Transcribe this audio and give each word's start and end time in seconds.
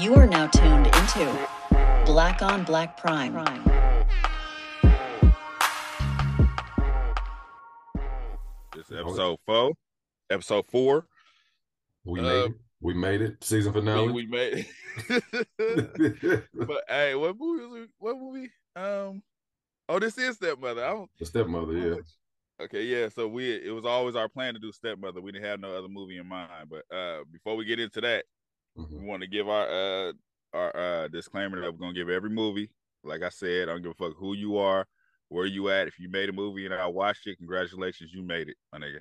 You 0.00 0.14
are 0.16 0.26
now 0.26 0.48
tuned 0.48 0.86
into 0.86 1.48
Black 2.04 2.42
on 2.42 2.64
Black 2.64 2.96
Prime. 2.96 3.34
This 8.74 8.90
episode 8.90 9.38
four. 9.46 9.72
Episode 10.30 10.66
four. 10.66 11.06
We 12.04 12.20
Uh, 12.20 12.22
made 12.22 12.44
it. 12.50 12.52
We 12.80 12.94
made 12.94 13.22
it. 13.22 13.42
Season 13.44 13.72
finale. 13.72 14.08
We, 14.08 14.12
we 14.12 14.26
made 14.26 14.66
but 16.54 16.84
hey, 16.88 17.14
what 17.14 17.38
movie 17.38 17.62
was 17.64 17.72
we, 17.72 17.86
what 17.98 18.18
movie? 18.18 18.50
Um 18.76 19.22
oh 19.88 19.98
this 19.98 20.18
is 20.18 20.36
stepmother. 20.36 20.84
I 20.84 20.88
don't 20.90 21.10
the 21.18 21.26
stepmother, 21.26 21.72
yeah. 21.72 21.94
Okay, 22.60 22.82
yeah. 22.84 23.08
So 23.08 23.28
we 23.28 23.52
it 23.54 23.70
was 23.70 23.84
always 23.84 24.16
our 24.16 24.28
plan 24.28 24.54
to 24.54 24.60
do 24.60 24.72
stepmother. 24.72 25.20
We 25.20 25.32
didn't 25.32 25.46
have 25.46 25.60
no 25.60 25.74
other 25.76 25.88
movie 25.88 26.18
in 26.18 26.26
mind. 26.26 26.68
But 26.68 26.84
uh 26.94 27.24
before 27.32 27.56
we 27.56 27.64
get 27.64 27.78
into 27.80 28.00
that, 28.02 28.24
Mhm. 28.76 28.90
we 28.90 29.04
want 29.06 29.22
to 29.22 29.28
give 29.28 29.48
our 29.48 29.68
uh 29.68 30.12
our 30.52 30.76
uh 30.76 31.08
disclaimer 31.08 31.60
that 31.60 31.72
we're 31.72 31.78
gonna 31.78 31.92
give 31.94 32.08
every 32.08 32.30
movie. 32.30 32.70
Like 33.02 33.22
I 33.22 33.28
said, 33.28 33.68
I 33.68 33.72
don't 33.72 33.82
give 33.82 33.92
a 33.92 33.94
fuck 33.94 34.16
who 34.16 34.34
you 34.34 34.56
are, 34.58 34.86
where 35.28 35.46
you 35.46 35.68
at. 35.70 35.86
If 35.88 35.98
you 35.98 36.08
made 36.08 36.28
a 36.28 36.32
movie 36.32 36.64
and 36.64 36.74
I 36.74 36.86
watched 36.86 37.26
it, 37.26 37.36
congratulations, 37.38 38.12
you 38.12 38.22
made 38.22 38.48
it, 38.48 38.56
my 38.72 38.78
nigga. 38.78 39.00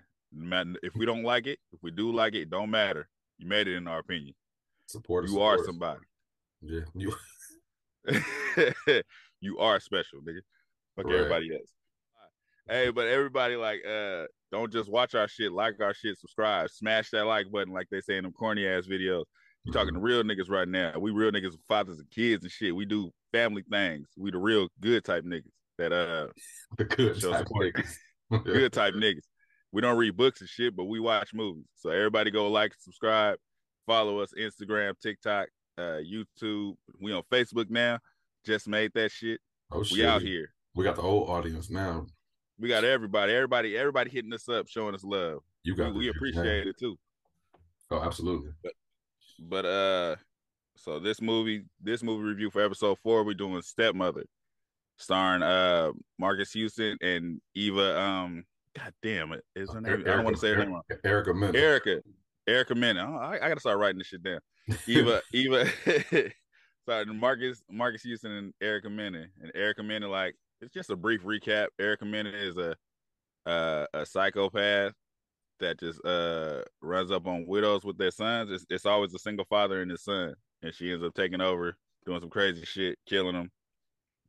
If 0.84 0.96
we 0.96 1.06
don't 1.06 1.24
like 1.24 1.48
it, 1.48 1.60
if 1.72 1.80
we 1.82 1.92
do 1.92 2.12
like 2.12 2.34
it, 2.36 2.50
don't 2.50 2.70
matter. 2.72 3.08
You 3.38 3.48
made 3.48 3.68
it 3.68 3.76
in 3.76 3.88
our 3.88 4.00
opinion. 4.00 4.34
Support. 4.88 5.28
You 5.30 5.42
are 5.42 5.64
somebody. 5.64 6.02
Yeah. 6.62 6.82
You 6.94 7.14
you 9.42 9.58
are 9.60 9.80
special, 9.80 10.22
nigga. 10.22 10.42
Fuck 10.96 11.06
Right. 11.06 11.16
everybody 11.16 11.54
else. 11.56 11.72
Hey, 12.68 12.90
but 12.92 13.08
everybody 13.08 13.56
like 13.56 13.86
uh 13.86 14.26
don't 14.52 14.72
just 14.72 14.90
watch 14.90 15.16
our 15.16 15.28
shit, 15.28 15.52
like 15.52 15.80
our 15.82 15.94
shit, 15.94 16.18
subscribe, 16.18 16.70
smash 16.70 17.10
that 17.10 17.26
like 17.26 17.52
button 17.52 17.74
like 17.74 17.88
they 17.90 18.02
say 18.02 18.18
in 18.18 18.24
them 18.24 18.34
corny 18.34 18.68
ass 18.68 18.86
videos. 18.88 19.26
You 19.66 19.72
talking 19.72 19.94
to 19.94 20.00
real 20.00 20.24
niggas 20.24 20.50
right 20.50 20.68
now. 20.68 20.94
We 21.00 21.12
real 21.12 21.32
niggas 21.32 21.52
with 21.52 21.64
fathers 21.68 21.98
and 21.98 22.10
kids 22.12 22.44
and 22.44 22.52
shit. 22.52 22.76
We 22.76 22.86
do 22.86 23.12
family 23.32 23.64
things. 23.70 24.08
We 24.18 24.32
the 24.32 24.38
real 24.38 24.68
good 24.82 25.06
type 25.06 25.24
niggas 25.24 25.52
that 25.78 25.94
uh 25.94 26.28
the 26.78 26.84
good 26.84 27.22
type 27.22 27.48
niggas. 27.48 27.96
good 28.44 28.74
type 28.74 28.94
niggas. 28.94 29.24
We 29.72 29.82
don't 29.82 29.98
read 29.98 30.18
books 30.18 30.42
and 30.42 30.50
shit, 30.50 30.76
but 30.76 30.86
we 30.86 31.00
watch 31.00 31.34
movies. 31.34 31.66
So 31.76 31.90
everybody 31.90 32.30
go 32.30 32.50
like, 32.50 32.74
subscribe, 32.78 33.38
follow 33.88 34.20
us, 34.20 34.34
Instagram, 34.40 34.94
TikTok, 35.02 35.48
uh, 35.78 36.00
YouTube. 36.06 36.74
We 37.00 37.14
on 37.14 37.24
Facebook 37.32 37.70
now. 37.70 38.00
Just 38.46 38.68
made 38.68 38.92
that 38.96 39.12
shit. 39.12 39.40
Oh 39.72 39.84
shit. 39.84 39.98
We 39.98 40.06
out 40.06 40.22
here. 40.22 40.50
We 40.76 40.84
got 40.84 40.98
the 40.98 41.02
old 41.04 41.30
audience 41.30 41.70
now. 41.70 42.06
We 42.60 42.68
got 42.68 42.84
everybody, 42.84 43.34
everybody, 43.34 43.78
everybody 43.78 44.10
hitting 44.10 44.34
us 44.34 44.48
up, 44.50 44.68
showing 44.68 44.94
us 44.94 45.04
love. 45.04 45.40
You 45.64 45.76
got 45.76 45.94
we 45.94 46.06
the- 46.06 46.12
appreciate 46.12 46.68
it 46.68 46.78
too. 46.78 46.98
Oh, 47.90 48.02
absolutely. 48.02 48.50
But 48.62 48.74
uh, 49.66 50.16
so 50.76 51.00
this 51.00 51.22
movie, 51.22 51.64
this 51.82 52.04
movie 52.04 52.24
review 52.24 52.50
for 52.50 52.64
episode 52.64 52.98
four, 53.00 53.24
we're 53.24 53.34
doing 53.34 53.62
Stepmother, 53.62 54.26
starring 54.98 55.44
uh 55.44 55.92
Marques 56.20 56.52
Houston 56.54 56.98
and 57.02 57.42
Eva. 57.56 58.00
Um, 58.00 58.46
God 58.78 58.94
damn 59.02 59.34
it, 59.34 59.44
is 59.56 59.72
her 59.72 59.82
name? 59.82 60.04
I 60.06 60.16
don't 60.16 60.24
want 60.24 60.36
to 60.36 60.42
say 60.42 60.54
her 60.54 60.58
name 60.58 60.74
wrong. 60.74 60.84
Erica 61.04 61.34
Mena. 61.34 61.58
Erica, 61.58 62.02
Erica 62.48 62.76
Mena. 62.76 63.08
Oh, 63.08 63.18
I, 63.18 63.36
I 63.36 63.48
gotta 63.50 63.60
start 63.60 63.78
writing 63.78 64.00
this 64.00 64.08
shit 64.08 64.24
down. 64.24 64.40
Eva, 64.88 65.22
Eva. 65.32 65.66
sorry, 66.88 67.06
Marcus, 67.06 67.62
Marques 67.70 68.04
Houston 68.04 68.32
and 68.32 68.54
Erica 68.62 68.90
Mena, 68.90 69.26
and 69.42 69.52
Erica 69.56 69.84
Mena. 69.84 70.08
Like 70.08 70.36
it's 70.62 70.74
just 70.74 70.90
a 70.90 70.96
brief 70.96 71.24
recap. 71.24 71.68
Erica 71.80 72.06
Mena 72.06 72.30
is 72.30 72.58
a 72.58 72.76
uh, 73.46 73.86
a 73.94 74.06
psychopath 74.06 74.94
that 75.64 75.80
just 75.80 76.04
uh 76.06 76.62
runs 76.82 77.12
up 77.12 77.26
on 77.28 77.48
widows 77.48 77.84
with 77.84 77.98
their 77.98 78.12
sons. 78.12 78.52
It's, 78.52 78.66
it's 78.70 78.86
always 78.86 79.14
a 79.14 79.20
single 79.20 79.46
father 79.46 79.82
and 79.82 79.92
his 79.92 80.04
son, 80.04 80.36
and 80.62 80.74
she 80.74 80.92
ends 80.92 81.04
up 81.04 81.14
taking 81.14 81.42
over, 81.42 81.76
doing 82.06 82.20
some 82.22 82.30
crazy 82.30 82.66
shit, 82.66 82.98
killing 83.08 83.34
them, 83.34 83.52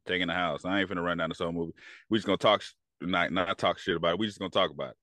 taking 0.07 0.29
the 0.29 0.35
house. 0.35 0.65
I 0.65 0.81
ain't 0.81 0.91
finna 0.91 1.05
run 1.05 1.19
down 1.19 1.29
this 1.31 1.39
whole 1.39 1.53
movie. 1.53 1.75
We 2.09 2.19
just 2.19 2.27
gonna 2.27 2.39
talk, 2.39 2.63
not 3.01 3.33
not 3.33 3.59
talk 3.59 3.79
shit 3.79 3.97
about 3.97 4.15
it. 4.15 4.19
We 4.19 4.27
just 4.27 4.39
gonna 4.39 4.51
talk 4.51 4.71
about 4.71 4.91
it. 4.91 4.97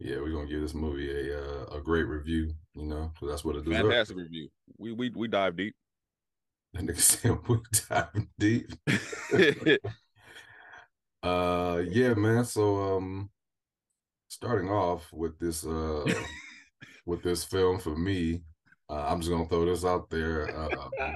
Yeah, 0.00 0.18
we're 0.18 0.32
gonna 0.32 0.46
give 0.46 0.60
this 0.60 0.74
movie 0.74 1.10
a 1.10 1.38
uh, 1.38 1.78
a 1.78 1.80
great 1.80 2.06
review, 2.06 2.52
you 2.74 2.86
know, 2.86 3.12
that's 3.22 3.44
what 3.44 3.56
it 3.56 3.64
deserves. 3.64 3.88
Fantastic 3.88 4.16
review. 4.16 4.48
We 4.76 4.92
we 4.92 5.10
we 5.10 5.28
dive 5.28 5.56
deep. 5.56 5.74
That 6.74 6.84
nigga 6.84 7.00
said 7.00 7.38
we 7.48 7.58
dive 7.88 8.26
deep. 8.38 8.70
Uh 11.20 11.82
yeah, 11.90 12.14
man. 12.14 12.44
So 12.44 12.96
um 12.96 13.30
starting 14.28 14.68
off 14.70 15.12
with 15.12 15.38
this 15.38 15.66
uh 15.66 16.04
with 17.06 17.22
this 17.22 17.44
film 17.44 17.78
for 17.78 17.96
me, 17.96 18.42
uh, 18.88 19.06
I'm 19.08 19.20
just 19.20 19.30
gonna 19.30 19.48
throw 19.48 19.64
this 19.64 19.84
out 19.84 20.08
there. 20.10 20.54
Uh, 20.56 21.12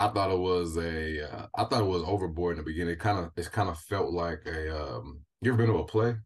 I 0.00 0.08
thought 0.08 0.30
it 0.30 0.38
was 0.38 0.76
a 0.78 1.30
uh, 1.30 1.46
I 1.54 1.64
thought 1.64 1.82
it 1.82 1.86
was 1.86 2.02
overboard 2.04 2.56
in 2.56 2.64
the 2.64 2.70
beginning. 2.70 2.94
It 2.94 2.98
kind 3.00 3.18
of 3.18 3.30
it 3.36 3.52
kind 3.52 3.68
of 3.68 3.78
felt 3.78 4.12
like 4.12 4.42
a 4.46 4.76
um 4.76 5.20
you 5.42 5.52
ever 5.52 5.58
been 5.58 5.72
to 5.74 5.80
a 5.80 5.86
play? 5.86 6.16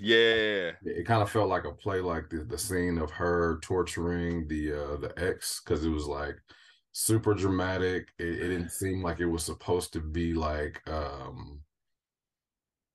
yeah. 0.00 0.72
It 0.82 1.06
kind 1.06 1.22
of 1.22 1.30
felt 1.30 1.48
like 1.48 1.64
a 1.64 1.72
play, 1.72 2.00
like 2.00 2.28
the, 2.30 2.44
the 2.44 2.58
scene 2.58 2.98
of 2.98 3.10
her 3.12 3.58
torturing 3.62 4.48
the 4.48 4.72
uh 4.72 4.96
the 4.96 5.12
ex, 5.16 5.60
because 5.64 5.84
it 5.84 5.90
was 5.90 6.06
like 6.06 6.36
super 6.92 7.34
dramatic. 7.34 8.08
It, 8.18 8.28
it 8.28 8.48
didn't 8.48 8.70
seem 8.70 9.02
like 9.02 9.20
it 9.20 9.26
was 9.26 9.44
supposed 9.44 9.92
to 9.94 10.00
be 10.00 10.34
like 10.34 10.80
um 10.88 11.59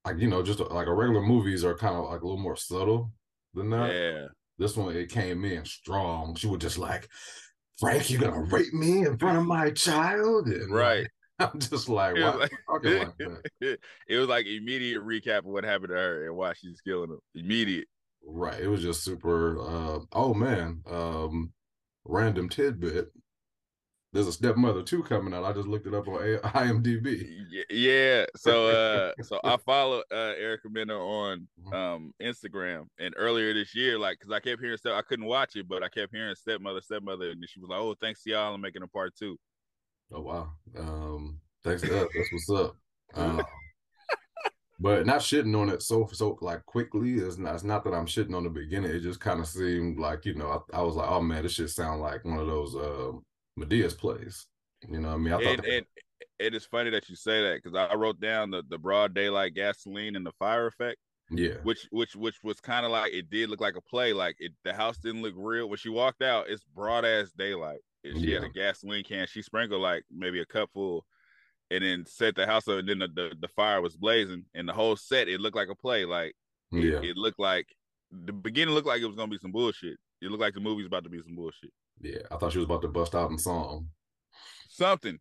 like 0.05 0.19
you 0.19 0.27
know 0.27 0.43
just 0.43 0.59
like 0.59 0.88
a 0.88 0.93
regular 0.93 1.21
movies 1.21 1.66
are 1.66 1.75
kind 1.75 1.95
of 1.95 2.05
like 2.05 2.21
a 2.21 2.25
little 2.25 2.41
more 2.41 2.55
subtle 2.55 3.11
than 3.53 3.69
that. 3.71 3.93
Yeah. 3.93 4.27
This 4.57 4.77
one 4.77 4.95
it 4.95 5.09
came 5.09 5.43
in 5.43 5.66
strong. 5.66 6.35
She 6.35 6.47
was 6.47 6.59
just 6.59 6.77
like, 6.77 7.09
Frank, 7.79 8.09
you're 8.09 8.21
gonna 8.21 8.43
rape 8.43 8.73
me 8.73 8.99
in 9.05 9.17
front 9.17 9.38
of 9.38 9.45
my 9.45 9.71
child? 9.71 10.47
And 10.47 10.73
Right. 10.73 11.07
I'm 11.39 11.59
just 11.59 11.89
like, 11.89 12.16
It 12.16 12.23
why 12.23 12.35
was 12.35 12.49
are 12.49 12.49
you 12.51 12.57
talking 12.69 12.97
like 12.99 13.17
that? 13.59 13.79
it 14.07 14.17
was 14.17 14.29
like 14.29 14.45
immediate 14.45 15.01
recap 15.01 15.39
of 15.39 15.45
what 15.45 15.66
happened 15.66 15.89
to 15.89 15.95
her 15.95 16.27
and 16.27 16.37
why 16.37 16.53
she's 16.53 16.79
killing 16.81 17.09
him. 17.09 17.19
Immediate. 17.33 17.87
Right. 18.25 18.61
It 18.61 18.67
was 18.67 18.81
just 18.81 19.03
super 19.03 19.59
uh 19.59 19.99
oh 20.13 20.33
man. 20.33 20.81
Um 20.89 21.51
random 22.05 22.47
tidbit. 22.47 23.09
There's 24.16 24.28
a 24.28 24.31
stepmother 24.31 24.81
two 24.81 25.03
coming 25.03 25.34
out. 25.34 25.44
I 25.44 25.52
just 25.52 25.68
looked 25.68 25.88
it 25.88 25.94
up 25.94 26.08
on 26.08 26.16
A- 26.24 26.40
IMDb. 26.58 27.44
Yeah. 27.70 28.26
So 28.38 28.68
uh 28.70 29.12
so 29.24 29.42
I 29.44 29.58
follow 29.58 30.03
uh 30.09 30.34
Erica 30.40 30.70
Mena 30.70 30.96
on 30.98 31.48
Mhm. 31.68 31.74
um 31.74 32.14
Instagram 32.22 32.86
and 32.98 33.14
earlier 33.18 33.53
this 33.53 33.76
year, 33.76 34.00
like 34.00 34.18
cause 34.22 34.31
I 34.31 34.40
kept 34.40 34.62
hearing 34.62 34.78
stuff 34.78 34.98
I 34.98 35.02
couldn't 35.02 35.26
watch 35.26 35.58
it, 35.58 35.68
but 35.68 35.84
I 35.84 35.90
kept 35.90 36.16
hearing 36.16 36.34
stepmother, 36.36 36.80
stepmother, 36.80 37.31
and 37.31 37.44
she 37.50 37.59
was 37.59 37.70
like, 37.70 37.80
Oh, 37.80 37.94
thanks 38.00 38.24
to 38.24 38.30
y'all, 38.31 38.53
I'm 38.56 38.62
making 38.62 38.84
a 38.84 38.88
part 38.88 39.14
two. 39.18 39.38
Oh 40.14 40.22
wow. 40.22 40.50
Um 40.80 41.40
thanks 41.66 41.82
to 41.82 42.03
us. 42.06 42.08
That's 42.16 42.30
what's 42.32 42.50
up. 42.62 42.76
Um, 43.16 43.44
but 44.80 45.06
not 45.06 45.22
shitting 45.22 45.58
on 45.59 45.70
it 45.70 45.82
so 45.82 46.08
so 46.12 46.38
like 46.42 46.66
quickly. 46.66 47.16
It's 47.16 47.38
not 47.38 47.56
it's 47.56 47.64
not 47.64 47.84
that 47.84 47.94
I'm 47.94 48.06
shitting 48.06 48.36
on 48.36 48.44
the 48.46 48.50
beginning. 48.50 48.92
It 48.92 49.02
just 49.02 49.20
kind 49.20 49.40
of 49.40 49.47
seemed 49.47 50.00
like, 50.00 50.26
you 50.26 50.36
know, 50.36 50.64
I, 50.74 50.80
I 50.80 50.82
was 50.82 50.96
like, 50.96 51.09
oh 51.09 51.22
man, 51.22 51.44
this 51.44 51.53
shit 51.53 51.70
sound 51.70 52.02
like 52.02 52.24
one 52.26 52.40
of 52.40 52.47
those 52.47 52.76
uh 52.76 53.12
Madea's 53.57 53.93
plays. 53.93 54.47
You 54.88 54.99
know 54.99 55.09
what 55.09 55.16
I 55.16 55.17
mean? 55.17 55.33
I 55.33 55.38
thought 55.38 55.47
And, 55.47 55.59
that- 55.63 55.69
and 55.73 55.85
it 56.39 56.53
is 56.55 56.66
funny 56.66 56.89
that 56.91 57.09
you 57.09 57.16
say 57.16 57.41
that 57.43 57.61
because 57.63 57.75
I 57.77 57.95
wrote 57.95 58.19
down 58.19 58.51
the, 58.51 58.63
the 58.69 58.77
broad 58.77 59.13
daylight 59.13 59.53
gasoline 59.55 60.16
and 60.16 60.25
the 60.25 60.31
fire 60.33 60.67
effect. 60.67 60.97
yeah. 61.31 61.55
which 61.63 61.88
which 61.91 62.16
which 62.16 62.35
was 62.43 62.59
kind 62.59 62.85
of 62.85 62.91
like 62.91 63.13
it 63.13 63.29
did 63.29 63.49
look 63.49 63.61
like 63.61 63.75
a 63.77 63.81
play. 63.81 64.13
Like 64.13 64.35
it, 64.39 64.51
the 64.63 64.73
house 64.73 64.97
didn't 64.97 65.21
look 65.21 65.33
real 65.38 65.67
when 65.69 65.77
she 65.77 65.89
walked 65.89 66.21
out. 66.21 66.49
It's 66.49 66.63
broad 66.75 67.05
ass 67.05 67.31
daylight. 67.38 67.79
And 68.03 68.19
she 68.21 68.31
had 68.33 68.43
a 68.43 68.49
gasoline 68.49 69.03
can. 69.03 69.25
She 69.25 69.41
sprinkled 69.41 69.81
like 69.81 70.03
maybe 70.11 70.39
a 70.39 70.45
cup 70.45 70.69
full, 70.73 71.05
and 71.72 71.83
then 71.83 72.05
set 72.05 72.35
the 72.35 72.45
house 72.45 72.67
up. 72.67 72.77
And 72.79 72.87
then 72.87 72.99
the, 72.99 73.07
the, 73.07 73.35
the 73.41 73.47
fire 73.47 73.81
was 73.81 73.95
blazing, 73.97 74.45
and 74.53 74.69
the 74.69 74.73
whole 74.73 74.95
set 74.95 75.27
it 75.27 75.39
looked 75.41 75.55
like 75.55 75.69
a 75.69 75.75
play. 75.75 76.05
Like 76.05 76.35
it, 76.72 76.83
Yeah. 76.83 77.09
it 77.09 77.17
looked 77.17 77.39
like 77.39 77.66
the 78.11 78.33
beginning 78.33 78.75
looked 78.75 78.87
like 78.87 79.01
it 79.01 79.07
was 79.07 79.16
gonna 79.16 79.31
be 79.31 79.39
some 79.39 79.51
bullshit. 79.51 79.97
It 80.22 80.29
looked 80.29 80.41
like 80.41 80.53
the 80.53 80.59
movie's 80.59 80.85
about 80.85 81.03
to 81.05 81.09
be 81.09 81.22
some 81.23 81.35
bullshit. 81.35 81.72
Yeah. 82.01 82.19
I 82.31 82.38
thought 82.38 82.51
she 82.51 82.57
was 82.59 82.66
about 82.66 82.81
to 82.83 82.87
bust 82.87 83.16
out 83.16 83.31
in 83.31 83.37
song. 83.37 83.87
Something, 84.70 85.20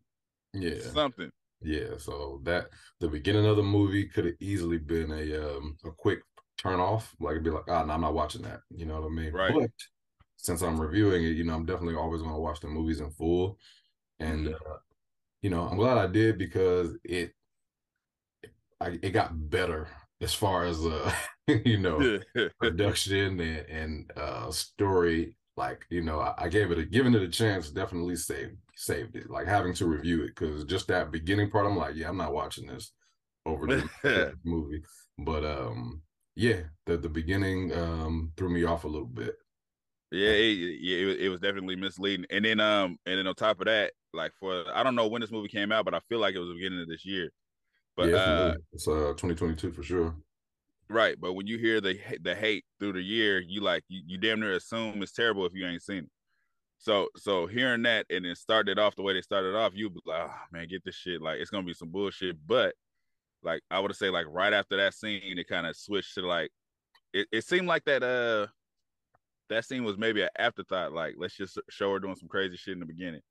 Yeah. 0.53 0.81
something. 0.81 1.31
Yeah, 1.61 1.97
so 1.97 2.41
that 2.43 2.67
the 2.99 3.07
beginning 3.07 3.45
of 3.45 3.55
the 3.55 3.63
movie 3.63 4.07
could 4.07 4.25
have 4.25 4.35
easily 4.39 4.77
been 4.77 5.11
a 5.11 5.57
um 5.57 5.77
a 5.85 5.91
quick 5.91 6.19
turn 6.57 6.79
off. 6.79 7.15
Like 7.19 7.31
it'd 7.31 7.43
be 7.43 7.49
like, 7.49 7.63
ah, 7.69 7.83
no, 7.83 7.93
I'm 7.93 8.01
not 8.01 8.13
watching 8.13 8.41
that. 8.43 8.61
You 8.69 8.85
know 8.85 9.01
what 9.01 9.07
I 9.07 9.09
mean? 9.09 9.33
Right. 9.33 9.53
But 9.53 9.69
since 10.37 10.61
I'm 10.61 10.79
reviewing 10.79 11.23
it, 11.23 11.29
you 11.37 11.43
know, 11.43 11.55
I'm 11.55 11.65
definitely 11.65 11.95
always 11.95 12.21
gonna 12.21 12.39
watch 12.39 12.59
the 12.59 12.67
movies 12.67 12.99
in 12.99 13.09
full. 13.11 13.57
And 14.19 14.49
uh, 14.49 14.77
you 15.41 15.49
know, 15.49 15.63
I'm 15.63 15.77
glad 15.77 15.97
I 15.97 16.07
did 16.07 16.37
because 16.37 16.97
it 17.03 17.33
I, 18.81 18.99
it 19.01 19.11
got 19.11 19.49
better 19.49 19.87
as 20.21 20.33
far 20.33 20.65
as 20.65 20.85
uh 20.85 21.11
you 21.47 21.77
know 21.77 22.19
production 22.59 23.39
and, 23.39 23.69
and 23.69 24.11
uh 24.17 24.51
story 24.51 25.35
like 25.57 25.85
you 25.89 26.01
know 26.01 26.19
I, 26.19 26.33
I 26.37 26.49
gave 26.49 26.71
it 26.71 26.77
a 26.79 26.85
giving 26.85 27.13
it 27.13 27.21
a 27.21 27.27
chance 27.27 27.69
definitely 27.69 28.15
saved 28.15 28.57
saved 28.75 29.15
it 29.15 29.29
like 29.29 29.47
having 29.47 29.73
to 29.75 29.85
review 29.85 30.23
it 30.23 30.35
because 30.35 30.65
just 30.65 30.87
that 30.87 31.11
beginning 31.11 31.49
part 31.49 31.65
i'm 31.65 31.77
like 31.77 31.95
yeah 31.95 32.09
i'm 32.09 32.17
not 32.17 32.33
watching 32.33 32.67
this 32.67 32.91
over 33.45 33.67
the 33.67 34.33
movie 34.43 34.83
but 35.19 35.45
um 35.45 36.01
yeah 36.35 36.61
the 36.85 36.97
the 36.97 37.09
beginning 37.09 37.73
um 37.73 38.31
threw 38.35 38.49
me 38.49 38.63
off 38.65 38.83
a 38.83 38.87
little 38.87 39.07
bit 39.07 39.35
Yeah, 40.11 40.29
it, 40.29 40.79
yeah, 40.81 40.97
it, 40.97 41.21
it 41.21 41.29
was 41.29 41.39
definitely 41.41 41.75
misleading. 41.75 42.25
And 42.29 42.45
then 42.45 42.59
um 42.59 42.97
and 43.05 43.17
then 43.17 43.27
on 43.27 43.35
top 43.35 43.59
of 43.59 43.65
that, 43.65 43.93
like 44.13 44.31
for 44.39 44.65
I 44.73 44.83
don't 44.83 44.95
know 44.95 45.07
when 45.07 45.21
this 45.21 45.31
movie 45.31 45.47
came 45.49 45.71
out, 45.71 45.85
but 45.85 45.93
I 45.93 45.99
feel 46.09 46.19
like 46.19 46.35
it 46.35 46.39
was 46.39 46.49
the 46.49 46.55
beginning 46.55 46.81
of 46.81 46.87
this 46.87 47.05
year. 47.05 47.29
But 47.97 48.09
yeah, 48.09 48.15
uh, 48.15 48.55
it's 48.73 48.87
uh 48.87 49.13
2022 49.17 49.71
for 49.71 49.83
sure. 49.83 50.15
Right, 50.87 51.19
but 51.19 51.33
when 51.33 51.47
you 51.47 51.57
hear 51.57 51.81
the 51.81 51.97
the 52.21 52.35
hate 52.35 52.63
through 52.79 52.93
the 52.93 53.01
year, 53.01 53.39
you 53.39 53.61
like 53.61 53.83
you, 53.87 54.01
you 54.05 54.17
damn 54.17 54.39
near 54.39 54.53
assume 54.53 55.01
it's 55.01 55.11
terrible 55.11 55.45
if 55.45 55.53
you 55.53 55.65
ain't 55.65 55.81
seen 55.81 56.03
it. 56.03 56.09
So 56.77 57.07
so 57.15 57.47
hearing 57.47 57.81
that 57.83 58.05
and 58.11 58.25
then 58.25 58.35
started 58.35 58.77
off 58.77 58.95
the 58.95 59.01
way 59.01 59.13
they 59.13 59.21
started 59.21 59.55
off, 59.55 59.73
you 59.73 59.89
be 59.89 59.99
like, 60.05 60.29
oh 60.29 60.33
man, 60.51 60.67
get 60.67 60.83
this 60.83 60.95
shit. 60.95 61.21
Like 61.21 61.39
it's 61.39 61.49
gonna 61.49 61.65
be 61.65 61.73
some 61.73 61.89
bullshit. 61.89 62.37
But 62.45 62.75
like 63.41 63.61
I 63.71 63.79
would 63.79 63.95
say, 63.95 64.09
like 64.11 64.27
right 64.29 64.53
after 64.53 64.77
that 64.77 64.93
scene, 64.93 65.21
it 65.23 65.47
kind 65.47 65.65
of 65.65 65.75
switched 65.75 66.13
to 66.15 66.27
like 66.27 66.51
it, 67.13 67.27
it 67.31 67.43
seemed 67.45 67.67
like 67.67 67.85
that 67.85 68.03
uh 68.03 68.47
that 69.49 69.65
scene 69.65 69.83
was 69.83 69.97
maybe 69.97 70.21
an 70.21 70.29
afterthought. 70.37 70.93
Like 70.93 71.15
let's 71.17 71.35
just 71.35 71.59
show 71.69 71.93
her 71.93 71.99
doing 71.99 72.15
some 72.15 72.29
crazy 72.29 72.57
shit 72.57 72.73
in 72.73 72.79
the 72.79 72.85
beginning. 72.85 73.21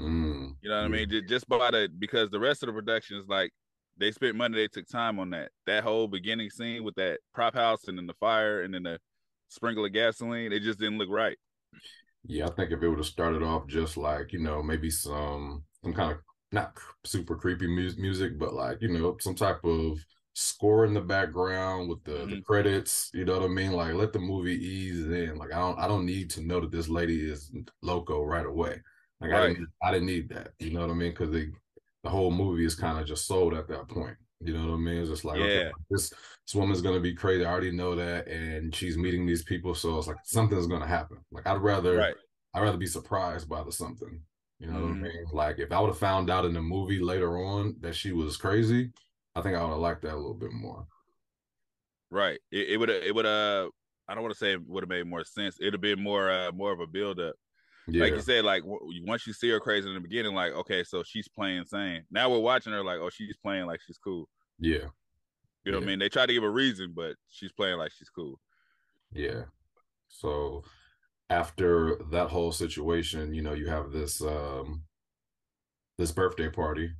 Mm, 0.00 0.54
you 0.62 0.70
know 0.70 0.82
what 0.82 0.90
yeah. 0.90 1.02
I 1.02 1.06
mean? 1.06 1.28
Just 1.28 1.46
by 1.46 1.70
the 1.70 1.90
because 1.98 2.30
the 2.30 2.40
rest 2.40 2.62
of 2.62 2.68
the 2.68 2.72
production 2.72 3.18
is 3.18 3.26
like 3.28 3.52
they 3.98 4.10
spent 4.12 4.36
money, 4.36 4.56
they 4.56 4.68
took 4.68 4.86
time 4.88 5.18
on 5.18 5.30
that. 5.30 5.50
That 5.66 5.84
whole 5.84 6.08
beginning 6.08 6.50
scene 6.50 6.84
with 6.84 6.94
that 6.96 7.20
prop 7.34 7.54
house 7.54 7.88
and 7.88 7.98
then 7.98 8.06
the 8.06 8.14
fire 8.14 8.62
and 8.62 8.74
then 8.74 8.82
the 8.82 8.98
sprinkle 9.48 9.84
of 9.84 9.92
gasoline, 9.92 10.52
it 10.52 10.60
just 10.60 10.78
didn't 10.78 10.98
look 10.98 11.10
right. 11.10 11.36
Yeah, 12.24 12.46
I 12.46 12.50
think 12.50 12.72
if 12.72 12.82
it 12.82 12.88
would 12.88 12.98
have 12.98 13.06
started 13.06 13.42
off 13.42 13.66
just 13.68 13.96
like 13.96 14.32
you 14.32 14.40
know 14.40 14.62
maybe 14.62 14.90
some 14.90 15.62
some 15.84 15.92
kind 15.92 16.12
of 16.12 16.18
not 16.52 16.76
super 17.04 17.36
creepy 17.36 17.66
mu- 17.66 17.92
music, 17.98 18.38
but 18.38 18.54
like 18.54 18.78
you 18.80 18.88
know 18.88 19.16
some 19.20 19.34
type 19.34 19.64
of 19.64 19.98
score 20.34 20.84
in 20.84 20.92
the 20.92 21.00
background 21.00 21.88
with 21.88 22.04
the, 22.04 22.12
mm-hmm. 22.12 22.30
the 22.30 22.40
credits. 22.42 23.10
You 23.14 23.24
know 23.24 23.38
what 23.38 23.44
I 23.44 23.48
mean? 23.48 23.72
Like 23.72 23.94
let 23.94 24.12
the 24.12 24.18
movie 24.18 24.56
ease 24.56 25.06
in. 25.06 25.36
Like 25.36 25.52
I 25.52 25.58
don't 25.58 25.78
I 25.78 25.88
don't 25.88 26.06
need 26.06 26.30
to 26.30 26.42
know 26.42 26.60
that 26.60 26.70
this 26.70 26.88
lady 26.88 27.20
is 27.20 27.52
loco 27.82 28.22
right 28.24 28.46
away. 28.46 28.80
Like 29.20 29.30
right. 29.30 29.42
I 29.42 29.48
didn't 29.48 29.68
I 29.82 29.92
didn't 29.92 30.06
need 30.06 30.28
that. 30.30 30.52
You 30.58 30.72
know 30.72 30.80
what 30.80 30.90
I 30.90 30.94
mean? 30.94 31.10
Because 31.10 31.30
they 31.30 31.48
the 32.06 32.10
whole 32.10 32.30
movie 32.30 32.64
is 32.64 32.76
kind 32.76 33.00
of 33.00 33.06
just 33.06 33.26
sold 33.26 33.52
at 33.52 33.66
that 33.66 33.88
point. 33.88 34.16
You 34.40 34.54
know 34.54 34.68
what 34.68 34.74
I 34.74 34.76
mean? 34.76 34.98
It's 34.98 35.10
just 35.10 35.24
like, 35.24 35.38
yeah. 35.38 35.44
okay, 35.44 35.70
this 35.90 36.10
this 36.10 36.54
woman's 36.54 36.80
gonna 36.80 37.00
be 37.00 37.14
crazy. 37.14 37.44
I 37.44 37.50
already 37.50 37.72
know 37.72 37.96
that, 37.96 38.28
and 38.28 38.72
she's 38.72 38.96
meeting 38.96 39.26
these 39.26 39.42
people, 39.42 39.74
so 39.74 39.98
it's 39.98 40.06
like 40.06 40.18
something's 40.22 40.68
gonna 40.68 40.86
happen. 40.86 41.18
Like 41.32 41.48
I'd 41.48 41.60
rather, 41.60 41.96
right. 41.96 42.14
I'd 42.54 42.62
rather 42.62 42.78
be 42.78 42.86
surprised 42.86 43.48
by 43.48 43.64
the 43.64 43.72
something. 43.72 44.20
You 44.60 44.68
know 44.68 44.74
mm-hmm. 44.74 44.82
what 44.82 44.88
I 44.88 44.92
mm-hmm. 44.92 45.02
mean? 45.02 45.26
Like 45.32 45.58
if 45.58 45.72
I 45.72 45.80
would 45.80 45.88
have 45.88 45.98
found 45.98 46.30
out 46.30 46.44
in 46.44 46.54
the 46.54 46.62
movie 46.62 47.00
later 47.00 47.38
on 47.38 47.74
that 47.80 47.96
she 47.96 48.12
was 48.12 48.36
crazy, 48.36 48.92
I 49.34 49.40
think 49.40 49.56
I 49.56 49.62
would 49.62 49.70
have 49.70 49.78
liked 49.78 50.02
that 50.02 50.14
a 50.14 50.16
little 50.16 50.34
bit 50.34 50.52
more. 50.52 50.86
Right. 52.12 52.38
It 52.52 52.78
would 52.78 52.88
it 52.88 53.14
would 53.14 53.26
uh 53.26 53.68
I 54.06 54.14
don't 54.14 54.22
want 54.22 54.32
to 54.32 54.38
say 54.38 54.52
it 54.52 54.66
would 54.68 54.84
have 54.84 54.88
made 54.88 55.06
more 55.06 55.24
sense. 55.24 55.58
It'd 55.60 55.74
have 55.74 55.80
been 55.80 56.00
more 56.00 56.30
uh 56.30 56.52
more 56.52 56.72
of 56.72 56.78
a 56.78 56.86
build 56.86 57.18
up. 57.18 57.34
Yeah. 57.88 58.02
Like 58.02 58.14
you 58.14 58.20
said, 58.20 58.44
like 58.44 58.62
once 58.64 59.26
you 59.26 59.32
see 59.32 59.48
her 59.50 59.60
crazy 59.60 59.88
in 59.88 59.94
the 59.94 60.00
beginning, 60.00 60.34
like 60.34 60.52
okay, 60.52 60.82
so 60.82 61.02
she's 61.04 61.28
playing 61.28 61.64
sane. 61.66 62.02
Now 62.10 62.30
we're 62.30 62.40
watching 62.40 62.72
her 62.72 62.82
like, 62.82 62.98
oh, 62.98 63.10
she's 63.10 63.36
playing 63.36 63.66
like 63.66 63.80
she's 63.86 63.98
cool. 63.98 64.28
Yeah. 64.58 64.78
You 65.64 65.72
know 65.72 65.72
yeah. 65.72 65.74
what 65.74 65.82
I 65.82 65.86
mean? 65.86 65.98
They 66.00 66.08
try 66.08 66.26
to 66.26 66.32
give 66.32 66.42
a 66.42 66.50
reason, 66.50 66.92
but 66.94 67.14
she's 67.28 67.52
playing 67.52 67.78
like 67.78 67.92
she's 67.96 68.08
cool. 68.08 68.40
Yeah. 69.12 69.42
So 70.08 70.64
after 71.30 71.96
that 72.10 72.28
whole 72.28 72.52
situation, 72.52 73.34
you 73.34 73.42
know, 73.42 73.54
you 73.54 73.66
have 73.68 73.92
this 73.92 74.20
um 74.20 74.82
this 75.98 76.10
birthday 76.10 76.48
party. 76.48 76.90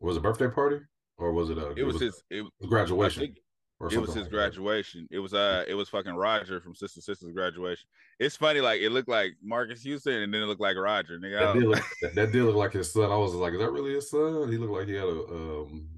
Was 0.00 0.16
it 0.16 0.22
birthday 0.22 0.48
party 0.48 0.80
or 1.16 1.32
was 1.32 1.50
it 1.50 1.58
a? 1.58 1.70
It, 1.70 1.78
it 1.78 1.84
was, 1.84 1.94
was, 1.94 2.02
his 2.02 2.22
it, 2.30 2.44
graduation 2.68 3.34
it 3.80 3.98
was 3.98 4.14
his 4.14 4.24
like 4.24 4.30
graduation. 4.30 5.06
That. 5.10 5.16
It 5.16 5.18
was 5.20 5.34
uh 5.34 5.64
it 5.66 5.74
was 5.74 5.88
fucking 5.88 6.14
Roger 6.14 6.60
from 6.60 6.74
Sister 6.74 7.00
Sister's 7.00 7.32
graduation. 7.32 7.86
It's 8.18 8.36
funny, 8.36 8.60
like 8.60 8.80
it 8.80 8.90
looked 8.90 9.08
like 9.08 9.32
Marques 9.42 9.82
Houston 9.82 10.22
and 10.22 10.32
then 10.32 10.42
it 10.42 10.46
looked 10.46 10.60
like 10.60 10.76
Roger. 10.76 11.18
Nigga, 11.18 11.40
that, 11.40 11.54
did 11.54 11.68
look, 11.68 12.14
that, 12.14 12.32
did 12.32 12.44
look 12.44 12.56
like 12.56 12.72
his 12.72 12.92
son. 12.92 13.10
I 13.10 13.16
was 13.16 13.34
like, 13.34 13.52
is 13.52 13.58
that 13.58 13.70
really 13.70 13.94
his 13.94 14.10
son? 14.10 14.50
He 14.50 14.58
looked 14.58 14.72
like 14.72 14.88
he 14.88 14.94
had 14.94 15.04
a 15.04 15.10
um 15.10 15.88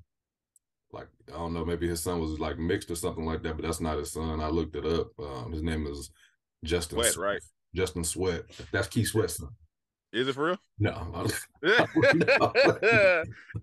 like 0.92 1.08
I 1.28 1.38
don't 1.38 1.52
know, 1.52 1.64
maybe 1.64 1.86
his 1.88 2.02
son 2.02 2.20
was 2.20 2.40
like 2.40 2.58
mixed 2.58 2.90
or 2.90 2.96
something 2.96 3.24
like 3.24 3.42
that, 3.42 3.56
but 3.56 3.64
that's 3.64 3.80
not 3.80 3.98
his 3.98 4.12
son. 4.12 4.40
I 4.40 4.48
looked 4.48 4.76
it 4.76 4.86
up. 4.86 5.08
Um, 5.18 5.52
his 5.52 5.62
name 5.62 5.86
is 5.86 6.10
Justin 6.64 7.02
Sweat, 7.02 7.16
right? 7.16 7.42
Justin 7.74 8.04
Sweat. 8.04 8.44
That's 8.72 8.88
Keith 8.88 9.08
Sweat's 9.08 9.36
son. 9.36 9.50
Is 10.12 10.28
it 10.28 10.34
for 10.34 10.46
real? 10.46 10.56
No. 10.78 10.92
I, 11.64 11.86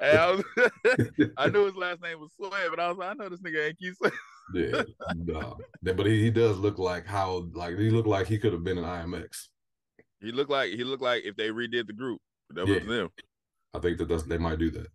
I, 0.01 0.31
was, 0.31 0.43
I, 1.37 1.49
knew 1.49 1.65
his 1.65 1.75
last 1.75 2.01
name 2.01 2.19
was 2.19 2.31
Sweat, 2.35 2.51
but 2.69 2.79
I 2.79 2.89
was 2.89 2.97
like, 2.97 3.09
I 3.09 3.13
know 3.13 3.29
this 3.29 3.41
nigga 3.41 3.67
ain't 3.67 3.79
Keith 3.79 3.97
Sweat. 3.97 4.13
yeah, 4.53 4.83
no. 5.15 5.57
But 5.81 6.05
he, 6.05 6.21
he 6.21 6.29
does 6.29 6.57
look 6.57 6.77
like 6.77 7.05
how 7.05 7.47
like 7.53 7.77
he 7.77 7.89
looked 7.89 8.07
like 8.07 8.27
he 8.27 8.37
could 8.37 8.53
have 8.53 8.63
been 8.63 8.77
an 8.77 8.83
IMX. 8.83 9.47
He 10.19 10.31
looked 10.31 10.51
like 10.51 10.71
he 10.71 10.83
looked 10.83 11.03
like 11.03 11.23
if 11.23 11.35
they 11.35 11.49
redid 11.49 11.87
the 11.87 11.93
group. 11.93 12.19
That 12.49 12.67
yeah. 12.67 12.75
was 12.75 12.85
them. 12.85 13.09
I 13.73 13.79
think 13.79 13.97
that 13.97 14.07
that's, 14.07 14.23
they 14.23 14.37
might 14.37 14.59
do 14.59 14.69
that. 14.71 14.87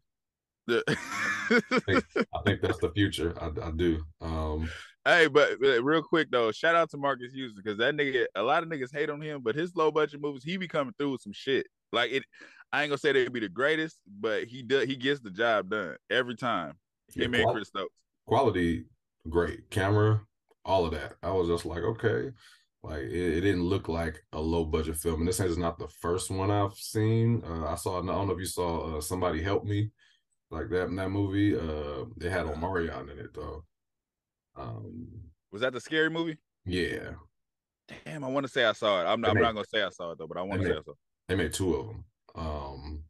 I, 0.70 1.80
think, 1.80 2.04
I, 2.16 2.42
think, 2.44 2.60
that's 2.60 2.78
the 2.78 2.92
future. 2.94 3.34
I, 3.40 3.68
I 3.68 3.70
do. 3.70 4.02
Um, 4.20 4.70
Hey, 5.08 5.26
but, 5.26 5.58
but, 5.58 5.82
real 5.82 6.02
quick 6.02 6.31
though, 6.31 6.52
shout 6.52 6.75
out 6.75 6.90
to 6.90 6.99
Marques 6.99 7.32
Houston 7.32 7.62
because 7.62 7.78
that 7.78 7.96
nigga, 7.96 8.26
a 8.34 8.43
lot 8.43 8.62
of 8.62 8.69
niggas 8.69 8.93
hate 8.93 9.08
on 9.08 9.22
him, 9.22 9.40
but 9.43 9.55
his 9.55 9.75
low 9.75 9.90
budget 9.90 10.20
movies, 10.20 10.44
he 10.44 10.58
be 10.58 10.69
coming 10.69 10.93
through 10.99 11.12
with 11.12 11.22
some 11.22 11.32
shit. 11.32 11.66
Like 11.93 12.12
it, 12.12 12.25
I 12.75 12.82
ain't 12.82 12.90
gonna 12.90 12.99
say 12.99 13.12
they'd 13.12 13.32
be 13.32 13.40
the 13.40 13.49
greatest, 13.49 13.96
but 14.06 14.44
he 14.44 14.62
does. 14.62 14.84
He 14.84 14.96
gets 14.96 15.20
the 15.20 15.31
job 15.31 15.70
done 15.70 15.96
every 16.10 16.37
time. 16.37 16.75
He 17.14 17.22
yeah, 17.22 17.28
made 17.28 17.43
quali- 17.44 17.55
Chris 17.56 17.69
Stokes. 17.69 17.94
Quality, 18.26 18.84
great 19.31 19.70
camera, 19.70 20.20
all 20.66 20.84
of 20.84 20.90
that. 20.90 21.14
I 21.22 21.31
was 21.31 21.49
just 21.49 21.64
like, 21.64 21.84
okay, 21.84 22.31
like 22.82 23.04
it, 23.04 23.38
it, 23.38 23.40
didn't 23.40 23.64
look 23.64 23.88
like 23.88 24.22
a 24.34 24.40
low 24.40 24.66
budget 24.66 24.96
film, 24.96 25.20
and 25.20 25.28
this 25.28 25.40
is 25.40 25.56
not 25.56 25.78
the 25.78 25.88
first 25.88 26.31
one 26.31 26.50
I've 26.50 26.75
seen. 26.75 27.43
Uh, 27.46 27.64
I 27.64 27.76
saw. 27.76 28.02
I 28.02 28.04
don't 28.04 28.26
know 28.26 28.34
if 28.34 28.40
you 28.40 28.44
saw 28.44 28.99
uh, 28.99 29.00
somebody 29.00 29.43
help 29.43 29.64
me, 29.64 29.90
like 30.50 30.69
that 30.69 30.88
in 30.88 30.96
that 30.96 31.08
movie. 31.08 31.56
Uh, 31.56 32.04
they 32.19 32.28
had 32.28 32.44
Omarion 32.44 33.11
in 33.11 33.19
it 33.19 33.32
though. 33.32 33.64
Um, 34.58 35.08
was 35.52 35.62
that 35.62 35.72
the 35.72 35.81
scary 35.81 36.10
movie? 36.10 36.38
Yeah. 36.64 37.12
Damn, 38.05 38.25
I 38.25 38.28
want 38.28 38.44
to 38.44 38.52
say 38.52 38.64
I 38.64 38.72
saw 38.72 39.00
it. 39.00 39.06
I'm 39.06 39.20
not, 39.20 39.31
I'm 39.31 39.43
not 39.43 39.55
gonna 39.55 39.66
say 39.66 39.82
I 39.82 39.88
saw 39.88 40.10
it 40.12 40.19
though, 40.19 40.26
but 40.26 40.37
I 40.37 40.43
want 40.43 40.60
to 40.62 40.66
say 40.66 40.72
I 40.72 40.82
saw. 40.82 40.90
It. 40.90 40.96
They 41.28 41.34
made 41.37 41.52
two 41.52 41.75
of 41.75 41.87
them. 41.87 42.05
Um, 42.34 43.05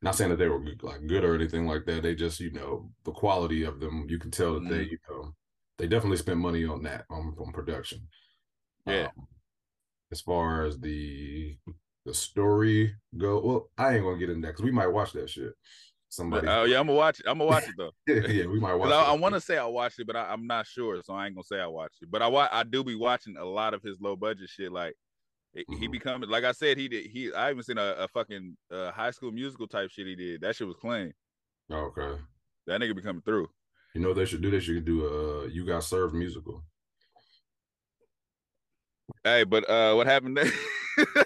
not 0.00 0.14
saying 0.14 0.30
that 0.30 0.36
they 0.36 0.48
were 0.48 0.62
like 0.82 1.06
good 1.06 1.24
or 1.24 1.34
anything 1.34 1.66
like 1.66 1.84
that. 1.86 2.02
They 2.02 2.14
just, 2.14 2.40
you 2.40 2.50
know, 2.52 2.90
the 3.04 3.12
quality 3.12 3.64
of 3.64 3.80
them, 3.80 4.06
you 4.08 4.18
can 4.18 4.30
tell 4.30 4.54
that 4.54 4.62
mm-hmm. 4.62 4.70
they, 4.70 4.82
you 4.82 4.98
know, 5.08 5.34
they 5.78 5.86
definitely 5.86 6.16
spent 6.18 6.38
money 6.38 6.64
on 6.64 6.82
that 6.84 7.04
on, 7.10 7.34
on 7.38 7.52
production. 7.52 8.06
Yeah. 8.86 9.08
Um, 9.16 9.26
as 10.12 10.20
far 10.20 10.64
as 10.64 10.78
the 10.78 11.56
the 12.06 12.14
story 12.14 12.94
go, 13.16 13.40
well, 13.40 13.70
I 13.76 13.94
ain't 13.94 14.04
gonna 14.04 14.18
get 14.18 14.30
in 14.30 14.40
that 14.42 14.48
because 14.48 14.64
we 14.64 14.70
might 14.70 14.86
watch 14.86 15.12
that 15.12 15.28
shit 15.28 15.52
somebody. 16.14 16.46
Oh 16.48 16.64
yeah, 16.64 16.80
I'm 16.80 16.86
gonna 16.86 16.98
watch 16.98 17.20
it. 17.20 17.26
I'm 17.28 17.38
gonna 17.38 17.50
watch 17.50 17.64
it 17.64 17.74
though. 17.76 17.92
yeah, 18.06 18.46
we 18.46 18.60
might 18.60 18.74
watch. 18.74 18.90
I, 18.90 19.02
I 19.02 19.12
want 19.12 19.34
to 19.34 19.40
say 19.40 19.58
I 19.58 19.66
watched 19.66 19.98
it, 19.98 20.06
but 20.06 20.16
I, 20.16 20.32
am 20.32 20.46
not 20.46 20.66
sure, 20.66 21.00
so 21.04 21.14
I 21.14 21.26
ain't 21.26 21.34
gonna 21.34 21.44
say 21.44 21.60
I 21.60 21.66
watched 21.66 22.02
it. 22.02 22.10
But 22.10 22.22
I 22.22 22.48
I 22.52 22.62
do 22.62 22.84
be 22.84 22.94
watching 22.94 23.36
a 23.36 23.44
lot 23.44 23.74
of 23.74 23.82
his 23.82 23.98
low 24.00 24.16
budget 24.16 24.48
shit. 24.48 24.72
Like 24.72 24.94
mm-hmm. 25.56 25.76
he 25.76 25.86
becoming, 25.88 26.28
like 26.28 26.44
I 26.44 26.52
said, 26.52 26.78
he 26.78 26.88
did. 26.88 27.06
He 27.06 27.32
I 27.32 27.50
even 27.50 27.62
seen 27.62 27.78
a, 27.78 27.94
a 27.98 28.08
fucking 28.08 28.56
uh, 28.72 28.90
high 28.92 29.10
school 29.10 29.32
musical 29.32 29.66
type 29.66 29.90
shit 29.90 30.06
he 30.06 30.14
did. 30.14 30.40
That 30.40 30.56
shit 30.56 30.66
was 30.66 30.76
clean. 30.76 31.12
Okay. 31.70 32.20
That 32.66 32.80
nigga 32.80 32.96
be 32.96 33.02
coming 33.02 33.22
through. 33.22 33.48
You 33.94 34.00
know 34.00 34.14
they 34.14 34.24
should 34.24 34.42
do? 34.42 34.50
They 34.50 34.60
should 34.60 34.84
do 34.84 35.06
a 35.06 35.48
you 35.48 35.64
got 35.64 35.84
served 35.84 36.14
musical. 36.14 36.62
Hey, 39.22 39.44
but 39.44 39.68
uh, 39.68 39.94
what 39.94 40.06
happened 40.06 40.38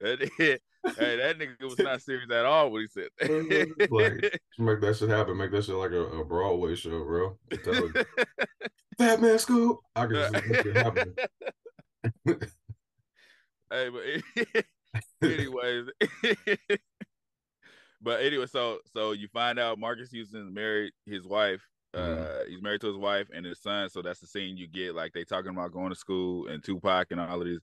hey, 0.38 0.58
that 0.82 1.38
nigga 1.38 1.62
was 1.62 1.78
not 1.78 2.00
serious 2.00 2.30
at 2.30 2.46
all 2.46 2.70
when 2.70 2.82
he 2.82 2.88
said 2.88 3.08
that. 3.18 3.88
like, 3.90 4.40
make 4.58 4.80
that 4.80 4.96
shit 4.96 5.10
happen. 5.10 5.36
Make 5.36 5.50
that 5.50 5.64
shit 5.64 5.74
like 5.74 5.90
a, 5.90 6.04
a 6.04 6.24
Broadway 6.24 6.74
show, 6.74 7.04
bro. 7.04 7.38
Fat 8.98 9.20
Man 9.20 9.38
Scoop. 9.38 9.78
I 9.94 10.06
can 10.06 10.14
just 10.14 10.32
make 10.32 10.66
it 10.66 10.76
happen. 10.76 11.14
hey, 13.70 13.90
but 13.90 14.64
anyways, 15.22 15.86
but 18.00 18.22
anyway, 18.22 18.46
so 18.46 18.78
so 18.94 19.12
you 19.12 19.28
find 19.28 19.58
out 19.58 19.78
Marques 19.78 20.10
Houston 20.10 20.54
married 20.54 20.92
his 21.04 21.26
wife. 21.26 21.60
Mm-hmm. 21.94 22.22
Uh, 22.22 22.44
he's 22.48 22.62
married 22.62 22.80
to 22.80 22.86
his 22.86 22.96
wife 22.96 23.26
and 23.34 23.44
his 23.44 23.60
son. 23.60 23.90
So 23.90 24.00
that's 24.00 24.20
the 24.20 24.26
scene 24.26 24.56
you 24.56 24.66
get. 24.66 24.94
Like 24.94 25.12
they 25.12 25.24
talking 25.24 25.50
about 25.50 25.72
going 25.72 25.90
to 25.90 25.96
school 25.96 26.46
and 26.46 26.64
Tupac 26.64 27.08
and 27.10 27.20
all 27.20 27.40
of 27.40 27.46
these 27.46 27.60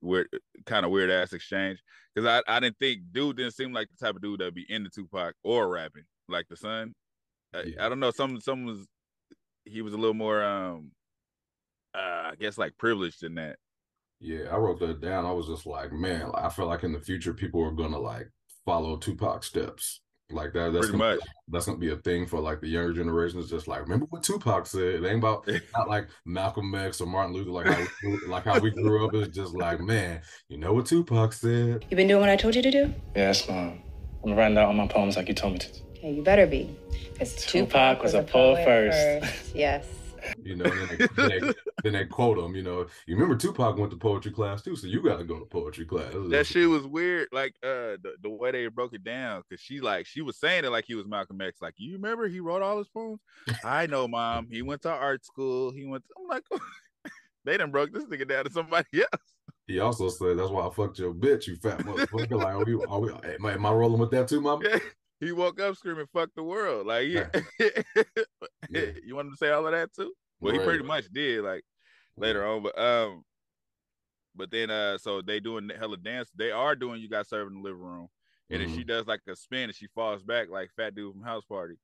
weird, 0.00 0.28
kind 0.66 0.84
of 0.84 0.92
weird 0.92 1.10
ass 1.10 1.32
exchange. 1.32 1.82
Because 2.14 2.42
I, 2.48 2.56
I 2.56 2.60
didn't 2.60 2.78
think 2.78 3.00
dude 3.12 3.36
didn't 3.36 3.54
seem 3.54 3.72
like 3.72 3.88
the 3.88 4.04
type 4.04 4.16
of 4.16 4.22
dude 4.22 4.40
that'd 4.40 4.54
be 4.54 4.66
into 4.68 4.90
Tupac 4.90 5.34
or 5.44 5.68
rapping 5.68 6.04
like 6.28 6.46
the 6.48 6.56
son. 6.56 6.94
I, 7.54 7.62
yeah. 7.62 7.86
I 7.86 7.88
don't 7.88 8.00
know. 8.00 8.10
Some 8.10 8.40
some 8.40 8.64
was 8.64 8.86
he 9.64 9.82
was 9.82 9.94
a 9.94 9.98
little 9.98 10.14
more 10.14 10.42
um 10.42 10.92
uh, 11.94 12.30
I 12.30 12.34
guess 12.38 12.58
like 12.58 12.76
privileged 12.78 13.22
in 13.22 13.34
that. 13.36 13.56
Yeah, 14.20 14.46
I 14.50 14.56
wrote 14.56 14.80
that 14.80 15.00
down. 15.00 15.26
I 15.26 15.32
was 15.32 15.46
just 15.46 15.66
like, 15.66 15.92
man, 15.92 16.30
I 16.34 16.48
feel 16.48 16.66
like 16.66 16.82
in 16.82 16.92
the 16.92 17.00
future 17.00 17.32
people 17.32 17.62
are 17.62 17.70
gonna 17.70 17.98
like 17.98 18.28
follow 18.64 18.96
Tupac 18.96 19.44
steps. 19.44 20.00
Like 20.30 20.52
that. 20.52 20.74
That's 20.74 20.88
Pretty 20.88 20.98
gonna, 20.98 21.14
much. 21.16 21.20
That's 21.48 21.66
gonna 21.66 21.78
be 21.78 21.90
a 21.90 21.96
thing 21.96 22.26
for 22.26 22.38
like 22.38 22.60
the 22.60 22.68
younger 22.68 22.92
generation. 22.92 23.40
It's 23.40 23.48
just 23.48 23.66
like 23.66 23.80
remember 23.80 24.06
what 24.10 24.22
Tupac 24.22 24.66
said. 24.66 24.82
It 24.82 25.06
ain't 25.06 25.18
about 25.18 25.48
not 25.76 25.88
like 25.88 26.08
Malcolm 26.26 26.74
X 26.74 27.00
or 27.00 27.06
Martin 27.06 27.34
Luther. 27.34 27.50
Like 27.50 27.66
how 27.66 27.86
we, 28.02 28.18
like 28.26 28.44
how 28.44 28.58
we 28.58 28.70
grew 28.70 29.06
up. 29.06 29.14
It's 29.14 29.34
just 29.34 29.54
like 29.54 29.80
man, 29.80 30.20
you 30.48 30.58
know 30.58 30.74
what 30.74 30.84
Tupac 30.84 31.32
said. 31.32 31.86
You 31.90 31.96
been 31.96 32.08
doing 32.08 32.20
what 32.20 32.28
I 32.28 32.36
told 32.36 32.54
you 32.54 32.62
to 32.62 32.70
do? 32.70 32.94
Yes, 33.16 33.48
Mom. 33.48 33.80
I'm 34.22 34.34
writing 34.34 34.54
down 34.54 34.66
all 34.66 34.74
my 34.74 34.86
poems 34.86 35.16
like 35.16 35.28
you 35.28 35.34
told 35.34 35.54
me 35.54 35.58
to. 35.60 35.68
Okay, 35.96 36.12
you 36.12 36.22
better 36.22 36.46
be. 36.46 36.76
Because 37.14 37.46
Tupac 37.46 38.02
was 38.02 38.12
a 38.12 38.22
poet 38.22 38.64
first. 38.64 39.54
Yes. 39.54 39.86
You 40.42 40.56
know, 40.56 40.64
then 40.64 40.88
they, 40.88 41.06
then, 41.06 41.28
they, 41.28 41.52
then 41.82 41.92
they 41.92 42.04
quote 42.06 42.38
him. 42.38 42.54
You 42.54 42.62
know, 42.62 42.86
you 43.06 43.14
remember 43.14 43.36
Tupac 43.36 43.76
went 43.76 43.90
to 43.90 43.96
poetry 43.96 44.32
class 44.32 44.62
too, 44.62 44.76
so 44.76 44.86
you 44.86 45.02
got 45.02 45.18
to 45.18 45.24
go 45.24 45.38
to 45.38 45.44
poetry 45.44 45.84
class. 45.84 46.12
That 46.28 46.46
shit 46.46 46.68
was 46.68 46.86
weird. 46.86 47.28
Like 47.32 47.54
uh, 47.62 47.96
the, 48.02 48.14
the 48.22 48.30
way 48.30 48.50
they 48.50 48.66
broke 48.68 48.94
it 48.94 49.04
down, 49.04 49.42
because 49.48 49.62
she 49.62 49.80
like 49.80 50.06
she 50.06 50.22
was 50.22 50.38
saying 50.38 50.64
it 50.64 50.70
like 50.70 50.84
he 50.86 50.94
was 50.94 51.06
Malcolm 51.06 51.40
X. 51.40 51.60
Like 51.60 51.74
you 51.76 51.94
remember 51.94 52.28
he 52.28 52.40
wrote 52.40 52.62
all 52.62 52.78
his 52.78 52.88
poems. 52.88 53.20
I 53.64 53.86
know, 53.86 54.08
mom. 54.08 54.48
He 54.50 54.62
went 54.62 54.82
to 54.82 54.90
art 54.90 55.24
school. 55.24 55.72
He 55.72 55.84
went. 55.84 56.04
To, 56.04 56.14
I'm 56.20 56.28
like, 56.28 56.44
they 57.44 57.56
done 57.56 57.70
broke 57.70 57.92
this 57.92 58.04
nigga 58.04 58.28
down 58.28 58.44
to 58.44 58.52
somebody 58.52 58.86
else. 58.94 59.22
He 59.66 59.80
also 59.80 60.08
said, 60.08 60.38
"That's 60.38 60.50
why 60.50 60.66
I 60.66 60.70
fucked 60.70 60.98
your 60.98 61.12
bitch, 61.12 61.46
you 61.46 61.56
fat 61.56 61.80
motherfucker." 61.80 62.42
like, 62.42 62.54
are 62.54 62.64
we, 62.64 62.84
are 62.84 63.00
we, 63.00 63.10
am, 63.10 63.46
I, 63.46 63.52
am 63.52 63.66
I 63.66 63.70
rolling 63.70 64.00
with 64.00 64.10
that 64.12 64.26
too, 64.26 64.40
mom? 64.40 64.62
Yeah. 65.20 65.26
He 65.26 65.32
woke 65.32 65.60
up 65.60 65.76
screaming 65.76 66.06
"fuck 66.12 66.30
the 66.34 66.42
world." 66.42 66.86
Like, 66.86 67.08
yeah. 67.08 67.28
yeah. 68.70 68.90
you 69.04 69.14
want 69.14 69.26
him 69.26 69.32
to 69.32 69.38
say 69.38 69.50
all 69.50 69.66
of 69.66 69.72
that 69.72 69.92
too? 69.92 70.12
Well, 70.40 70.52
right. 70.52 70.60
he 70.60 70.66
pretty 70.66 70.84
much 70.84 71.06
did. 71.12 71.42
Like 71.42 71.64
later 72.16 72.46
on, 72.46 72.62
but 72.62 72.78
um, 72.78 73.24
but 74.34 74.50
then 74.50 74.70
uh, 74.70 74.98
so 74.98 75.22
they 75.22 75.40
doing 75.40 75.70
hella 75.78 75.96
dance. 75.96 76.30
They 76.34 76.50
are 76.50 76.74
doing 76.74 77.00
you 77.00 77.08
got 77.08 77.26
served 77.26 77.50
in 77.50 77.62
the 77.62 77.68
living 77.68 77.82
room, 77.82 78.08
and 78.50 78.60
mm-hmm. 78.60 78.70
if 78.70 78.76
she 78.76 78.84
does 78.84 79.06
like 79.06 79.20
a 79.28 79.36
spin 79.36 79.64
and 79.64 79.74
she 79.74 79.86
falls 79.94 80.22
back 80.22 80.48
like 80.50 80.70
fat 80.76 80.94
dude 80.94 81.12
from 81.12 81.22
House 81.22 81.44
Party, 81.44 81.74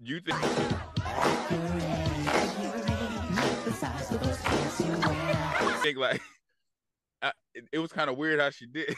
you 0.00 0.20
think? 0.20 0.38
think 5.84 5.98
like 5.98 6.22
I, 7.22 7.32
it, 7.54 7.64
it 7.72 7.78
was 7.78 7.92
kind 7.92 8.08
of 8.08 8.16
weird 8.16 8.40
how 8.40 8.50
she 8.50 8.66
did 8.66 8.96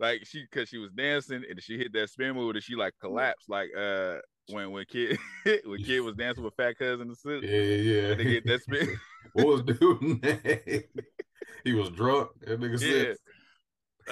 like 0.00 0.26
she 0.26 0.42
because 0.50 0.68
she 0.68 0.78
was 0.78 0.90
dancing 0.90 1.44
and 1.48 1.62
she 1.62 1.76
hit 1.76 1.92
that 1.92 2.08
spin 2.08 2.34
move 2.34 2.54
and 2.54 2.64
she 2.64 2.74
like 2.74 2.94
collapsed 3.00 3.48
like 3.48 3.68
uh 3.78 4.16
when 4.48 4.70
when 4.72 4.84
kid 4.86 5.18
when 5.64 5.82
kid 5.84 6.00
was 6.00 6.16
dancing 6.16 6.42
with 6.42 6.54
fat 6.56 6.76
cousin 6.78 7.08
the 7.08 7.14
suit. 7.14 7.44
Yeah, 7.44 7.60
yeah, 7.60 8.08
yeah. 8.08 8.14
They 8.14 8.24
get 8.24 8.46
that 8.46 8.62
spin. 8.62 8.98
what 9.34 9.46
was 9.46 9.62
dude 9.62 10.02
name? 10.02 10.82
he 11.64 11.74
was 11.74 11.90
drunk. 11.90 12.30
That 12.40 12.58
nigga 12.58 12.80
yeah. 12.80 13.14
said. 13.14 13.16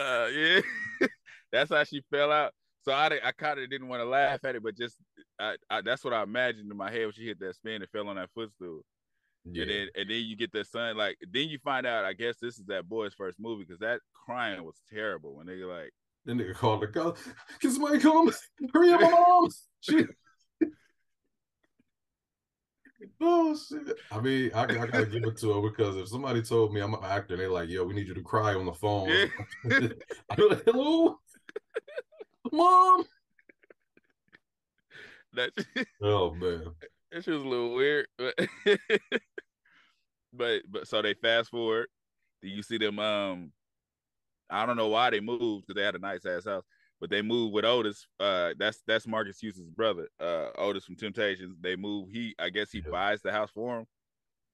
Uh, 0.01 0.27
yeah. 0.29 1.09
that's 1.51 1.71
how 1.71 1.83
she 1.83 2.03
fell 2.11 2.31
out. 2.31 2.53
So 2.83 2.93
I, 2.93 3.19
I 3.25 3.33
kind 3.33 3.59
of 3.59 3.69
didn't 3.69 3.89
want 3.89 4.01
to 4.01 4.09
laugh 4.09 4.45
at 4.45 4.55
it, 4.55 4.63
but 4.63 4.77
just 4.77 4.97
I, 5.41 5.57
I, 5.69 5.81
that's 5.83 6.05
what 6.05 6.15
I 6.15 6.23
imagined 6.23 6.71
in 6.71 6.77
my 6.77 6.91
head 6.91 7.05
when 7.05 7.13
she 7.13 7.27
hit 7.27 7.41
that 7.41 7.57
spin 7.57 7.83
and 7.83 7.91
fell 7.91 8.09
on 8.09 8.17
that 8.17 8.31
footstool. 8.35 8.83
Yeah. 9.53 9.63
And 9.63 9.71
then 9.71 9.89
and 9.95 10.11
then 10.11 10.23
you 10.25 10.37
get 10.37 10.53
the 10.53 10.65
son 10.65 10.97
like 10.97 11.17
then 11.33 11.49
you 11.49 11.59
find 11.59 11.87
out 11.87 12.05
I 12.05 12.13
guess 12.13 12.37
this 12.41 12.59
is 12.59 12.67
that 12.67 12.89
boy's 12.89 13.15
first 13.15 13.39
movie 13.41 13.65
because 13.65 13.81
that 13.81 14.01
crying 14.13 14.63
was 14.65 14.81
terrible 14.91 15.37
when 15.37 15.47
they 15.47 15.57
like 15.57 15.93
then 16.29 16.37
they 16.37 16.53
called 16.53 16.83
the 16.83 16.87
girl. 16.87 17.17
Can 17.59 17.71
somebody 17.71 17.99
come? 17.99 18.31
Hurry 18.73 18.93
up, 18.93 19.01
my 19.01 19.11
mom! 19.11 19.49
She... 19.81 20.05
oh 23.21 23.57
shit! 23.57 23.97
I 24.11 24.21
mean, 24.21 24.51
I, 24.53 24.65
I, 24.65 24.87
gotta 24.87 25.07
give 25.07 25.23
it 25.23 25.39
to 25.39 25.53
her 25.53 25.71
because 25.71 25.97
if 25.97 26.09
somebody 26.09 26.43
told 26.43 26.75
me 26.75 26.81
I'm 26.81 26.95
an 26.95 27.01
actor, 27.05 27.35
and 27.35 27.41
they're 27.41 27.49
like, 27.49 27.69
"Yo, 27.69 27.85
we 27.85 27.95
need 27.95 28.09
you 28.09 28.15
to 28.15 28.23
cry 28.23 28.55
on 28.55 28.67
the 28.67 28.73
phone." 28.73 29.09
Yeah. 29.09 29.27
I'm 30.31 30.49
like, 30.49 30.65
"Hello, 30.67 31.19
mom." 32.53 33.05
That 35.35 35.53
oh 36.03 36.35
man, 36.35 36.65
that 37.11 37.25
just 37.25 37.29
a 37.29 37.49
little 37.49 37.75
weird, 37.75 38.07
but 38.17 38.35
but 40.33 40.63
but 40.69 40.89
so 40.89 41.03
they 41.03 41.15
fast 41.15 41.51
forward. 41.51 41.89
Do 42.43 42.49
you 42.49 42.63
see 42.63 42.79
them? 42.79 42.99
Um, 42.99 43.53
I 44.51 44.67
don't 44.67 44.77
know 44.77 44.89
why 44.89 45.11
they 45.11 45.21
moved 45.21 45.67
because 45.67 45.79
they 45.79 45.85
had 45.85 45.95
a 45.95 45.99
nice 45.99 46.25
ass 46.25 46.45
house, 46.45 46.65
but 47.01 47.11
they 47.11 47.23
moved 47.23 47.53
with 47.53 47.65
Otis. 47.65 48.07
Uh, 48.21 48.55
that's 48.59 48.83
that's 48.87 49.07
Marques 49.07 49.41
Houston's 49.41 49.71
brother, 49.71 50.09
uh, 50.21 50.49
Otis 50.57 50.85
from 50.85 50.97
Temptations. 50.97 51.57
They 51.61 51.77
move. 51.77 52.09
He, 52.11 52.35
I 52.39 52.51
guess, 52.51 52.71
he 52.71 52.81
buys 52.81 53.23
the 53.23 53.33
house 53.33 53.51
for 53.55 53.81
him. 53.81 53.87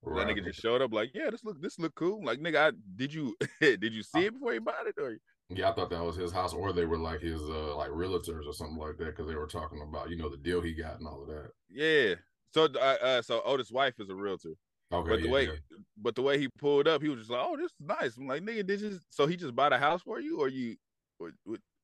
Right. 0.03 0.27
That 0.27 0.37
nigga 0.37 0.45
just 0.45 0.61
showed 0.61 0.83
up 0.83 0.93
like, 0.93 1.13
yeah, 1.15 1.31
this 1.31 1.45
look 1.45 1.61
this 1.61 1.79
look 1.79 1.95
cool. 1.95 2.25
Like, 2.25 2.39
nigga, 2.39 2.73
I, 2.73 2.73
did 2.97 3.13
you 3.13 3.37
did 3.61 3.95
you 3.95 4.03
see 4.03 4.27
it 4.27 4.35
before 4.35 4.55
you 4.55 4.61
bought 4.61 4.87
it 4.87 4.95
or? 4.99 5.17
Yeah, 5.51 5.71
I 5.71 5.75
thought 5.75 5.91
that 5.91 6.03
was 6.03 6.17
his 6.17 6.33
house, 6.33 6.55
or 6.55 6.73
they 6.73 6.87
were 6.87 6.99
like 6.99 7.21
his 7.21 7.41
uh 7.43 7.77
like 7.77 7.91
realtors 7.91 8.47
or 8.47 8.53
something 8.53 8.79
like 8.79 8.97
that 8.99 9.17
because 9.17 9.27
they 9.27 9.35
were 9.35 9.47
talking 9.47 9.83
about 9.83 10.09
you 10.09 10.17
know 10.17 10.31
the 10.31 10.39
deal 10.39 10.61
he 10.61 10.73
got 10.73 10.99
and 10.99 11.07
all 11.07 11.23
of 11.23 11.29
that. 11.29 11.51
Yeah. 11.71 12.15
So 12.55 12.67
uh, 12.67 12.97
uh 13.03 13.23
so 13.23 13.43
Otis' 13.45 13.73
wife 13.73 13.95
is 13.99 14.09
a 14.09 14.15
realtor. 14.15 14.55
Okay, 14.93 15.11
but 15.11 15.21
the 15.21 15.27
yeah, 15.27 15.33
way, 15.33 15.45
yeah. 15.47 15.77
but 16.01 16.15
the 16.15 16.23
way 16.23 16.39
he 16.39 16.49
pulled 16.59 16.87
up, 16.87 17.03
he 17.03 17.09
was 17.09 17.19
just 17.19 17.31
like, 17.31 17.45
"Oh, 17.45 17.57
this 17.57 17.67
is 17.67 17.77
nice." 17.81 18.17
I'm 18.17 18.29
like, 18.29 18.43
"Nigga, 18.43 18.65
did 18.65 18.81
you?" 18.81 18.99
So 19.11 19.27
he 19.27 19.37
just 19.37 19.57
bought 19.57 19.73
a 19.73 19.79
house 19.79 20.03
for 20.03 20.21
you, 20.21 20.39
or 20.39 20.49
you? 20.49 20.77
Or, 21.19 21.33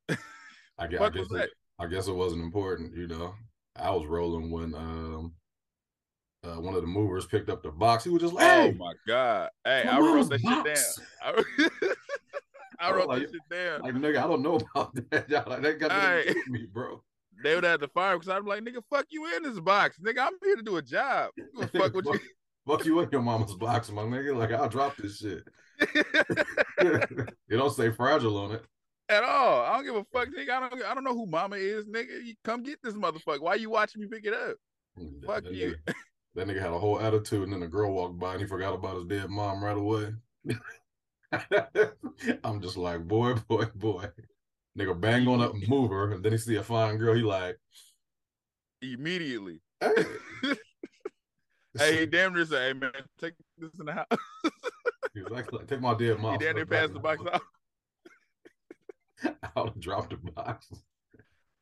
I 0.78 0.86
guess, 0.86 1.00
I 1.00 1.10
guess, 1.10 1.26
it, 1.32 1.50
I 1.78 1.86
guess 1.86 2.06
it 2.06 2.14
wasn't 2.14 2.42
important, 2.42 2.96
you 2.96 3.08
know. 3.08 3.34
I 3.74 3.90
was 3.90 4.06
rolling 4.06 4.50
when 4.50 4.74
um 4.74 5.32
uh, 6.44 6.60
one 6.60 6.74
of 6.74 6.82
the 6.82 6.86
movers 6.86 7.26
picked 7.26 7.50
up 7.50 7.62
the 7.62 7.70
box. 7.70 8.04
He 8.04 8.10
was 8.10 8.22
just 8.22 8.34
like, 8.34 8.46
"Oh 8.46 8.72
my 8.72 8.92
god!" 9.08 9.50
Hey, 9.64 9.82
I 9.90 9.98
wrote 9.98 10.28
that 10.28 10.42
box. 10.42 11.00
shit 11.20 11.24
down. 11.28 11.84
I, 12.80 12.88
I 12.88 12.92
wrote 12.92 13.08
like, 13.08 13.22
that 13.22 13.30
shit 13.32 13.40
down. 13.50 13.82
Like, 13.82 13.94
nigga, 13.94 14.22
I 14.22 14.26
don't 14.26 14.42
know 14.42 14.56
about 14.56 14.94
that. 15.10 15.48
like, 15.48 15.62
that 15.62 15.80
got 15.80 15.90
nothing 15.90 16.26
to 16.26 16.32
do 16.32 16.38
with 16.38 16.48
me, 16.48 16.66
bro. 16.72 17.02
They 17.42 17.54
would 17.54 17.64
have 17.64 17.80
to 17.80 17.88
fire 17.88 18.18
because 18.18 18.28
I'm 18.28 18.47
like, 18.47 18.62
nigga, 18.62 18.82
fuck 18.90 19.06
you 19.11 19.26
in 19.37 19.42
this 19.42 19.61
box, 19.61 19.99
nigga. 19.99 20.20
I'm 20.20 20.32
here 20.42 20.56
to 20.56 20.62
do 20.62 20.76
a 20.76 20.82
job. 20.82 21.30
fuck 21.73 21.94
with 21.94 22.06
you. 22.06 22.20
Fuck 22.66 22.85
you 22.85 23.00
in 23.00 23.09
your 23.11 23.23
mama's 23.23 23.54
box, 23.54 23.90
my 23.90 24.02
nigga. 24.02 24.37
Like 24.37 24.52
I'll 24.52 24.68
drop 24.68 24.97
this 24.97 25.18
shit. 25.18 25.42
you 27.49 27.56
don't 27.56 27.75
say 27.75 27.90
fragile 27.90 28.37
on 28.37 28.52
it. 28.52 28.64
At 29.09 29.25
all. 29.25 29.62
I 29.62 29.75
don't 29.75 29.85
give 29.85 29.97
a 29.97 30.04
fuck, 30.12 30.28
nigga. 30.28 30.50
I 30.50 30.68
don't 30.68 30.85
I 30.85 30.94
don't 30.94 31.04
know 31.04 31.14
who 31.14 31.26
mama 31.26 31.56
is, 31.56 31.87
nigga. 31.87 32.25
You 32.25 32.35
come 32.44 32.62
get 32.62 32.78
this 32.82 32.94
motherfucker. 32.94 33.40
Why 33.40 33.54
you 33.54 33.70
watching 33.70 34.02
me 34.02 34.09
pick 34.09 34.26
it 34.26 34.35
up? 34.35 34.56
That, 34.97 35.26
fuck 35.26 35.44
that 35.44 35.54
you. 35.54 35.76
Nigga, 35.87 35.94
that 36.35 36.47
nigga 36.47 36.61
had 36.61 36.73
a 36.73 36.78
whole 36.78 37.00
attitude 37.00 37.44
and 37.44 37.52
then 37.52 37.62
a 37.62 37.68
girl 37.68 37.92
walked 37.92 38.18
by 38.18 38.32
and 38.32 38.40
he 38.40 38.47
forgot 38.47 38.75
about 38.75 38.97
his 38.97 39.06
dead 39.06 39.30
mom 39.30 39.64
right 39.64 39.76
away. 39.76 40.12
I'm 42.44 42.61
just 42.61 42.76
like, 42.76 43.06
boy, 43.06 43.35
boy, 43.49 43.66
boy. 43.75 44.06
Nigga 44.80 44.99
bang 44.99 45.28
on 45.28 45.42
a 45.42 45.52
mover 45.68 46.12
and 46.12 46.25
then 46.25 46.32
he 46.32 46.38
see 46.38 46.56
a 46.56 46.62
fine 46.62 46.96
girl. 46.96 47.14
He 47.14 47.20
like 47.20 47.58
immediately. 48.80 49.60
Hey. 49.78 50.04
hey, 51.78 51.99
he 51.99 52.06
damn 52.06 52.32
near 52.32 52.46
say, 52.46 52.68
"Hey 52.68 52.72
man, 52.72 52.92
take 53.20 53.34
this 53.58 53.78
in 53.78 53.84
the 53.87 53.92
house." 53.92 54.06
exactly. 55.14 55.58
Like, 55.58 55.68
take 55.68 55.82
my 55.82 55.94
dead 55.94 56.18
mom. 56.18 56.32
He 56.32 56.38
damn 56.38 56.56
near 56.56 56.64
passed 56.64 56.94
the 56.94 57.00
box 57.00 57.22
off. 57.30 57.42
I 59.25 59.60
would 59.60 59.68
have 59.68 59.80
dropped 59.80 60.10
the 60.10 60.30
box. 60.30 60.72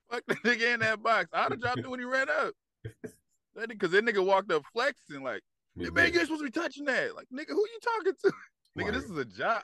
Fuck 0.08 0.22
that 0.28 0.42
nigga 0.44 0.74
in 0.74 0.80
that 0.80 1.02
box. 1.02 1.28
I'd 1.32 1.50
have 1.50 1.60
dropped 1.60 1.80
it 1.80 1.90
when 1.90 1.98
he 1.98 2.06
ran 2.06 2.28
up. 2.30 2.54
That 3.56 3.68
because 3.68 3.90
that 3.90 4.06
nigga 4.06 4.24
walked 4.24 4.52
up 4.52 4.62
flexing 4.72 5.24
like, 5.24 5.42
hey, 5.76 5.90
man, 5.90 6.12
you're 6.12 6.22
supposed 6.22 6.42
to 6.42 6.44
be 6.44 6.52
touching 6.52 6.84
that. 6.84 7.16
Like, 7.16 7.26
nigga, 7.34 7.50
who 7.50 7.66
you 7.66 7.78
talking 7.82 8.12
to? 8.22 8.32
nigga, 8.78 8.92
this 8.92 9.10
is 9.10 9.18
a 9.18 9.24
job. 9.24 9.62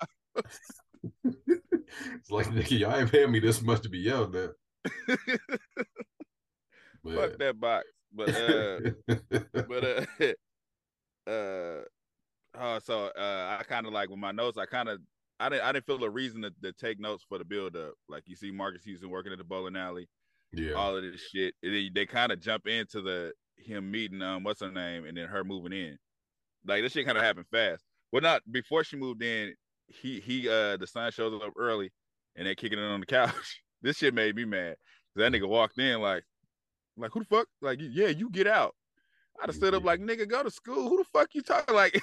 It's 2.14 2.30
like, 2.30 2.46
nigga, 2.46 2.78
y'all 2.78 2.94
ain't 2.94 3.10
paying 3.10 3.30
me 3.32 3.40
this 3.40 3.62
much 3.62 3.82
to 3.82 3.88
be 3.88 3.98
yelled 3.98 4.36
at. 4.36 4.50
Fuck 7.04 7.38
that 7.38 7.60
box. 7.60 7.86
But 8.12 8.28
uh, 8.30 8.80
but 9.68 9.84
uh, 9.84 11.30
uh, 11.30 11.82
uh, 12.56 12.80
so 12.80 13.06
uh, 13.06 13.56
I 13.58 13.62
kind 13.68 13.86
of 13.86 13.92
like 13.92 14.08
with 14.08 14.18
my 14.18 14.32
notes. 14.32 14.56
I 14.56 14.66
kind 14.66 14.88
of 14.88 15.00
I 15.40 15.48
didn't 15.48 15.64
I 15.64 15.72
didn't 15.72 15.86
feel 15.86 16.02
a 16.04 16.10
reason 16.10 16.42
to, 16.42 16.52
to 16.62 16.72
take 16.72 17.00
notes 17.00 17.24
for 17.28 17.38
the 17.38 17.44
build 17.44 17.76
up. 17.76 17.94
Like 18.08 18.24
you 18.26 18.36
see 18.36 18.52
Marques 18.52 18.84
Houston 18.84 19.10
working 19.10 19.32
at 19.32 19.38
the 19.38 19.44
bowling 19.44 19.76
alley, 19.76 20.08
yeah, 20.52 20.74
all 20.74 20.96
of 20.96 21.02
this 21.02 21.20
shit. 21.20 21.54
They, 21.62 21.90
they 21.92 22.06
kind 22.06 22.30
of 22.30 22.40
jump 22.40 22.66
into 22.66 23.02
the 23.02 23.32
him 23.56 23.90
meeting 23.90 24.20
um 24.20 24.42
what's 24.42 24.60
her 24.60 24.70
name 24.70 25.06
and 25.06 25.16
then 25.16 25.26
her 25.26 25.44
moving 25.44 25.72
in. 25.72 25.98
Like 26.66 26.82
this 26.82 26.92
shit 26.92 27.06
kind 27.06 27.18
of 27.18 27.24
happened 27.24 27.46
fast. 27.50 27.82
Well, 28.12 28.22
not 28.22 28.42
before 28.50 28.84
she 28.84 28.96
moved 28.96 29.22
in. 29.22 29.54
He 29.88 30.20
he 30.20 30.48
uh 30.48 30.76
the 30.76 30.86
son 30.86 31.10
shows 31.12 31.40
up 31.42 31.52
early 31.58 31.92
and 32.36 32.46
they 32.46 32.54
kicking 32.54 32.78
it 32.78 32.82
on 32.82 33.00
the 33.00 33.06
couch. 33.06 33.62
this 33.82 33.98
shit 33.98 34.14
made 34.14 34.34
me 34.36 34.44
mad. 34.44 34.76
That 35.16 35.32
nigga 35.32 35.48
walked 35.48 35.78
in 35.78 36.00
like, 36.00 36.24
like, 36.96 37.12
who 37.12 37.20
the 37.20 37.26
fuck? 37.26 37.46
Like, 37.60 37.78
yeah, 37.80 38.08
you 38.08 38.30
get 38.30 38.46
out. 38.46 38.74
I'd 39.40 39.48
have 39.48 39.56
stood 39.56 39.74
up 39.74 39.84
like, 39.84 40.00
nigga, 40.00 40.28
go 40.28 40.42
to 40.42 40.50
school. 40.50 40.88
Who 40.88 40.98
the 40.98 41.04
fuck 41.04 41.28
you 41.34 41.42
talking 41.42 41.74
like? 41.74 42.00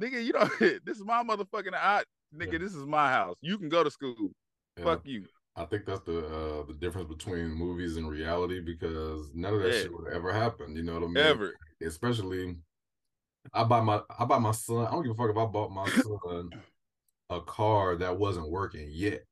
nigga, 0.00 0.24
you 0.24 0.32
know, 0.32 0.48
this 0.84 0.98
is 0.98 1.04
my 1.04 1.22
motherfucking 1.22 1.74
I 1.74 2.04
nigga, 2.34 2.52
yeah. 2.52 2.58
this 2.58 2.74
is 2.74 2.86
my 2.86 3.10
house. 3.10 3.36
You 3.40 3.58
can 3.58 3.68
go 3.68 3.84
to 3.84 3.90
school. 3.90 4.30
Yeah. 4.76 4.84
Fuck 4.84 5.02
you. 5.04 5.24
I 5.56 5.64
think 5.64 5.86
that's 5.86 6.02
the 6.02 6.18
uh 6.18 6.66
the 6.66 6.74
difference 6.74 7.08
between 7.08 7.50
movies 7.50 7.96
and 7.96 8.08
reality 8.08 8.60
because 8.60 9.30
none 9.34 9.54
of 9.54 9.62
that 9.62 9.74
yeah. 9.74 9.82
shit 9.82 9.92
would 9.92 10.12
ever 10.12 10.32
happen. 10.32 10.76
You 10.76 10.84
know 10.84 10.94
what 10.94 11.02
I 11.02 11.06
mean? 11.06 11.16
Ever. 11.16 11.54
Especially 11.84 12.56
I 13.52 13.64
buy 13.64 13.80
my 13.80 14.00
I 14.18 14.24
buy 14.24 14.38
my 14.38 14.52
son. 14.52 14.86
I 14.86 14.90
don't 14.92 15.02
give 15.02 15.12
a 15.12 15.14
fuck 15.14 15.30
if 15.30 15.36
I 15.36 15.46
bought 15.46 15.72
my 15.72 15.88
son 15.88 16.50
a 17.30 17.40
car 17.40 17.96
that 17.96 18.18
wasn't 18.18 18.50
working 18.50 18.88
yet. 18.90 19.24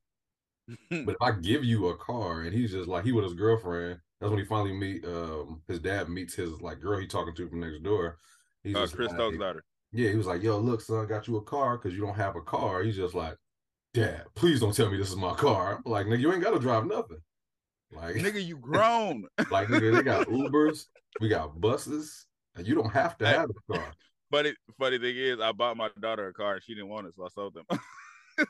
but 0.91 1.15
if 1.15 1.23
I 1.23 1.33
give 1.33 1.65
you 1.65 1.89
a 1.89 1.97
car 1.97 2.43
and 2.43 2.53
he's 2.53 2.73
just 2.73 2.89
like 2.89 3.05
he 3.05 3.13
with 3.13 3.23
his 3.25 3.35
girlfriend 3.35 4.01
That's 4.21 4.31
when 4.31 4.41
he 4.41 4.45
finally 4.45 4.73
meet 4.73 5.05
um 5.05 5.63
his 5.69 5.79
dad 5.79 6.09
meets 6.09 6.35
his 6.35 6.61
like 6.61 6.81
girl 6.81 6.99
he 6.99 7.07
talking 7.07 7.35
to 7.35 7.49
from 7.49 7.61
next 7.61 7.83
door. 7.83 8.19
He's 8.65 8.75
uh, 8.75 8.89
Chris 8.93 9.13
like, 9.13 9.39
daughter. 9.39 9.63
Yeah, 9.93 10.11
he 10.11 10.17
was 10.17 10.27
like, 10.27 10.43
"Yo, 10.43 10.59
look, 10.59 10.81
son, 10.81 11.05
I 11.05 11.09
got 11.09 11.29
you 11.29 11.37
a 11.37 11.43
car 11.43 11.79
because 11.79 11.95
you 11.97 12.05
don't 12.05 12.17
have 12.17 12.37
a 12.37 12.41
car." 12.41 12.83
He's 12.83 12.97
just 12.97 13.15
like, 13.15 13.37
"Dad, 13.95 14.25
please 14.35 14.61
don't 14.61 14.75
tell 14.75 14.91
me 14.91 14.99
this 14.99 15.11
is 15.11 15.17
my 15.17 15.35
car." 15.35 15.81
I'm 15.85 15.91
like, 15.91 16.07
nigga, 16.07 16.19
you 16.19 16.33
ain't 16.33 16.43
got 16.43 16.51
to 16.51 16.59
drive 16.59 16.85
nothing. 16.85 17.19
Like, 17.93 18.17
nigga, 18.17 18.45
you 18.45 18.57
grown. 18.61 19.25
like, 19.51 19.69
nigga, 19.69 19.97
they 19.97 20.03
got 20.03 20.27
Ubers, 20.29 20.87
we 21.21 21.29
got 21.29 21.61
buses, 21.61 22.27
and 22.57 22.67
you 22.67 22.75
don't 22.75 22.93
have 22.93 23.17
to 23.19 23.27
have 23.27 23.51
a 23.51 23.73
car. 23.73 23.93
But 24.31 24.47
funny 24.79 24.99
thing 24.99 25.17
is, 25.17 25.41
I 25.41 25.53
bought 25.53 25.77
my 25.77 25.89
daughter 26.01 26.27
a 26.29 26.33
car 26.33 26.55
and 26.55 26.63
she 26.63 26.75
didn't 26.75 26.89
want 26.89 27.07
it, 27.07 27.15
so 27.17 27.25
I 27.25 27.29
sold 27.29 27.55
them. 27.55 27.67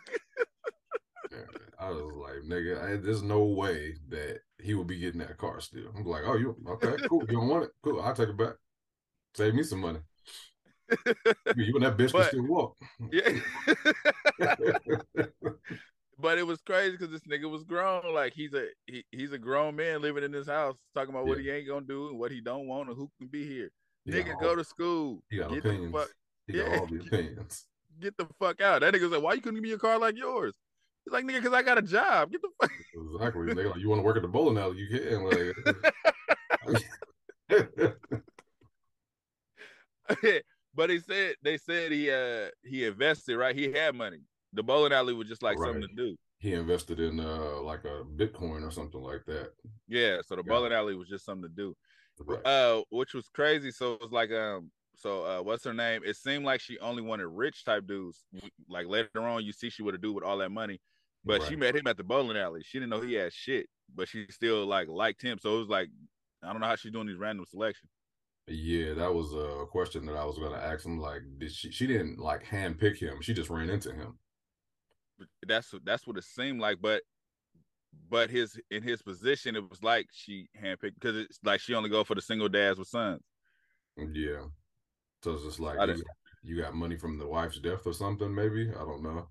I 1.78 1.90
was 1.90 2.12
like, 2.16 2.42
nigga, 2.48 2.82
I, 2.82 2.96
there's 2.96 3.22
no 3.22 3.44
way 3.44 3.94
that 4.08 4.40
he 4.62 4.74
would 4.74 4.86
be 4.86 4.98
getting 4.98 5.20
that 5.20 5.36
car 5.36 5.60
still. 5.60 5.92
I'm 5.94 6.04
like, 6.04 6.22
oh, 6.24 6.36
you 6.36 6.56
okay? 6.68 6.96
Cool. 7.08 7.22
You 7.28 7.36
don't 7.36 7.48
want 7.48 7.64
it? 7.64 7.70
Cool. 7.82 8.00
I'll 8.00 8.14
take 8.14 8.30
it 8.30 8.36
back. 8.36 8.54
Save 9.34 9.54
me 9.54 9.62
some 9.62 9.80
money. 9.80 9.98
you 11.56 11.74
and 11.74 11.84
that 11.84 11.96
bitch 11.96 12.12
but, 12.12 12.30
can 12.30 12.40
still 12.40 12.46
walk. 12.46 12.76
Yeah. 13.12 13.28
but 16.18 16.38
it 16.38 16.46
was 16.46 16.60
crazy 16.62 16.92
because 16.92 17.10
this 17.10 17.22
nigga 17.22 17.50
was 17.50 17.64
grown. 17.64 18.14
Like 18.14 18.32
he's 18.34 18.54
a 18.54 18.68
he, 18.86 19.04
he's 19.10 19.32
a 19.32 19.38
grown 19.38 19.76
man 19.76 20.00
living 20.00 20.24
in 20.24 20.30
this 20.30 20.46
house, 20.46 20.76
talking 20.94 21.10
about 21.10 21.24
yeah. 21.24 21.28
what 21.28 21.40
he 21.40 21.50
ain't 21.50 21.68
gonna 21.68 21.84
do 21.84 22.08
and 22.08 22.18
what 22.18 22.30
he 22.30 22.40
don't 22.40 22.68
want 22.68 22.88
and 22.88 22.96
who 22.96 23.10
can 23.18 23.28
be 23.28 23.46
here. 23.46 23.70
Nigga, 24.06 24.34
all, 24.34 24.40
go 24.40 24.56
to 24.56 24.64
school. 24.64 25.22
He 25.30 25.38
got 25.38 25.50
get 25.50 25.58
opinions. 25.58 25.92
The 25.92 25.98
fuck, 25.98 26.10
he 26.46 26.58
yeah, 26.58 26.78
all 26.78 26.86
the 26.86 26.96
opinions. 27.06 27.66
Get 28.00 28.16
the 28.16 28.26
fuck 28.38 28.60
out. 28.60 28.80
That 28.80 28.94
nigga 28.94 29.10
said, 29.10 29.22
"Why 29.22 29.34
you 29.34 29.40
couldn't 29.40 29.56
give 29.56 29.62
me 29.62 29.72
a 29.72 29.78
car 29.78 29.98
like 29.98 30.16
yours?" 30.16 30.54
He's 31.04 31.12
like, 31.12 31.24
"Nigga, 31.24 31.36
because 31.36 31.52
I 31.52 31.62
got 31.62 31.78
a 31.78 31.82
job. 31.82 32.32
Get 32.32 32.42
the 32.42 32.48
fuck." 32.60 32.70
Exactly. 33.14 33.46
nigga, 33.46 33.72
like, 33.72 33.80
you 33.80 33.88
want 33.88 33.98
to 34.00 34.04
work 34.04 34.16
at 34.16 34.22
the 34.22 34.28
bowling 34.28 34.58
alley? 34.58 34.78
You 34.78 34.88
can. 34.88 35.24
Like. 35.24 35.54
but 40.74 40.90
he 40.90 40.98
said 40.98 41.34
they 41.42 41.56
said 41.58 41.92
he 41.92 42.10
uh 42.10 42.48
he 42.64 42.84
invested 42.84 43.36
right. 43.36 43.54
He 43.54 43.70
had 43.72 43.94
money 43.94 44.20
the 44.56 44.62
bowling 44.62 44.92
alley 44.92 45.14
was 45.14 45.28
just 45.28 45.42
like 45.42 45.58
right. 45.58 45.68
something 45.68 45.88
to 45.88 45.94
do. 45.94 46.16
He 46.38 46.54
invested 46.54 46.98
in 46.98 47.20
uh 47.20 47.60
like 47.62 47.84
a 47.84 48.02
Bitcoin 48.16 48.66
or 48.66 48.70
something 48.70 49.00
like 49.00 49.24
that. 49.26 49.50
Yeah, 49.86 50.18
so 50.26 50.34
the 50.34 50.42
yeah. 50.44 50.52
bowling 50.52 50.72
alley 50.72 50.96
was 50.96 51.08
just 51.08 51.24
something 51.24 51.48
to 51.48 51.54
do. 51.54 51.76
Right. 52.24 52.44
Uh, 52.46 52.82
which 52.90 53.14
was 53.14 53.28
crazy. 53.28 53.70
So 53.70 53.94
it 53.94 54.00
was 54.00 54.12
like 54.12 54.30
um, 54.32 54.70
so 54.96 55.24
uh, 55.24 55.42
what's 55.42 55.64
her 55.64 55.74
name? 55.74 56.02
It 56.04 56.16
seemed 56.16 56.44
like 56.44 56.60
she 56.60 56.78
only 56.78 57.02
wanted 57.02 57.26
rich 57.26 57.64
type 57.64 57.86
dudes. 57.86 58.24
Like 58.68 58.86
later 58.86 59.22
on, 59.22 59.44
you 59.44 59.52
see 59.52 59.70
she 59.70 59.82
would 59.82 59.94
have 59.94 60.02
do 60.02 60.12
with 60.12 60.24
all 60.24 60.38
that 60.38 60.50
money, 60.50 60.80
but 61.24 61.40
right. 61.40 61.48
she 61.48 61.56
met 61.56 61.76
him 61.76 61.86
at 61.86 61.96
the 61.96 62.04
bowling 62.04 62.36
alley. 62.36 62.62
She 62.64 62.78
didn't 62.78 62.90
know 62.90 63.00
he 63.00 63.14
had 63.14 63.32
shit, 63.32 63.66
but 63.94 64.08
she 64.08 64.26
still 64.30 64.66
like 64.66 64.88
liked 64.88 65.22
him. 65.22 65.38
So 65.40 65.56
it 65.56 65.60
was 65.60 65.68
like 65.68 65.88
I 66.42 66.52
don't 66.52 66.60
know 66.60 66.66
how 66.66 66.76
she's 66.76 66.92
doing 66.92 67.06
these 67.06 67.18
random 67.18 67.44
selections. 67.48 67.90
Yeah, 68.48 68.94
that 68.94 69.12
was 69.12 69.34
a 69.34 69.66
question 69.66 70.06
that 70.06 70.16
I 70.16 70.24
was 70.24 70.38
gonna 70.38 70.56
ask 70.56 70.86
him. 70.86 71.00
Like, 71.00 71.22
did 71.38 71.52
she? 71.52 71.70
She 71.70 71.86
didn't 71.86 72.18
like 72.18 72.44
hand 72.44 72.78
pick 72.78 72.98
him. 72.98 73.20
She 73.20 73.34
just 73.34 73.50
ran 73.50 73.70
into 73.70 73.92
him 73.92 74.18
that's 75.46 75.72
that's 75.84 76.06
what 76.06 76.16
it 76.16 76.24
seemed 76.24 76.60
like. 76.60 76.78
But 76.80 77.02
but 78.08 78.30
his 78.30 78.58
in 78.70 78.82
his 78.82 79.02
position, 79.02 79.56
it 79.56 79.68
was 79.68 79.82
like 79.82 80.06
she 80.12 80.48
handpicked 80.62 80.94
because 81.00 81.16
it's 81.16 81.38
like 81.44 81.60
she 81.60 81.74
only 81.74 81.90
go 81.90 82.04
for 82.04 82.14
the 82.14 82.22
single 82.22 82.48
dads 82.48 82.78
with 82.78 82.88
sons. 82.88 83.22
Yeah. 83.96 84.44
So 85.22 85.34
it's 85.34 85.44
just 85.44 85.60
like 85.60 85.76
you, 85.88 86.04
you 86.42 86.62
got 86.62 86.74
money 86.74 86.96
from 86.96 87.18
the 87.18 87.26
wife's 87.26 87.58
death 87.58 87.86
or 87.86 87.92
something, 87.92 88.32
maybe. 88.34 88.70
I 88.70 88.84
don't 88.84 89.02
know. 89.02 89.28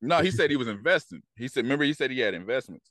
No, 0.00 0.20
he 0.20 0.30
said 0.30 0.50
he 0.50 0.56
was 0.56 0.68
investing. 0.68 1.22
He 1.36 1.48
said, 1.48 1.64
remember, 1.64 1.84
he 1.84 1.94
said 1.94 2.10
he 2.10 2.20
had 2.20 2.34
investments. 2.34 2.90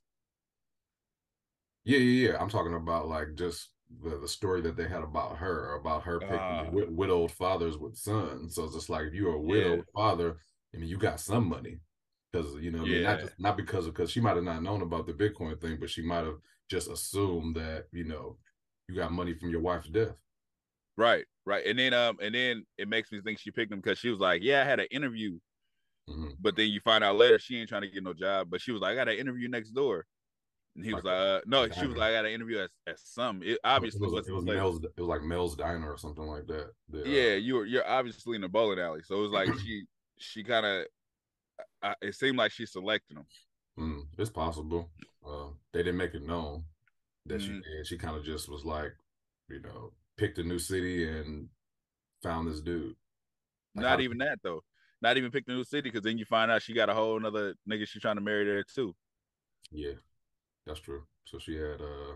Yeah, 1.84 2.00
yeah, 2.00 2.32
yeah. 2.32 2.38
I'm 2.40 2.50
talking 2.50 2.74
about 2.74 3.08
like 3.08 3.36
just 3.36 3.70
the, 4.04 4.18
the 4.18 4.28
story 4.28 4.62
that 4.62 4.76
they 4.76 4.88
had 4.88 5.04
about 5.04 5.38
her, 5.38 5.76
about 5.76 6.04
her 6.04 6.20
picking 6.20 6.36
uh, 6.36 6.66
widowed 6.90 7.32
fathers 7.32 7.78
with 7.78 7.96
sons. 7.96 8.56
So 8.56 8.64
it's 8.64 8.74
just 8.74 8.90
like 8.90 9.06
if 9.06 9.14
you're 9.14 9.36
a 9.36 9.40
widowed 9.40 9.78
yeah. 9.78 9.84
father, 9.94 10.38
I 10.74 10.78
mean, 10.78 10.90
you 10.90 10.98
got 10.98 11.20
some 11.20 11.48
money 11.48 11.78
because 12.36 12.56
you 12.62 12.72
know, 12.72 12.84
yeah. 12.86 12.86
I 12.86 12.90
mean, 12.90 13.04
not 13.04 13.20
just 13.20 13.40
not 13.40 13.58
because 13.58 13.88
of 13.88 13.94
because 13.94 14.12
she 14.12 14.20
might 14.20 14.36
have 14.36 14.44
not 14.44 14.64
known 14.64 14.82
about 14.82 15.08
the 15.08 15.14
Bitcoin 15.14 15.60
thing, 15.60 15.78
but 15.80 15.90
she 15.90 16.02
might 16.02 16.26
have 16.26 16.38
just 16.70 16.90
assumed 16.90 17.56
that 17.56 17.86
you 17.92 18.04
know 18.04 18.38
you 18.88 18.96
got 18.96 19.12
money 19.12 19.34
from 19.34 19.50
your 19.50 19.62
wife's 19.62 19.90
death. 19.90 20.16
Right, 20.98 21.26
right, 21.46 21.66
and 21.66 21.78
then 21.78 21.94
um, 21.94 22.18
and 22.22 22.34
then 22.34 22.66
it 22.78 22.88
makes 22.88 23.12
me 23.12 23.22
think 23.22 23.40
she 23.40 23.52
picked 23.52 23.72
him 23.72 23.80
because 23.80 24.00
she 24.00 24.10
was 24.10 24.20
like, 24.20 24.42
"Yeah, 24.44 24.62
I 24.62 24.66
had 24.66 24.80
an 24.80 24.88
interview," 24.92 25.40
mm-hmm. 26.10 26.32
but 26.40 26.56
then 26.56 26.70
you 26.70 26.80
find 26.82 27.04
out 27.04 27.18
later 27.18 27.40
she 27.40 27.60
ain't 27.60 27.70
trying 27.70 27.82
to 27.84 27.90
get 27.90 28.04
no 28.04 28.14
job, 28.14 28.50
but 28.50 28.62
she 28.62 28.72
was 28.72 28.82
like, 28.82 28.94
"I 28.94 28.96
got 28.96 29.10
an 29.10 29.18
interview 29.18 29.50
next 29.50 29.72
door," 29.72 30.06
and 30.76 30.86
he 30.86 30.92
like, 30.92 31.04
was 31.04 31.12
like, 31.12 31.20
uh, 31.20 31.42
"No," 31.46 31.70
she 31.70 31.88
was 31.88 31.98
like, 31.98 32.12
"I 32.12 32.14
got 32.14 32.26
an 32.26 32.32
interview 32.32 32.60
at, 32.60 32.70
at 32.88 33.00
some." 33.00 33.42
It 33.44 33.60
obviously 33.64 34.08
it 34.08 34.12
was, 34.12 34.28
it 34.28 34.34
was, 34.34 34.46
Mel's, 34.46 34.84
it 34.84 34.92
was 34.98 35.08
like 35.08 35.22
Mel's 35.22 35.56
Diner 35.56 35.92
or 35.92 35.98
something 35.98 36.26
like 36.26 36.48
that. 36.48 36.72
The, 36.90 37.10
yeah, 37.10 37.34
uh, 37.34 37.36
you 37.36 37.56
were 37.56 37.66
you're 37.66 37.88
obviously 37.88 38.36
in 38.36 38.42
the 38.42 38.50
bowling 38.50 38.80
alley, 38.80 39.02
so 39.04 39.16
it 39.16 39.22
was 39.22 39.32
like 39.32 39.50
she 39.60 39.84
she 40.18 40.44
kind 40.44 40.66
of 40.66 40.86
I, 41.86 41.94
it 42.02 42.16
seemed 42.16 42.38
like 42.38 42.52
she 42.52 42.66
selected 42.66 43.18
him. 43.18 43.26
Mm, 43.80 44.08
it's 44.18 44.30
possible. 44.30 44.90
Uh, 45.26 45.50
they 45.72 45.80
didn't 45.80 45.98
make 45.98 46.16
it 46.16 46.26
known 46.26 46.64
that 47.28 47.42
mm-hmm. 47.42 47.58
she 47.58 47.78
did. 47.78 47.88
She 47.88 47.98
kind 47.98 48.16
of 48.16 48.24
just 48.24 48.50
was 48.50 48.66
like, 48.66 48.94
you 49.50 49.62
know, 49.62 49.92
picked 50.18 50.40
a 50.40 50.44
new 50.44 50.58
city 50.58 51.08
and 51.08 51.48
found 52.24 52.48
this 52.48 52.62
dude. 52.62 52.96
Like, 53.76 53.84
Not 53.86 54.02
even 54.02 54.18
that 54.20 54.40
though. 54.44 54.64
Not 55.02 55.18
even 55.18 55.30
picked 55.30 55.50
a 55.50 55.54
new 55.54 55.64
city 55.64 55.90
because 55.90 56.02
then 56.02 56.18
you 56.18 56.26
find 56.26 56.50
out 56.50 56.64
she 56.64 56.74
got 56.74 56.90
a 56.90 56.94
whole 56.94 57.18
another 57.18 57.54
nigga 57.70 57.88
she 57.88 58.00
trying 58.00 58.16
to 58.16 58.22
marry 58.22 58.46
there 58.46 58.64
too. 58.64 58.96
Yeah, 59.72 59.94
that's 60.66 60.80
true. 60.80 61.04
So 61.26 61.38
she 61.38 61.56
had 61.56 61.82
uh, 61.82 62.16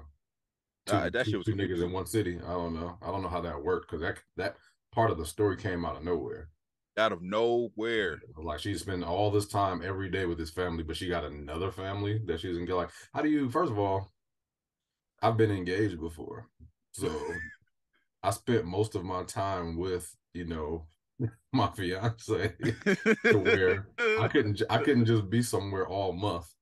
two, 0.87 0.95
uh 0.95 1.09
that 1.09 1.25
two, 1.25 1.31
shit 1.31 1.37
was 1.37 1.45
two 1.45 1.55
niggas 1.55 1.83
in 1.83 1.91
one 1.91 2.07
city. 2.07 2.39
I 2.43 2.53
don't 2.53 2.73
know. 2.73 2.97
I 3.01 3.07
don't 3.07 3.21
know 3.21 3.29
how 3.29 3.41
that 3.41 3.63
worked 3.63 3.91
because 3.91 4.01
that 4.01 4.19
that 4.37 4.55
part 4.91 5.11
of 5.11 5.17
the 5.17 5.25
story 5.25 5.57
came 5.57 5.85
out 5.85 5.97
of 5.97 6.03
nowhere 6.03 6.49
out 6.99 7.11
of 7.11 7.21
nowhere. 7.21 8.21
Like 8.37 8.59
she 8.59 8.75
spent 8.75 9.03
all 9.03 9.31
this 9.31 9.47
time 9.47 9.81
every 9.83 10.09
day 10.09 10.25
with 10.25 10.37
his 10.37 10.51
family, 10.51 10.83
but 10.83 10.97
she 10.97 11.07
got 11.07 11.23
another 11.23 11.71
family 11.71 12.21
that 12.25 12.39
she's 12.39 12.55
gonna 12.55 12.67
get. 12.67 12.75
Like, 12.75 12.89
how 13.13 13.21
do 13.21 13.29
you? 13.29 13.49
First 13.49 13.71
of 13.71 13.79
all, 13.79 14.11
I've 15.21 15.37
been 15.37 15.51
engaged 15.51 15.99
before, 15.99 16.47
so 16.91 17.11
I 18.23 18.31
spent 18.31 18.65
most 18.65 18.95
of 18.95 19.03
my 19.03 19.23
time 19.23 19.77
with 19.77 20.15
you 20.33 20.45
know 20.45 20.85
my 21.53 21.67
fiance 21.69 22.53
to 23.25 23.37
where 23.37 23.87
I 24.19 24.27
couldn't 24.31 24.61
I 24.69 24.77
couldn't 24.77 25.05
just 25.05 25.29
be 25.29 25.41
somewhere 25.41 25.87
all 25.87 26.13
month. 26.13 26.53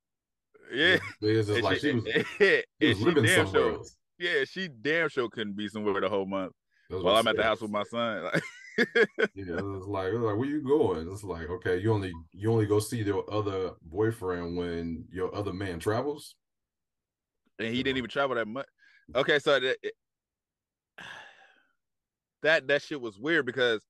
Yeah, 0.74 0.98
it's 1.22 1.48
just 1.48 1.62
like 1.62 1.80
she, 1.80 1.92
she 1.92 1.94
was, 1.94 2.64
she 2.82 2.88
was 2.88 3.02
living 3.02 3.28
somewhere 3.28 3.52
sure. 3.52 3.84
Yeah, 4.20 4.44
she 4.46 4.68
damn 4.68 5.10
sure 5.10 5.30
couldn't 5.30 5.56
be 5.56 5.68
somewhere 5.68 6.02
the 6.02 6.10
whole 6.10 6.26
month 6.26 6.54
while 6.90 7.16
I'm 7.16 7.28
at 7.28 7.36
the 7.36 7.44
house 7.44 7.62
with 7.62 7.72
my 7.72 7.84
son. 7.84 8.24
Like, 8.24 8.44
yeah, 8.78 8.86
it's 9.36 9.88
like 9.88 10.08
it's 10.08 10.20
like 10.20 10.38
where 10.38 10.46
you 10.46 10.62
going? 10.62 11.10
It's 11.12 11.24
like 11.24 11.50
okay, 11.50 11.78
you 11.78 11.94
only 11.94 12.12
you 12.32 12.52
only 12.52 12.66
go 12.66 12.80
see 12.80 13.02
your 13.02 13.26
other 13.34 13.72
boyfriend 13.82 14.58
when 14.58 15.06
your 15.12 15.34
other 15.36 15.54
man 15.54 15.80
travels, 15.80 16.36
and 17.60 17.74
he 17.74 17.84
didn't 17.84 17.98
even 17.98 18.10
travel 18.10 18.36
that 18.36 18.48
much. 18.48 18.68
Okay, 19.16 19.40
so 19.40 19.60
that 19.60 19.78
that, 22.44 22.68
that 22.68 22.82
shit 22.82 23.02
was 23.02 23.18
weird 23.18 23.46
because 23.46 23.82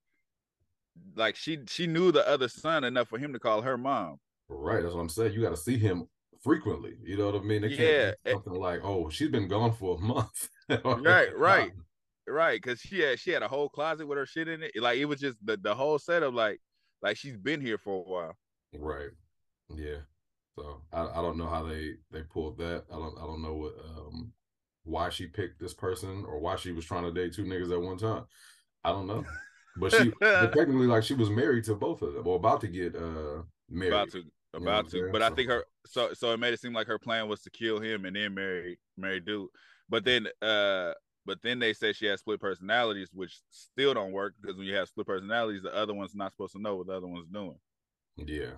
like 1.16 1.36
she 1.36 1.60
she 1.68 1.88
knew 1.88 2.12
the 2.12 2.28
other 2.28 2.48
son 2.48 2.84
enough 2.84 3.10
for 3.10 3.18
him 3.18 3.34
to 3.34 3.40
call 3.40 3.62
her 3.62 3.78
mom. 3.78 4.18
Right, 4.50 4.82
that's 4.82 4.96
what 4.96 5.02
I'm 5.02 5.10
saying. 5.10 5.34
You 5.34 5.42
got 5.42 5.50
to 5.50 5.58
see 5.58 5.78
him 5.78 6.08
frequently. 6.42 6.94
You 7.04 7.18
know 7.18 7.26
what 7.28 7.36
I 7.36 7.44
mean? 7.44 7.64
They 7.64 7.68
yeah, 7.70 8.12
something 8.32 8.54
like, 8.54 8.82
oh, 8.84 9.10
she's 9.10 9.30
been 9.30 9.48
gone 9.48 9.74
for 9.74 9.98
a 9.98 10.00
month. 10.00 10.50
right, 10.86 11.38
right. 11.38 11.72
Right, 12.28 12.62
because 12.62 12.82
she 12.82 13.00
had 13.00 13.20
she 13.20 13.32
had 13.32 13.44
a 13.44 13.48
whole 13.48 13.70
closet 13.70 14.06
with 14.06 14.18
her 14.18 14.26
shit 14.26 14.48
in 14.48 14.64
it. 14.64 14.72
Like 14.76 14.98
it 14.98 15.06
was 15.06 15.20
just 15.20 15.38
the, 15.46 15.58
the 15.58 15.74
whole 15.74 15.98
setup, 15.98 16.34
like 16.34 16.60
like 17.02 17.18
she's 17.18 17.38
been 17.38 17.62
here 17.62 17.78
for 17.78 18.04
a 18.06 18.10
while. 18.10 18.38
Right. 18.78 19.10
Yeah. 19.74 20.00
So 20.58 20.82
I, 20.92 21.04
I 21.04 21.22
don't 21.22 21.38
know 21.38 21.48
how 21.48 21.64
they 21.64 21.94
they 22.12 22.24
pulled 22.24 22.58
that. 22.58 22.84
I 22.92 22.96
don't 22.96 23.18
I 23.18 23.26
don't 23.26 23.42
know 23.42 23.54
what 23.54 23.76
um 23.96 24.34
why 24.84 25.10
she 25.10 25.28
picked 25.28 25.60
this 25.60 25.74
person 25.74 26.26
or 26.28 26.40
why 26.40 26.56
she 26.56 26.72
was 26.72 26.86
trying 26.86 27.04
to 27.04 27.12
date 27.12 27.34
two 27.34 27.44
niggas 27.46 27.72
at 27.72 27.82
one 27.82 27.98
time. 27.98 28.26
I 28.84 28.92
don't 28.92 29.08
know. 29.08 29.26
But 29.78 29.94
she 29.94 30.12
but 30.20 30.52
technically 30.54 30.88
like 30.88 31.04
she 31.04 31.14
was 31.14 31.30
married 31.30 31.66
to 31.66 31.76
both 31.76 32.02
of 32.02 32.14
them 32.14 32.28
or 32.28 32.36
about 32.36 32.62
to 32.62 32.68
get 32.68 32.96
uh 32.96 33.44
married. 33.70 33.94
About 33.94 34.12
to 34.12 34.24
about 34.54 34.94
you 34.94 35.02
know 35.02 35.08
to. 35.08 35.12
But 35.12 35.22
so, 35.22 35.28
I 35.28 35.30
think 35.30 35.50
her 35.50 35.64
so 35.86 36.14
so 36.14 36.34
it 36.34 36.40
made 36.40 36.54
it 36.54 36.60
seem 36.60 36.74
like 36.74 36.88
her 36.88 37.00
plan 37.00 37.28
was 37.28 37.42
to 37.42 37.50
kill 37.50 37.80
him 37.80 38.06
and 38.06 38.16
then 38.16 38.34
marry 38.34 38.80
marry 38.98 39.20
dude. 39.20 39.50
But 39.90 40.04
then 40.04 40.28
uh 40.42 40.94
but 41.28 41.40
then 41.44 41.60
they 41.60 41.74
say 41.74 41.92
she 41.92 42.06
has 42.06 42.22
split 42.22 42.40
personalities, 42.40 43.10
which 43.14 43.42
still 43.52 43.94
don't 43.94 44.14
work 44.14 44.34
because 44.42 44.58
when 44.58 44.66
you 44.66 44.74
have 44.76 44.88
split 44.88 45.06
personalities, 45.06 45.62
the 45.62 45.76
other 45.76 45.94
one's 45.94 46.16
not 46.16 46.32
supposed 46.32 46.54
to 46.54 46.62
know 46.62 46.78
what 46.78 46.88
the 46.88 46.94
other 46.94 47.06
one's 47.06 47.28
doing. 47.28 47.60
Yeah, 48.16 48.56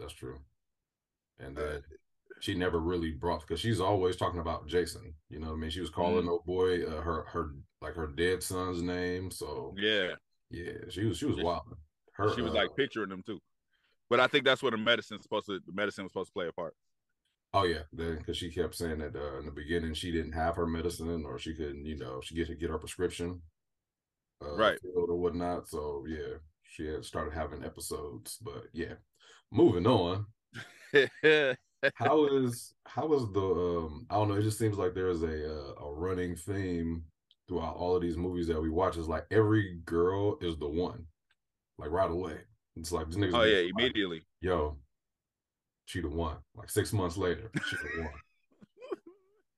that's 0.00 0.12
true. 0.12 0.38
And 1.38 1.56
uh, 1.56 1.62
that 1.62 1.82
she 2.40 2.54
never 2.54 2.80
really 2.80 3.12
brought 3.12 3.40
because 3.42 3.60
she's 3.60 3.80
always 3.80 4.16
talking 4.16 4.40
about 4.40 4.66
Jason. 4.66 5.14
You 5.30 5.38
know 5.38 5.46
what 5.46 5.54
I 5.54 5.58
mean? 5.58 5.70
She 5.70 5.80
was 5.80 5.90
calling 5.90 6.22
mm-hmm. 6.22 6.30
old 6.30 6.44
boy 6.44 6.84
uh, 6.84 7.00
her 7.00 7.24
her 7.28 7.50
like 7.80 7.94
her 7.94 8.08
dead 8.08 8.42
son's 8.42 8.82
name. 8.82 9.30
So 9.30 9.74
yeah, 9.78 10.14
yeah, 10.50 10.72
she 10.90 11.04
was 11.04 11.18
she 11.18 11.26
was 11.26 11.38
wild. 11.38 11.62
Her, 12.14 12.34
she 12.34 12.42
was 12.42 12.52
uh, 12.52 12.56
like 12.56 12.76
picturing 12.76 13.10
them 13.10 13.22
too. 13.24 13.40
But 14.10 14.18
I 14.18 14.26
think 14.26 14.44
that's 14.44 14.62
where 14.62 14.72
the 14.72 14.76
medicine's 14.76 15.22
supposed 15.22 15.46
to 15.46 15.60
the 15.64 15.72
medicine 15.72 16.04
was 16.04 16.12
supposed 16.12 16.30
to 16.30 16.34
play 16.34 16.48
a 16.48 16.52
part. 16.52 16.74
Oh 17.54 17.64
yeah, 17.64 17.82
because 17.94 18.36
she 18.36 18.50
kept 18.50 18.74
saying 18.74 18.98
that 18.98 19.16
uh, 19.16 19.38
in 19.38 19.46
the 19.46 19.50
beginning 19.50 19.94
she 19.94 20.12
didn't 20.12 20.32
have 20.32 20.56
her 20.56 20.66
medicine 20.66 21.24
or 21.24 21.38
she 21.38 21.54
couldn't, 21.54 21.86
you 21.86 21.96
know, 21.96 22.20
she 22.22 22.34
get 22.34 22.46
to 22.48 22.54
get 22.54 22.70
her 22.70 22.78
prescription, 22.78 23.40
uh, 24.44 24.54
right, 24.54 24.78
or 24.94 25.16
whatnot. 25.16 25.66
So 25.68 26.04
yeah, 26.06 26.36
she 26.62 26.86
had 26.86 27.04
started 27.04 27.32
having 27.32 27.64
episodes. 27.64 28.36
But 28.42 28.64
yeah, 28.72 28.94
moving 29.50 29.86
on. 29.86 30.26
how 31.94 32.26
is 32.26 32.74
how 32.84 33.12
is 33.14 33.22
the 33.32 33.40
um 33.40 34.06
I 34.10 34.16
don't 34.16 34.28
know, 34.28 34.34
it 34.34 34.42
just 34.42 34.58
seems 34.58 34.76
like 34.76 34.94
there's 34.94 35.22
a 35.22 35.50
uh, 35.50 35.84
a 35.86 35.92
running 35.94 36.36
theme 36.36 37.04
throughout 37.48 37.76
all 37.76 37.96
of 37.96 38.02
these 38.02 38.18
movies 38.18 38.46
that 38.48 38.60
we 38.60 38.68
watch 38.68 38.98
is 38.98 39.08
like 39.08 39.24
every 39.30 39.78
girl 39.86 40.36
is 40.42 40.56
the 40.58 40.68
one. 40.68 41.06
Like 41.78 41.90
right 41.90 42.10
away. 42.10 42.36
It's 42.76 42.92
like 42.92 43.08
this 43.08 43.16
nigga. 43.16 43.34
Oh 43.34 43.44
yeah, 43.44 43.70
immediately. 43.74 44.22
Yo, 44.40 44.76
she 45.88 46.02
the 46.02 46.08
one. 46.08 46.36
Like 46.54 46.68
six 46.68 46.92
months 46.92 47.16
later, 47.16 47.50
she 47.66 47.76
the 47.76 48.02
one. 48.02 48.12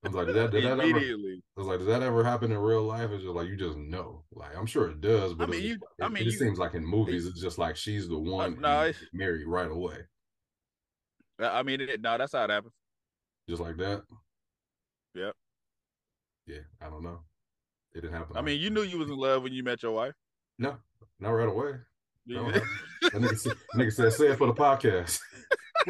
I 0.03 0.09
was 0.09 0.15
like, 0.15 0.27
did 0.29 0.37
that, 0.37 0.51
did 0.53 0.65
that 0.79 0.79
ever? 0.79 0.99
I 0.99 1.37
was 1.57 1.67
like, 1.67 1.79
does 1.79 1.89
that 1.89 2.03
ever 2.03 2.23
happen 2.23 2.53
in 2.53 2.59
real 2.59 2.85
life? 2.85 3.11
It's 3.11 3.25
just 3.25 3.35
like 3.35 3.49
you 3.49 3.57
just 3.57 3.77
know. 3.77 4.23
Like 4.33 4.57
I'm 4.57 4.65
sure 4.65 4.89
it 4.89 5.01
does, 5.01 5.35
but 5.35 5.49
I 5.49 5.51
mean, 5.51 5.63
you, 5.65 5.75
it, 5.75 6.05
I 6.05 6.09
mean, 6.09 6.23
it 6.23 6.27
you, 6.27 6.31
seems 6.31 6.59
like 6.59 6.75
in 6.75 6.87
movies, 6.87 7.27
it's 7.27 7.41
just 7.41 7.59
like 7.59 7.77
she's 7.77 8.09
the 8.09 8.17
one. 8.17 8.65
Uh, 8.65 8.87
no, 8.87 8.93
married 9.13 9.47
right 9.49 9.71
away. 9.71 9.97
I 11.41 11.65
mean, 11.65 11.81
it, 11.81 12.01
no, 12.01 12.17
that's 12.17 12.33
how 12.33 12.45
it 12.45 12.51
happens. 12.51 12.75
Just 13.49 13.61
like 13.61 13.77
that. 13.79 14.03
Yep. 15.17 15.35
Yeah, 16.47 16.59
I 16.81 16.89
don't 16.89 17.03
know. 17.03 17.19
It 17.93 18.03
didn't 18.03 18.17
happen. 18.17 18.37
I 18.37 18.43
mean, 18.43 18.61
you 18.61 18.71
knew 18.71 18.83
you 18.83 18.99
was 18.99 19.11
in 19.11 19.17
love 19.17 19.43
when 19.43 19.53
you 19.53 19.65
met 19.65 19.83
your 19.83 19.93
wife. 19.93 20.15
No, 20.59 20.77
not 21.19 21.31
right 21.31 21.49
away. 21.49 21.73
No, 22.27 22.49
that 22.53 22.63
nigga, 23.03 23.37
said, 23.37 23.57
nigga 23.75 23.93
said, 23.93 24.13
say 24.13 24.27
it 24.29 24.39
for 24.39 24.47
the 24.47 24.55
podcast. 24.55 25.19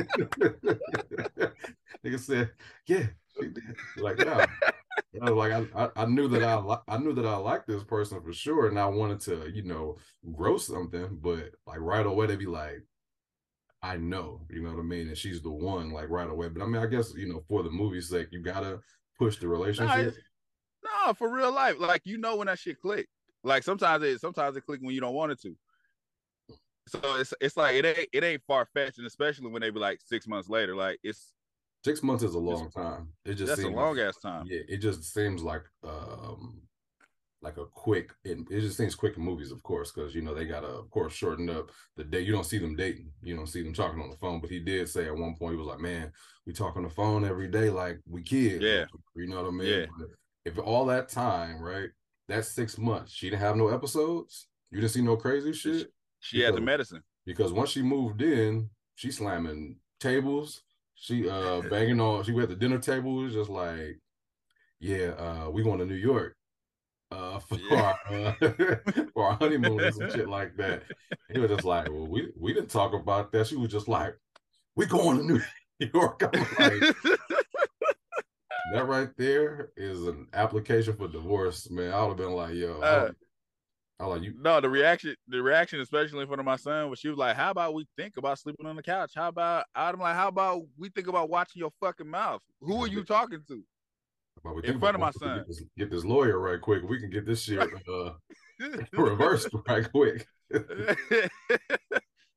nigga 2.05 2.19
said, 2.19 2.51
yeah, 2.87 3.07
she 3.41 3.49
did. 3.49 3.77
Like, 3.97 4.19
no. 4.19 4.45
I 5.23 5.29
like, 5.31 5.53
I, 5.53 5.65
I, 5.75 5.89
I 5.97 6.07
knew 6.07 6.29
that 6.29 6.43
I 6.43 6.77
I 6.87 6.99
knew 6.99 7.13
that 7.15 7.27
I 7.27 7.37
liked 7.37 7.67
this 7.67 7.83
person 7.83 8.21
for 8.23 8.33
sure, 8.33 8.69
and 8.69 8.79
I 8.79 8.87
wanted 8.87 9.21
to, 9.21 9.51
you 9.53 9.63
know, 9.63 9.97
grow 10.33 10.57
something. 10.57 11.19
But 11.21 11.51
like 11.67 11.81
right 11.81 12.07
away, 12.07 12.27
they'd 12.27 12.39
be 12.39 12.47
like, 12.47 12.85
I 13.83 13.97
know, 13.97 14.43
you 14.51 14.63
know 14.63 14.71
what 14.71 14.79
I 14.79 14.83
mean, 14.83 15.09
and 15.09 15.17
she's 15.17 15.43
the 15.43 15.51
one, 15.51 15.91
like 15.91 16.11
right 16.11 16.29
away. 16.29 16.49
But 16.49 16.63
I 16.63 16.67
mean, 16.67 16.83
I 16.83 16.87
guess 16.87 17.13
you 17.17 17.29
know, 17.33 17.43
for 17.49 17.63
the 17.63 17.71
movie's 17.71 18.09
sake, 18.09 18.29
you 18.31 18.41
gotta 18.41 18.81
push 19.19 19.39
the 19.39 19.49
relationship. 19.49 20.15
No, 20.85 21.07
no, 21.07 21.13
for 21.15 21.35
real 21.35 21.53
life, 21.53 21.77
like 21.79 22.03
you 22.05 22.19
know 22.19 22.37
when 22.37 22.47
that 22.47 22.59
shit 22.59 22.81
click. 22.81 23.09
Like 23.43 23.63
sometimes 23.63 24.05
it 24.05 24.21
sometimes 24.21 24.57
it 24.57 24.67
click 24.67 24.81
when 24.83 24.95
you 24.95 25.01
don't 25.01 25.15
want 25.15 25.33
it 25.33 25.41
to. 25.43 25.57
So 26.91 27.01
it's 27.17 27.33
it's 27.41 27.57
like 27.57 27.77
it 27.77 27.85
ain't 27.85 28.09
it 28.13 28.25
ain't 28.25 28.43
far 28.49 28.67
fetched, 28.67 28.99
and 28.99 29.07
especially 29.07 29.49
when 29.49 29.63
they 29.63 29.71
be 29.71 29.79
like 29.79 30.01
six 30.05 30.27
months 30.27 30.49
later, 30.49 30.75
like 30.75 30.99
it's 31.05 31.33
six 31.85 32.03
months 32.03 32.25
is 32.25 32.35
a 32.35 32.39
long 32.39 32.69
time. 32.71 33.09
It 33.25 33.35
just 33.35 33.49
that's 33.49 33.63
a 33.63 33.69
long 33.69 33.99
ass 34.01 34.17
time. 34.17 34.47
Yeah, 34.49 34.63
it 34.69 34.79
just 34.79 35.05
seems 35.05 35.43
like 35.43 35.63
um 35.85 36.63
like 37.43 37.59
a 37.59 37.65
quick 37.65 38.13
it, 38.25 38.39
it 38.51 38.61
just 38.61 38.77
seems 38.77 38.95
quick 38.95 39.17
in 39.17 39.23
movies 39.23 39.53
of 39.53 39.63
course 39.63 39.93
because 39.93 40.15
you 40.15 40.21
know 40.21 40.35
they 40.35 40.45
gotta 40.45 40.67
of 40.67 40.91
course 40.91 41.15
shorten 41.15 41.49
up 41.49 41.71
the 41.97 42.05
day 42.05 42.21
you 42.21 42.33
don't 42.33 42.45
see 42.45 42.59
them 42.59 42.75
dating. 42.75 43.13
You 43.23 43.37
don't 43.37 43.47
see 43.47 43.63
them 43.63 43.73
talking 43.73 44.03
on 44.03 44.11
the 44.11 44.17
phone. 44.17 44.41
But 44.41 44.51
he 44.51 44.59
did 44.59 44.89
say 44.89 45.07
at 45.07 45.17
one 45.17 45.37
point 45.37 45.53
he 45.53 45.59
was 45.59 45.69
like 45.69 45.81
man 45.81 46.11
we 46.45 46.53
talk 46.53 46.77
on 46.77 46.83
the 46.83 46.91
phone 46.91 47.25
every 47.25 47.49
day 47.49 47.71
like 47.71 48.01
we 48.09 48.23
kids. 48.23 48.65
Yeah. 48.65 48.87
You 49.15 49.29
know 49.29 49.43
what 49.43 49.49
i 49.49 49.53
mean? 49.53 49.69
Yeah. 49.69 49.87
But 49.97 50.09
if 50.45 50.59
all 50.59 50.87
that 50.87 51.09
time 51.09 51.61
right 51.61 51.91
that's 52.27 52.49
six 52.49 52.79
months. 52.79 53.13
She 53.13 53.31
didn't 53.31 53.43
have 53.43 53.57
no 53.57 53.69
episodes? 53.69 54.49
You 54.71 54.81
didn't 54.81 54.93
see 54.93 55.03
no 55.03 55.17
crazy 55.17 55.53
shit 55.53 55.89
she 56.21 56.39
because, 56.39 56.47
had 56.47 56.57
the 56.57 56.61
medicine 56.65 57.03
because 57.27 57.53
once 57.53 57.71
she 57.71 57.83
moved 57.83 58.23
in 58.23 58.71
she 58.95 59.11
slamming 59.11 59.77
tables 59.99 60.63
she 60.95 61.29
uh 61.29 61.61
banging 61.71 62.01
on 62.01 62.23
she 62.23 62.33
went 62.33 62.45
at 62.45 62.49
the 62.51 62.57
dinner 62.57 62.79
table 62.79 63.15
was 63.15 63.35
just 63.35 63.51
like 63.51 63.99
yeah 64.79 65.09
uh 65.19 65.51
we 65.51 65.63
going 65.63 65.79
to 65.79 65.87
new 65.87 65.95
york 65.95 66.37
uh, 67.13 67.39
for 67.49 67.59
yeah. 67.71 67.95
our 68.11 68.15
uh, 68.15 68.33
for 69.15 69.27
our 69.27 69.37
honeymoon 69.37 69.81
and 69.81 69.95
some 69.95 70.11
shit 70.11 70.29
like 70.29 70.57
that. 70.57 70.85
He 71.33 71.39
was 71.39 71.51
just 71.51 71.65
like, 71.65 71.89
"Well, 71.89 72.07
we 72.07 72.29
we 72.39 72.53
didn't 72.53 72.71
talk 72.71 72.93
about 72.95 73.33
that." 73.33 73.47
She 73.47 73.57
was 73.57 73.71
just 73.71 73.89
like, 73.89 74.15
"We 74.77 74.87
going 74.87 75.19
to 75.19 75.25
New 75.25 75.41
York." 75.93 76.23
Like, 76.23 76.95
that 78.73 78.87
right 78.87 79.09
there 79.17 79.71
is 79.77 80.07
an 80.07 80.29
application 80.33 80.95
for 80.95 81.09
divorce, 81.09 81.69
man. 81.71 81.93
I 81.93 82.03
would 82.03 82.11
have 82.11 82.17
been 82.19 82.33
like, 82.33 82.55
"Yo." 82.55 82.81
Uh, 82.81 83.11
Like 84.07 84.23
you. 84.23 84.35
No, 84.41 84.61
the 84.61 84.71
reaction, 84.71 85.15
the 85.29 85.43
reaction, 85.43 85.81
especially 85.81 86.21
in 86.21 86.27
front 86.27 86.41
of 86.41 86.47
my 86.47 86.57
son, 86.57 86.89
was 86.91 86.99
she 86.99 87.09
was 87.09 87.19
like, 87.19 87.37
"How 87.37 87.51
about 87.51 87.75
we 87.75 87.87
think 87.97 88.17
about 88.17 88.39
sleeping 88.39 88.67
on 88.67 88.77
the 88.77 88.83
couch? 88.83 89.13
How 89.15 89.29
about 89.29 89.65
I'm 89.75 89.99
like, 89.99 90.15
how 90.15 90.29
about 90.29 90.63
we 90.79 90.89
think 90.91 91.07
about 91.07 91.29
watching 91.29 91.61
your 91.61 91.71
fucking 91.81 92.09
mouth? 92.09 92.41
Who 92.61 92.83
are 92.83 92.89
you 92.89 93.05
talking 93.05 93.43
to?" 93.49 93.63
in 94.65 94.79
front 94.81 94.95
of 94.95 95.01
my 95.01 95.11
son. 95.11 95.39
Get 95.39 95.49
this, 95.49 95.63
get 95.77 95.91
this, 95.91 96.05
lawyer 96.05 96.39
right 96.39 96.61
quick. 96.61 96.83
We 96.89 96.99
can 96.99 97.11
get 97.11 97.27
this 97.27 97.43
shit 97.43 97.61
uh, 97.93 98.13
reversed 98.93 99.49
right 99.69 99.91
quick. 99.91 100.27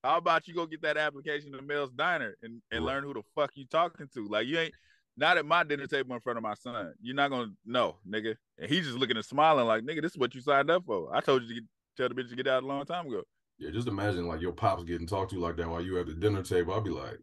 How 0.04 0.17
about 0.17 0.47
you 0.47 0.54
go 0.54 0.65
get 0.65 0.82
that 0.82 0.97
application 0.97 1.54
to 1.54 1.62
Mel's 1.62 1.91
Diner 1.91 2.36
and, 2.43 2.62
and 2.71 2.86
right. 2.86 2.95
learn 2.95 3.04
who 3.06 3.13
the 3.13 3.21
fuck 3.36 3.52
you 3.56 3.65
talking 3.67 4.08
to? 4.13 4.28
Like 4.28 4.47
you 4.47 4.60
ain't 4.60 4.73
not 5.17 5.38
at 5.38 5.45
my 5.45 5.63
dinner 5.63 5.88
table 5.88 6.15
in 6.15 6.21
front 6.21 6.38
of 6.38 6.43
my 6.43 6.54
son. 6.56 6.93
You're 7.02 7.15
not 7.15 7.30
gonna 7.30 7.52
know, 7.65 7.97
nigga. 8.08 8.36
And 8.58 8.69
he's 8.69 8.86
just 8.86 8.97
looking 8.97 9.17
and 9.17 9.26
smiling 9.26 9.67
like, 9.67 9.84
nigga, 9.84 10.02
this 10.02 10.13
is 10.13 10.17
what 10.17 10.34
you 10.34 10.41
signed 10.41 10.69
up 10.69 10.84
for. 10.86 11.15
I 11.15 11.21
told 11.21 11.43
you 11.43 11.49
to 11.49 11.54
get, 11.56 11.63
tell 11.97 12.10
the 12.10 12.15
bitch 12.15 12.30
to 12.30 12.36
get 12.36 12.47
out 12.47 12.63
a 12.63 12.67
long 12.67 12.86
time 12.86 13.08
ago. 13.08 13.23
Yeah, 13.60 13.69
just 13.71 13.88
imagine 13.88 14.28
like 14.28 14.41
your 14.41 14.52
pops 14.52 14.84
getting 14.84 15.08
talked 15.08 15.32
to 15.32 15.39
like 15.39 15.58
that 15.58 15.69
while 15.69 15.82
you 15.82 15.99
at 15.99 16.08
the 16.08 16.13
dinner 16.13 16.43
table. 16.43 16.73
I'll 16.73 16.82
be 16.82 16.89
like, 16.89 17.19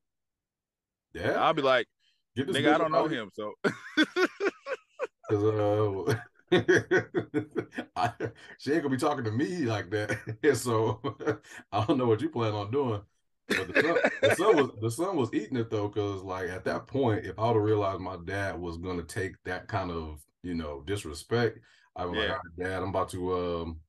yeah. 1.13 1.33
I'll 1.33 1.55
be 1.55 1.63
like, 1.63 1.87
nigga, 2.39 2.75
I 2.75 2.79
don't 2.79 2.93
know 2.93 3.09
him, 3.09 3.31
so 3.35 3.55
Cause 5.31 5.45
uh, 5.45 6.15
I, 7.97 8.13
she 8.59 8.73
ain't 8.73 8.83
gonna 8.83 8.95
be 8.95 9.01
talking 9.01 9.25
to 9.25 9.31
me 9.31 9.59
like 9.59 9.91
that. 9.91 10.19
so 10.57 11.01
I 11.71 11.85
don't 11.85 11.99
know 11.99 12.07
what 12.07 12.21
you 12.21 12.31
plan 12.31 12.53
on 12.53 12.71
doing. 12.73 13.01
But 13.57 13.75
the 13.75 13.83
son, 13.83 13.99
the 14.23 14.35
son 14.35 14.57
was 14.57 14.71
the 14.81 14.91
son 14.91 15.17
was 15.17 15.35
eating 15.35 15.57
it 15.57 15.71
though, 15.71 15.89
because 15.89 16.23
like 16.23 16.49
at 16.49 16.65
that 16.65 16.87
point, 16.87 17.25
if 17.25 17.39
I 17.39 17.47
would 17.47 17.57
have 17.57 17.65
realized 17.65 18.01
my 18.01 18.17
dad 18.25 18.59
was 18.59 18.79
gonna 18.79 19.03
take 19.03 19.33
that 19.45 19.69
kind 19.69 19.91
of 19.91 20.21
you 20.43 20.55
know 20.55 20.83
disrespect, 20.87 21.59
I 21.97 22.07
was 22.07 22.17
yeah. 22.17 22.33
like, 22.33 22.41
Dad, 22.59 22.83
I'm 22.83 22.91
about 22.91 23.11
to 23.11 23.35
um 23.37 23.81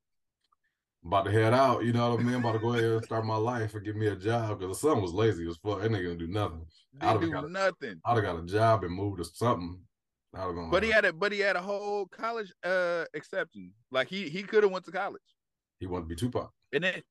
about 1.06 1.26
to 1.26 1.32
head 1.32 1.54
out. 1.54 1.84
You 1.84 1.94
know 1.94 2.12
what 2.12 2.20
I 2.20 2.24
mean? 2.24 2.36
I'm 2.36 2.42
about 2.42 2.54
to 2.54 2.60
go 2.60 2.74
ahead 2.74 2.84
and 2.84 3.04
start 3.04 3.26
my 3.26 3.38
life 3.38 3.74
and 3.74 3.86
get 3.86 3.96
me 3.96 4.08
a 4.08 4.16
job 4.16 4.60
because 4.60 4.78
the 4.78 4.88
son 4.88 5.02
was 5.02 5.14
lazy 5.14 5.48
as 5.48 5.58
fuck. 5.58 5.82
That 5.82 5.92
nigga 5.92 6.04
gonna 6.04 6.16
do 6.16 6.28
nothing. 6.28 6.66
I'd 7.00 7.22
do 7.22 7.32
got 7.32 7.50
nothing. 7.50 8.02
I'd 8.06 8.16
have 8.16 8.24
got 8.24 8.40
a 8.40 8.46
job 8.46 8.84
and 8.84 8.94
moved 8.94 9.18
to 9.20 9.26
something 9.26 9.82
but 10.34 10.84
he 10.84 10.90
had 10.90 11.04
a 11.04 11.12
but 11.12 11.32
he 11.32 11.40
had 11.40 11.56
a 11.56 11.62
whole 11.62 12.06
college 12.08 12.54
uh 12.64 13.04
exception. 13.14 13.74
Like 13.92 14.08
he 14.08 14.30
he 14.30 14.44
could 14.44 14.64
have 14.64 14.72
went 14.72 14.86
to 14.86 14.92
college. 14.92 15.22
He 15.80 15.88
wanted 15.88 16.04
to 16.04 16.10
be 16.10 16.16
Tupac. 16.16 16.52
And 16.74 16.86
it 16.86 17.06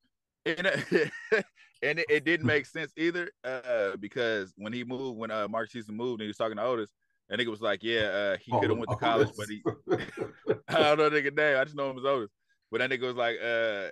and 0.45 0.67
it, 0.67 1.11
and 1.83 1.99
it, 1.99 2.05
it, 2.09 2.25
didn't 2.25 2.45
make 2.45 2.65
sense 2.65 2.91
either 2.97 3.29
uh 3.43 3.95
because 3.99 4.53
when 4.57 4.73
he 4.73 4.83
moved 4.83 5.17
when 5.17 5.31
uh 5.31 5.47
Mark 5.47 5.71
Houston 5.71 5.95
moved 5.95 6.21
and 6.21 6.23
he 6.23 6.27
was 6.27 6.37
talking 6.37 6.57
to 6.57 6.63
Otis 6.63 6.91
and 7.29 7.39
nigga 7.39 7.47
was 7.47 7.61
like 7.61 7.83
yeah 7.83 8.01
uh 8.01 8.37
he 8.37 8.51
could 8.51 8.63
have 8.63 8.71
oh, 8.71 8.75
went 8.75 8.89
to 8.89 8.95
college 8.97 9.29
but 9.37 9.47
he 9.47 9.61
I 10.67 10.95
don't 10.95 10.97
know 10.97 11.09
nigga 11.09 11.35
name 11.35 11.57
I 11.57 11.63
just 11.63 11.75
know 11.75 11.89
him 11.89 11.97
as 11.97 12.05
Otis 12.05 12.31
but 12.71 12.79
that 12.79 12.89
nigga 12.89 13.03
was 13.03 13.15
like 13.15 13.37
uh 13.41 13.89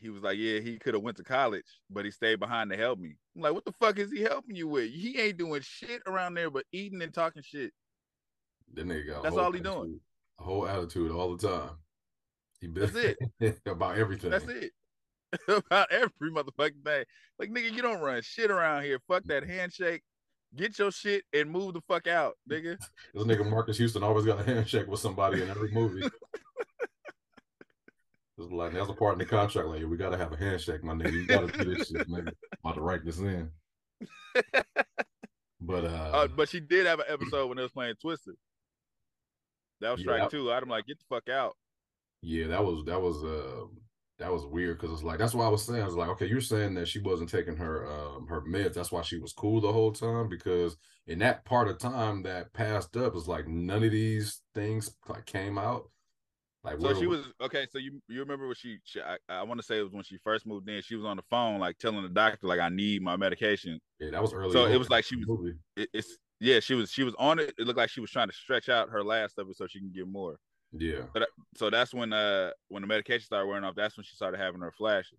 he 0.00 0.10
was 0.10 0.22
like 0.22 0.38
yeah 0.38 0.60
he 0.60 0.78
could 0.78 0.94
have 0.94 1.02
went 1.02 1.16
to 1.16 1.24
college 1.24 1.80
but 1.90 2.04
he 2.04 2.10
stayed 2.10 2.40
behind 2.40 2.70
to 2.70 2.76
help 2.76 2.98
me 2.98 3.16
I'm 3.34 3.42
like 3.42 3.54
what 3.54 3.64
the 3.64 3.72
fuck 3.72 3.98
is 3.98 4.10
he 4.10 4.22
helping 4.22 4.56
you 4.56 4.68
with 4.68 4.90
he 4.90 5.18
ain't 5.20 5.38
doing 5.38 5.62
shit 5.62 6.02
around 6.06 6.34
there 6.34 6.50
but 6.50 6.64
eating 6.72 7.02
and 7.02 7.14
talking 7.14 7.42
shit 7.42 7.72
that 8.74 8.86
nigga 8.86 9.06
got 9.06 9.22
that's 9.22 9.36
all 9.36 9.52
he 9.52 9.60
doing. 9.60 10.00
A 10.38 10.42
whole 10.42 10.68
attitude 10.68 11.10
all 11.10 11.36
the 11.36 11.48
time. 11.48 11.70
He 12.60 12.66
been 12.66 12.90
that's 12.92 13.16
it 13.40 13.60
about 13.66 13.96
everything. 13.96 14.30
That's 14.30 14.46
it. 14.46 14.72
about 15.48 15.92
every 15.92 16.30
motherfucking 16.30 16.84
thing. 16.84 17.04
Like 17.38 17.50
nigga, 17.50 17.72
you 17.72 17.82
don't 17.82 18.00
run 18.00 18.22
shit 18.22 18.50
around 18.50 18.84
here. 18.84 18.98
Fuck 19.08 19.24
that 19.24 19.44
handshake. 19.44 20.02
Get 20.54 20.78
your 20.78 20.90
shit 20.90 21.24
and 21.32 21.50
move 21.50 21.74
the 21.74 21.80
fuck 21.82 22.06
out, 22.06 22.34
nigga. 22.50 22.78
this 23.14 23.24
nigga 23.24 23.48
Marques 23.48 23.78
Houston 23.78 24.02
always 24.02 24.24
got 24.24 24.40
a 24.40 24.44
handshake 24.44 24.86
with 24.86 25.00
somebody 25.00 25.42
in 25.42 25.50
every 25.50 25.70
movie. 25.70 26.08
It's 28.38 28.52
like 28.52 28.74
that's 28.74 28.90
a 28.90 28.92
part 28.92 29.14
in 29.14 29.18
the 29.18 29.24
contract. 29.24 29.68
Like, 29.68 29.82
we 29.86 29.96
gotta 29.96 30.18
have 30.18 30.32
a 30.32 30.36
handshake, 30.36 30.84
my 30.84 30.92
nigga. 30.92 31.12
You 31.12 31.26
gotta 31.26 31.46
do 31.46 31.74
this 31.74 31.88
shit, 31.88 32.08
nigga. 32.08 32.28
I'm 32.28 32.34
about 32.62 32.74
to 32.74 32.80
write 32.82 33.04
this 33.04 33.18
in. 33.18 33.50
But 35.58 35.84
uh, 35.84 36.10
uh, 36.12 36.28
but 36.28 36.48
she 36.48 36.60
did 36.60 36.86
have 36.86 37.00
an 37.00 37.06
episode 37.08 37.48
when 37.48 37.56
they 37.56 37.62
was 37.62 37.72
playing 37.72 37.94
Twister. 38.00 38.34
That 39.80 39.90
was 39.90 40.00
strike 40.00 40.22
yeah, 40.22 40.28
two. 40.28 40.52
I'm 40.52 40.68
like, 40.68 40.86
get 40.86 40.98
the 40.98 41.04
fuck 41.08 41.28
out. 41.28 41.56
Yeah, 42.22 42.46
that 42.48 42.64
was 42.64 42.84
that 42.84 43.00
was 43.00 43.24
uh 43.24 43.66
that 44.18 44.32
was 44.32 44.46
weird 44.46 44.78
because 44.78 44.92
it's 44.92 45.02
like 45.02 45.18
that's 45.18 45.34
why 45.34 45.44
I 45.44 45.48
was 45.48 45.64
saying 45.64 45.82
I 45.82 45.86
was 45.86 45.94
like, 45.94 46.08
okay, 46.10 46.26
you're 46.26 46.40
saying 46.40 46.74
that 46.74 46.88
she 46.88 47.00
wasn't 47.00 47.30
taking 47.30 47.56
her 47.56 47.86
um 47.86 48.26
her 48.28 48.40
meds. 48.42 48.74
That's 48.74 48.92
why 48.92 49.02
she 49.02 49.18
was 49.18 49.32
cool 49.32 49.60
the 49.60 49.72
whole 49.72 49.92
time 49.92 50.28
because 50.28 50.76
in 51.06 51.18
that 51.20 51.44
part 51.44 51.68
of 51.68 51.78
time 51.78 52.22
that 52.22 52.52
passed 52.52 52.96
up 52.96 53.14
is 53.14 53.28
like 53.28 53.46
none 53.46 53.84
of 53.84 53.90
these 53.90 54.42
things 54.54 54.96
like 55.08 55.26
came 55.26 55.58
out. 55.58 55.90
Like, 56.64 56.80
so 56.80 56.94
she 56.94 57.06
was 57.06 57.26
okay. 57.40 57.66
So 57.70 57.78
you 57.78 58.00
you 58.08 58.20
remember 58.20 58.48
what 58.48 58.56
she, 58.56 58.78
she 58.84 59.00
I, 59.00 59.18
I 59.28 59.42
want 59.44 59.60
to 59.60 59.66
say 59.66 59.78
it 59.78 59.82
was 59.82 59.92
when 59.92 60.02
she 60.02 60.18
first 60.24 60.46
moved 60.46 60.68
in. 60.68 60.82
She 60.82 60.96
was 60.96 61.04
on 61.04 61.16
the 61.16 61.22
phone 61.30 61.60
like 61.60 61.78
telling 61.78 62.02
the 62.02 62.08
doctor 62.08 62.48
like 62.48 62.58
I 62.58 62.70
need 62.70 63.02
my 63.02 63.16
medication. 63.16 63.78
Yeah, 64.00 64.10
that 64.10 64.22
was 64.22 64.32
early. 64.32 64.52
So 64.52 64.66
it 64.66 64.76
was 64.76 64.90
like 64.90 65.04
she 65.04 65.16
was. 65.16 65.54
It, 65.76 65.88
it's 65.92 66.16
Yeah, 66.40 66.58
she 66.60 66.74
was 66.74 66.90
she 66.90 67.04
was 67.04 67.14
on 67.18 67.38
it. 67.38 67.54
It 67.56 67.66
looked 67.66 67.78
like 67.78 67.90
she 67.90 68.00
was 68.00 68.10
trying 68.10 68.28
to 68.28 68.34
stretch 68.34 68.68
out 68.68 68.88
her 68.88 69.04
last 69.04 69.38
of 69.38 69.48
it 69.48 69.56
so 69.56 69.66
she 69.68 69.78
can 69.78 69.92
get 69.94 70.08
more. 70.08 70.38
Yeah. 70.72 71.02
So, 71.14 71.20
that, 71.20 71.28
so 71.56 71.70
that's 71.70 71.94
when 71.94 72.12
uh 72.12 72.50
when 72.68 72.82
the 72.82 72.86
medication 72.88 73.24
started 73.24 73.46
wearing 73.46 73.64
off. 73.64 73.74
That's 73.74 73.96
when 73.96 74.04
she 74.04 74.16
started 74.16 74.38
having 74.38 74.60
her 74.60 74.72
flashes. 74.72 75.18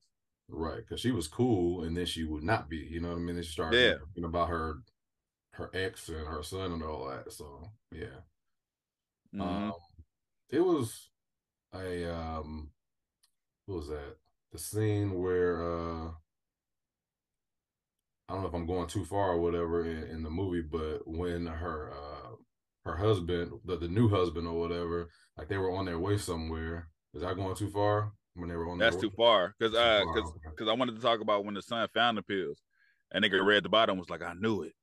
Right, 0.50 0.78
because 0.78 1.02
she 1.02 1.12
was 1.12 1.28
cool, 1.28 1.84
and 1.84 1.96
then 1.98 2.06
she 2.06 2.24
would 2.24 2.44
not 2.44 2.70
be. 2.70 2.78
You 2.78 3.02
know 3.02 3.10
what 3.10 3.16
I 3.18 3.20
mean? 3.20 3.36
Then 3.36 3.44
she 3.44 3.52
started 3.52 3.80
Yeah. 3.82 3.94
thinking 4.00 4.24
about 4.24 4.50
her, 4.50 4.76
her 5.54 5.70
ex 5.74 6.08
and 6.10 6.26
her 6.28 6.42
son 6.44 6.72
and 6.74 6.84
all 6.84 7.08
that. 7.10 7.32
So 7.34 7.70
yeah, 7.92 8.22
Mhm. 9.34 9.70
um, 9.70 9.74
it 10.50 10.60
was 10.62 11.10
a 11.74 12.06
um, 12.14 12.72
what 13.66 13.78
was 13.78 13.88
that? 13.90 14.18
The 14.52 14.58
scene 14.60 15.22
where 15.22 15.62
uh, 15.62 16.12
I 18.30 18.34
don't 18.34 18.42
know 18.42 18.48
if 18.48 18.54
I'm 18.54 18.66
going 18.66 18.88
too 18.88 19.06
far 19.06 19.32
or 19.32 19.40
whatever 19.42 19.86
in, 19.86 20.04
in 20.04 20.24
the 20.24 20.30
movie, 20.30 20.62
but 20.62 21.08
when 21.08 21.46
her 21.46 21.92
uh 21.92 22.17
her 22.88 22.96
husband, 22.98 23.52
the, 23.66 23.78
the 23.78 23.88
new 23.88 24.10
husband 24.10 24.48
or 24.48 24.60
whatever, 24.60 25.10
like 25.38 25.48
they 25.48 25.58
were 25.58 25.72
on 25.72 25.86
their 25.86 26.00
way 26.00 26.18
somewhere. 26.18 26.90
Is 27.14 27.22
that 27.22 27.36
going 27.36 27.56
too 27.56 27.70
far? 27.70 28.12
When 28.36 28.50
they 28.50 28.56
were 28.56 28.70
on 28.70 28.78
that's 28.78 28.96
too 28.96 29.10
way? 29.10 29.16
far 29.18 29.56
because 29.58 29.74
uh 29.76 30.04
because 30.06 30.32
because 30.44 30.68
I 30.68 30.74
wanted 30.74 30.96
to 30.96 31.02
talk 31.02 31.22
about 31.22 31.44
when 31.44 31.56
the 31.56 31.62
son 31.62 31.88
found 31.94 32.18
the 32.18 32.24
pills. 32.24 32.62
And 33.12 33.24
nigga 33.24 33.44
read 33.44 33.64
the 33.64 33.70
bottom 33.70 33.98
was 33.98 34.10
like, 34.10 34.22
I 34.22 34.34
knew 34.34 34.64
it. 34.64 34.74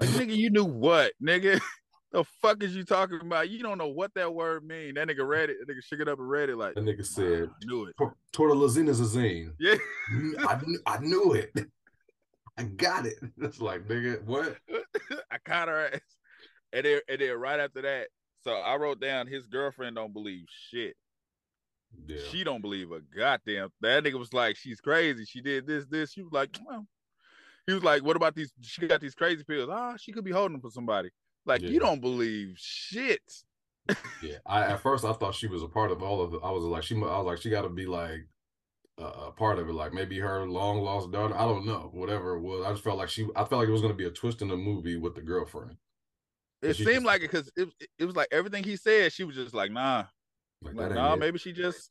Like 0.00 0.08
nigga, 0.10 0.34
you 0.34 0.50
knew 0.50 0.64
what, 0.64 1.12
nigga? 1.22 1.60
the 2.12 2.24
fuck 2.40 2.62
is 2.62 2.74
you 2.74 2.84
talking 2.84 3.20
about? 3.20 3.50
You 3.50 3.62
don't 3.62 3.76
know 3.76 3.88
what 3.88 4.14
that 4.14 4.32
word 4.32 4.64
mean. 4.64 4.94
That 4.94 5.08
nigga 5.08 5.26
read 5.26 5.50
it. 5.50 5.56
That 5.60 5.72
nigga 5.72 5.82
shook 5.84 6.00
it 6.00 6.08
up 6.08 6.18
and 6.18 6.28
read 6.28 6.48
it 6.48 6.56
like 6.56 6.74
That 6.74 6.84
nigga 6.84 7.04
said, 7.04 7.50
"I 7.62 7.64
knew 7.66 7.86
it. 7.86 7.94
"Tor- 7.98 8.16
"Tortellazine 8.32 8.88
is 8.88 9.00
a 9.00 9.18
zine." 9.18 9.50
Yeah. 9.58 9.74
I, 10.46 10.60
I 10.86 10.98
knew 11.00 11.34
it. 11.34 11.52
I 12.56 12.62
got 12.62 13.06
it. 13.06 13.14
It's 13.38 13.60
like, 13.60 13.86
nigga, 13.88 14.22
what? 14.24 14.56
I 15.30 15.38
caught 15.44 15.68
her 15.68 15.90
ass. 15.92 16.00
And 16.74 16.84
then, 16.84 17.00
and 17.08 17.20
then 17.20 17.34
right 17.38 17.60
after 17.60 17.82
that, 17.82 18.08
so 18.42 18.52
I 18.52 18.76
wrote 18.76 19.00
down 19.00 19.26
his 19.26 19.46
girlfriend 19.46 19.96
don't 19.96 20.12
believe 20.12 20.46
shit. 20.70 20.96
Yeah. 22.06 22.16
She 22.30 22.42
don't 22.44 22.60
believe 22.60 22.90
a 22.90 23.00
goddamn. 23.16 23.70
That 23.80 24.02
nigga 24.04 24.18
was 24.18 24.32
like, 24.32 24.56
she's 24.56 24.80
crazy. 24.80 25.24
She 25.24 25.40
did 25.40 25.66
this, 25.66 25.86
this. 25.86 26.12
She 26.12 26.22
was 26.22 26.32
like, 26.32 26.50
well. 26.66 26.86
He 27.66 27.72
was 27.72 27.82
like, 27.84 28.02
what 28.04 28.16
about 28.16 28.34
these? 28.34 28.52
She 28.60 28.86
got 28.86 29.00
these 29.00 29.14
crazy 29.14 29.42
pills. 29.42 29.70
Ah, 29.72 29.96
she 29.96 30.12
could 30.12 30.24
be 30.24 30.32
holding 30.32 30.52
them 30.52 30.60
for 30.60 30.70
somebody. 30.70 31.08
Like, 31.46 31.62
Yeah. 31.62 31.70
you 31.70 31.80
don't 31.80 32.00
believe 32.00 32.56
shit. 32.58 33.22
yeah. 34.22 34.36
I 34.46 34.62
at 34.64 34.80
first 34.80 35.04
I 35.04 35.12
thought 35.14 35.34
she 35.34 35.46
was 35.46 35.62
a 35.62 35.68
part 35.68 35.90
of 35.90 36.02
all 36.02 36.20
of 36.20 36.34
it. 36.34 36.40
I 36.42 36.50
was 36.50 36.64
like, 36.64 36.82
she. 36.82 36.94
I 36.96 36.98
was 36.98 37.24
like, 37.26 37.38
she 37.40 37.50
got 37.50 37.62
to 37.62 37.68
be 37.70 37.86
like 37.86 38.26
a, 38.98 39.04
a 39.04 39.32
part 39.32 39.58
of 39.58 39.68
it. 39.68 39.72
Like 39.72 39.92
maybe 39.94 40.18
her 40.18 40.46
long 40.46 40.80
lost 40.80 41.10
daughter. 41.10 41.34
I 41.34 41.44
don't 41.46 41.64
know. 41.66 41.90
Whatever 41.94 42.36
it 42.36 42.40
was. 42.40 42.66
I 42.66 42.70
just 42.72 42.82
felt 42.84 42.98
like 42.98 43.08
she. 43.08 43.26
I 43.36 43.44
felt 43.44 43.60
like 43.60 43.68
it 43.68 43.72
was 43.72 43.80
going 43.82 43.92
to 43.92 43.96
be 43.96 44.06
a 44.06 44.10
twist 44.10 44.42
in 44.42 44.48
the 44.48 44.56
movie 44.56 44.96
with 44.96 45.14
the 45.14 45.22
girlfriend. 45.22 45.76
It 46.70 46.76
seemed 46.76 46.88
just- 46.88 47.04
like 47.04 47.20
it 47.22 47.30
because 47.30 47.50
it, 47.56 47.68
it 47.98 48.04
was 48.04 48.16
like 48.16 48.28
everything 48.32 48.64
he 48.64 48.76
said, 48.76 49.12
she 49.12 49.24
was 49.24 49.36
just 49.36 49.54
like, 49.54 49.70
nah. 49.70 50.04
Like, 50.62 50.74
Like, 50.74 50.92
nah, 50.94 51.06
ain't 51.12 51.16
it. 51.16 51.20
maybe 51.20 51.38
she 51.38 51.52
just 51.52 51.90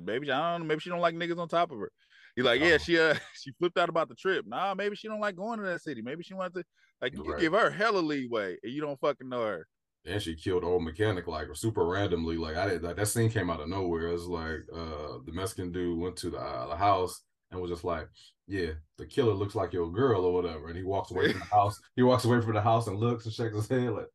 maybe 0.00 0.30
I 0.30 0.52
don't 0.52 0.62
know, 0.62 0.66
maybe 0.68 0.80
she 0.80 0.90
don't 0.90 1.00
like 1.00 1.14
niggas 1.14 1.38
on 1.38 1.48
top 1.48 1.70
of 1.72 1.78
her. 1.78 1.90
He's 2.36 2.44
like, 2.44 2.60
yeah, 2.60 2.74
Oh. 2.74 2.78
she 2.78 2.98
uh 2.98 3.14
she 3.42 3.52
flipped 3.58 3.78
out 3.78 3.88
about 3.88 4.08
the 4.08 4.14
trip. 4.14 4.44
Nah, 4.46 4.74
maybe 4.74 4.96
she 4.96 5.08
don't 5.08 5.20
like 5.20 5.36
going 5.36 5.58
to 5.58 5.64
that 5.66 5.82
city. 5.82 6.02
Maybe 6.02 6.22
she 6.22 6.34
wanted 6.34 6.54
to 6.54 6.64
like 7.02 7.14
you 7.14 7.24
Right. 7.24 7.40
give 7.40 7.52
her 7.52 7.70
hella 7.70 7.98
leeway 7.98 8.56
and 8.62 8.72
you 8.72 8.80
don't 8.80 8.98
fucking 9.00 9.28
know 9.28 9.42
her. 9.42 9.66
and 10.06 10.22
she 10.22 10.34
killed 10.36 10.64
old 10.64 10.84
mechanic 10.84 11.26
like 11.26 11.48
super 11.54 11.84
randomly. 11.86 12.36
Like 12.36 12.56
I 12.56 12.68
did 12.68 12.82
like 12.82 12.96
that 12.96 13.06
scene 13.08 13.30
came 13.30 13.50
out 13.50 13.60
of 13.60 13.68
nowhere. 13.68 14.08
It 14.08 14.12
was 14.12 14.26
like 14.26 14.60
uh 14.72 15.18
the 15.26 15.32
Mexican 15.32 15.72
dude 15.72 15.98
went 15.98 16.16
to 16.18 16.30
the, 16.30 16.38
uh, 16.38 16.68
the 16.68 16.76
house 16.76 17.22
and 17.50 17.60
was 17.60 17.70
just 17.70 17.84
like, 17.84 18.06
Yeah, 18.46 18.72
the 18.98 19.06
killer 19.06 19.32
looks 19.32 19.54
like 19.54 19.72
your 19.72 19.90
girl 19.90 20.24
or 20.24 20.34
whatever. 20.34 20.68
And 20.68 20.76
he 20.76 20.82
walks 20.82 21.10
away 21.10 21.32
from 21.32 21.40
the 21.40 21.46
house. 21.46 21.80
He 21.96 22.02
walks 22.02 22.24
away 22.24 22.40
from 22.40 22.54
the 22.54 22.60
house 22.60 22.86
and 22.86 22.98
looks 22.98 23.24
and 23.24 23.34
shakes 23.34 23.54
his 23.54 23.68
head 23.68 23.90
like 23.90 24.06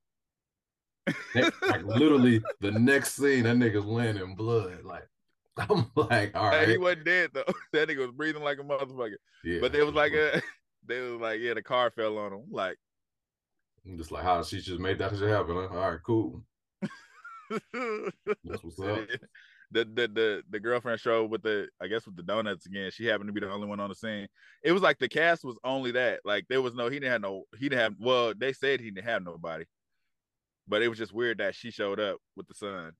like 1.36 1.84
literally 1.84 2.42
the 2.60 2.72
next 2.72 3.16
scene, 3.16 3.44
that 3.44 3.56
nigga's 3.56 3.86
laying 3.86 4.18
in 4.18 4.36
blood. 4.36 4.84
Like 4.84 5.08
I'm 5.58 5.90
like, 5.96 6.36
all 6.36 6.52
Hey, 6.52 6.72
he 6.72 6.78
wasn't 6.78 7.06
dead 7.06 7.32
though. 7.34 7.44
that 7.74 7.90
nigga 7.90 8.00
was 8.00 8.12
breathing 8.12 8.44
like 8.44 8.60
a 8.60 8.64
motherfucker. 8.64 9.16
Yeah. 9.44 9.60
But 9.62 9.72
they 9.72 9.82
was 9.84 9.96
like 9.96 10.14
a 10.14 10.38
uh, 10.38 10.42
they 10.86 11.00
was 11.02 11.20
like, 11.20 11.40
yeah, 11.40 11.54
the 11.54 11.62
car 11.62 11.92
fell 11.92 12.18
on 12.18 12.34
him. 12.34 12.44
Like 12.52 12.78
I'm 13.86 13.98
just 13.98 14.12
like 14.12 14.24
how 14.24 14.44
she 14.44 14.62
just 14.62 14.80
made 14.80 15.00
that 15.00 15.12
shit 15.12 15.30
happen. 15.30 15.56
Huh? 15.56 15.68
All 15.72 15.92
right, 15.92 16.00
cool. 16.06 16.44
That's 17.50 18.64
what's 18.64 18.80
up. 18.80 19.08
The 19.72 19.86
the 19.86 20.08
the 20.08 20.44
the 20.50 20.60
girlfriend 20.60 21.00
show 21.00 21.26
with 21.26 21.44
the 21.44 21.68
I 21.82 21.88
guess 21.88 22.06
with 22.06 22.16
the 22.16 22.24
donuts 22.24 22.66
again. 22.66 22.90
She 22.92 23.06
happened 23.06 23.28
to 23.28 23.34
be 23.34 23.40
the 23.40 23.52
only 23.52 23.68
one 23.68 23.80
on 23.80 23.90
the 23.90 23.96
scene. 23.96 24.28
It 24.64 24.72
was 24.72 24.82
like 24.82 24.98
the 25.00 25.10
cast 25.10 25.44
was 25.44 25.58
only 25.64 25.92
that. 25.92 26.22
Like 26.26 26.46
there 26.50 26.62
was 26.62 26.74
no 26.74 26.86
he 26.90 27.00
didn't 27.00 27.12
have 27.12 27.22
no 27.22 27.44
he 27.58 27.70
didn't 27.70 27.82
have 27.82 27.94
well 28.00 28.34
they 28.36 28.54
said 28.54 28.80
he 28.80 28.92
didn't 28.92 29.08
have 29.08 29.24
nobody, 29.24 29.66
but 30.68 30.82
it 30.82 30.88
was 30.88 30.98
just 30.98 31.14
weird 31.14 31.38
that 31.38 31.56
she 31.56 31.72
showed 31.72 32.00
up 32.00 32.18
with 32.36 32.48
the 32.48 32.54
son 32.56 32.94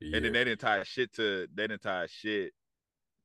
Yeah. 0.00 0.16
and 0.16 0.24
then 0.24 0.32
they 0.32 0.44
didn't 0.44 0.60
tie 0.60 0.82
shit 0.82 1.12
to 1.14 1.46
they 1.54 1.66
didn't 1.68 1.82
tie 1.82 2.06
shit 2.08 2.52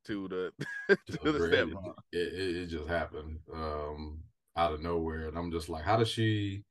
to 0.06 0.28
the 0.28 0.52
to 1.22 1.32
the 1.32 1.40
stepmom. 1.40 1.94
It, 2.12 2.34
it, 2.34 2.56
it 2.58 2.68
just 2.68 2.88
happened 2.88 3.40
um, 3.54 4.20
out 4.56 4.72
of 4.74 4.82
nowhere, 4.82 5.28
and 5.28 5.38
I'm 5.38 5.52
just 5.52 5.68
like, 5.68 5.84
how 5.84 5.98
does 5.98 6.08
she, 6.08 6.64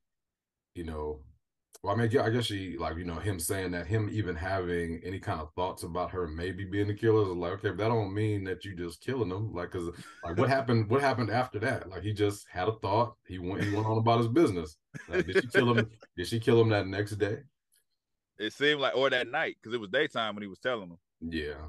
you 0.75 0.85
know? 0.85 1.21
Well, 1.83 1.95
I 1.95 1.99
mean, 1.99 2.11
yeah, 2.11 2.23
I 2.23 2.31
guess 2.31 2.47
she 2.47 2.77
like 2.79 2.97
you 2.97 3.05
know 3.05 3.17
him 3.17 3.39
saying 3.39 3.73
that 3.73 3.87
him 3.87 4.09
even 4.13 4.35
having 4.35 5.01
any 5.05 5.19
kind 5.19 5.41
of 5.41 5.53
thoughts 5.55 5.83
about 5.83 6.11
her 6.11 6.27
maybe 6.27 6.65
being 6.65 6.89
the 6.89 6.95
killer 6.95 7.23
is 7.23 7.29
like 7.29 7.53
okay, 7.53 7.69
but 7.69 7.79
that 7.79 7.89
don't 7.89 8.15
mean 8.15 8.45
that 8.45 8.65
you 8.65 8.75
just 8.75 9.01
killing 9.01 9.29
them. 9.29 9.53
Like, 9.53 9.71
cause 9.71 9.91
like 10.25 10.37
what 10.37 10.49
happened? 10.57 10.89
What 10.89 11.01
happened 11.01 11.31
after 11.31 11.59
that? 11.61 11.89
Like 11.89 12.03
he 12.03 12.13
just 12.13 12.47
had 12.51 12.69
a 12.69 12.73
thought. 12.83 13.17
He 13.27 13.39
went. 13.39 13.65
He 13.65 13.75
went 13.75 13.87
on 13.87 13.99
about 13.99 14.19
his 14.19 14.29
business. 14.29 14.77
Like, 15.09 15.27
did 15.27 15.41
she 15.43 15.49
kill 15.49 15.75
him? 15.75 15.91
Did 16.17 16.27
she 16.27 16.41
kill 16.41 16.61
him 16.61 16.71
that 16.71 16.87
next 16.87 17.13
day? 17.13 17.39
It 18.39 18.53
seemed 18.53 18.81
like 18.81 18.97
or 18.97 19.11
that 19.11 19.29
night 19.29 19.57
because 19.61 19.75
it 19.75 19.81
was 19.81 19.91
daytime 19.91 20.35
when 20.35 20.43
he 20.43 20.49
was 20.49 20.59
telling 20.59 20.89
them. 20.89 20.99
Yeah. 21.21 21.69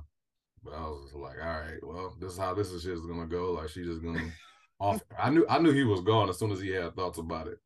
But 0.64 0.74
I 0.74 0.82
was 0.82 1.04
just 1.04 1.16
like, 1.16 1.38
all 1.42 1.60
right, 1.60 1.80
well, 1.84 2.16
this 2.20 2.34
is 2.34 2.38
how 2.38 2.54
this 2.54 2.72
is 2.72 2.84
just 2.84 3.08
gonna 3.08 3.28
go. 3.28 3.54
Like 3.54 3.70
she 3.70 3.84
just 3.84 4.02
gonna 4.02 4.32
off. 4.80 5.02
I 5.18 5.30
knew 5.30 5.46
I 5.50 5.60
knew 5.60 5.72
he 5.72 5.84
was 5.84 6.02
gone 6.02 6.30
as 6.30 6.40
soon 6.40 6.52
as 6.52 6.60
he 6.60 6.70
had 6.70 6.96
thoughts 6.96 7.20
about 7.20 7.48
it. 7.48 7.60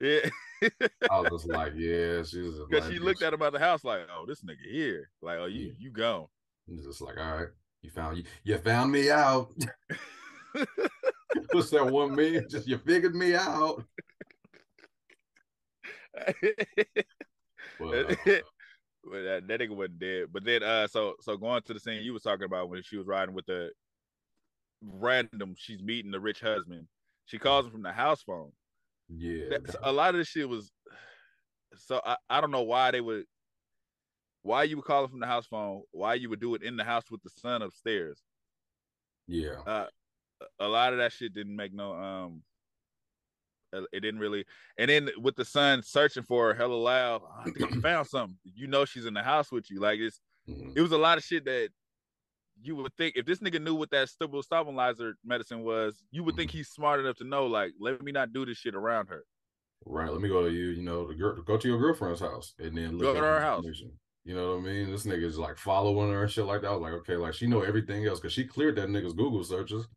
Yeah, 0.00 0.30
I 1.10 1.20
was 1.20 1.42
just 1.42 1.46
like, 1.52 1.72
yeah, 1.76 2.22
she 2.22 2.40
was 2.40 2.56
just 2.56 2.70
because 2.70 2.84
like, 2.84 2.92
she 2.92 2.98
looked 2.98 3.22
at 3.22 3.32
him 3.34 3.42
at 3.42 3.52
the 3.52 3.58
house 3.58 3.84
like, 3.84 4.00
oh, 4.14 4.24
this 4.26 4.42
nigga 4.42 4.70
here. 4.70 5.10
Like, 5.20 5.38
oh, 5.38 5.46
you 5.46 5.66
Yeah. 5.66 5.72
you 5.78 5.90
gone. 5.90 6.26
He's 6.66 6.84
just 6.84 7.00
like, 7.00 7.18
all 7.18 7.36
right, 7.36 7.48
you 7.82 7.90
found 7.90 8.16
you 8.16 8.24
you 8.44 8.58
found 8.58 8.92
me 8.92 9.10
out. 9.10 9.52
What's 11.52 11.70
that 11.70 11.86
one 11.86 12.14
meme? 12.14 12.46
Just 12.48 12.66
you 12.66 12.78
figured 12.78 13.14
me 13.14 13.34
out. 13.34 13.84
But, 17.78 17.94
uh, 17.94 18.14
that, 19.12 19.46
that 19.48 19.60
nigga 19.60 19.70
wasn't 19.76 19.98
dead. 19.98 20.26
But 20.32 20.44
then 20.44 20.62
uh 20.62 20.86
so 20.86 21.14
so 21.20 21.36
going 21.36 21.62
to 21.62 21.74
the 21.74 21.80
scene 21.80 22.02
you 22.02 22.12
was 22.12 22.22
talking 22.22 22.44
about 22.44 22.68
when 22.68 22.82
she 22.82 22.96
was 22.96 23.06
riding 23.06 23.34
with 23.34 23.46
the 23.46 23.70
random, 24.82 25.54
she's 25.56 25.82
meeting 25.82 26.10
the 26.10 26.20
rich 26.20 26.40
husband. 26.40 26.86
She 27.26 27.38
calls 27.38 27.66
him 27.66 27.72
from 27.72 27.82
the 27.82 27.92
house 27.92 28.22
phone. 28.22 28.52
Yeah, 29.16 29.50
That's, 29.50 29.76
a 29.82 29.92
lot 29.92 30.14
of 30.14 30.18
this 30.18 30.28
shit 30.28 30.48
was 30.48 30.70
so 31.76 32.00
I, 32.04 32.16
I 32.28 32.40
don't 32.40 32.50
know 32.50 32.62
why 32.62 32.90
they 32.90 33.00
would 33.00 33.26
why 34.42 34.64
you 34.64 34.76
would 34.76 34.84
call 34.84 35.04
him 35.04 35.10
from 35.10 35.20
the 35.20 35.26
house 35.26 35.46
phone, 35.46 35.82
why 35.90 36.14
you 36.14 36.30
would 36.30 36.40
do 36.40 36.54
it 36.54 36.62
in 36.62 36.76
the 36.76 36.84
house 36.84 37.10
with 37.10 37.22
the 37.22 37.30
son 37.30 37.62
upstairs. 37.62 38.22
yeah, 39.26 39.62
Uh 39.66 39.86
a 40.58 40.68
lot 40.68 40.92
of 40.92 40.98
that 40.98 41.12
shit 41.12 41.34
didn't 41.34 41.54
make 41.56 41.72
no 41.72 41.92
um 41.94 42.42
it 43.92 44.00
didn't 44.00 44.18
really 44.18 44.44
and 44.78 44.90
then 44.90 45.10
with 45.18 45.36
the 45.36 45.44
son 45.44 45.82
searching 45.82 46.24
for 46.24 46.48
her 46.48 46.54
hella 46.54 46.74
loud 46.74 47.22
"Oh, 47.24 47.30
I 47.38 47.50
think 47.50 47.62
I 47.62 47.80
found 47.80 48.06
something 48.08 48.36
you 48.42 48.66
know 48.66 48.84
she's 48.84 49.06
in 49.06 49.14
the 49.14 49.22
house 49.22 49.52
with 49.52 49.70
you 49.70 49.80
like 49.80 50.00
it's 50.00 50.20
Mhm. 50.48 50.72
it 50.74 50.80
was 50.80 50.92
a 50.92 50.98
lot 50.98 51.18
of 51.18 51.24
shit 51.24 51.44
that 51.44 51.70
you 52.62 52.76
would 52.76 52.94
think 52.96 53.16
if 53.16 53.26
this 53.26 53.38
nigga 53.40 53.60
knew 53.62 53.74
what 53.74 53.90
that 53.90 54.08
stable 54.08 54.42
stabilizer 54.42 55.14
medicine 55.24 55.62
was 55.62 56.02
you 56.10 56.22
would 56.24 56.34
Mm-hmm. 56.34 56.40
think 56.40 56.50
he's 56.50 56.68
smart 56.68 57.00
enough 57.00 57.16
to 57.16 57.24
know 57.24 57.46
like 57.46 57.72
let 57.80 58.00
me 58.02 58.12
not 58.12 58.32
do 58.32 58.44
this 58.46 58.58
shit 58.58 58.74
around 58.74 59.08
her 59.08 59.24
right. 59.86 60.10
Let 60.10 60.20
me 60.20 60.28
go 60.28 60.42
to 60.44 60.50
you. 60.50 60.66
You 60.70 60.82
know, 60.82 61.06
the 61.08 61.14
girl, 61.14 61.40
go 61.42 61.56
to 61.56 61.68
your 61.68 61.78
girlfriend's 61.78 62.20
house 62.20 62.54
and 62.58 62.76
then 62.76 62.98
look 62.98 63.04
Go 63.04 63.10
up 63.10 63.16
to 63.16 63.22
her 63.22 63.40
house. 63.40 63.64
You 64.24 64.34
know 64.34 64.56
what 64.56 64.58
I 64.58 64.72
mean? 64.72 64.90
This 64.90 65.06
nigga's 65.06 65.38
like 65.38 65.56
following 65.56 66.10
her 66.12 66.22
and 66.22 66.30
shit 66.30 66.44
like 66.44 66.60
that. 66.62 66.68
I 66.68 66.72
was 66.72 66.82
like, 66.82 66.92
okay, 66.92 67.16
like 67.16 67.34
she 67.34 67.46
know 67.46 67.62
everything 67.62 68.06
else 68.06 68.20
because 68.20 68.32
she 68.34 68.44
cleared 68.44 68.76
that 68.76 68.88
nigga's 68.88 69.14
Google 69.14 69.42
searches. 69.44 69.88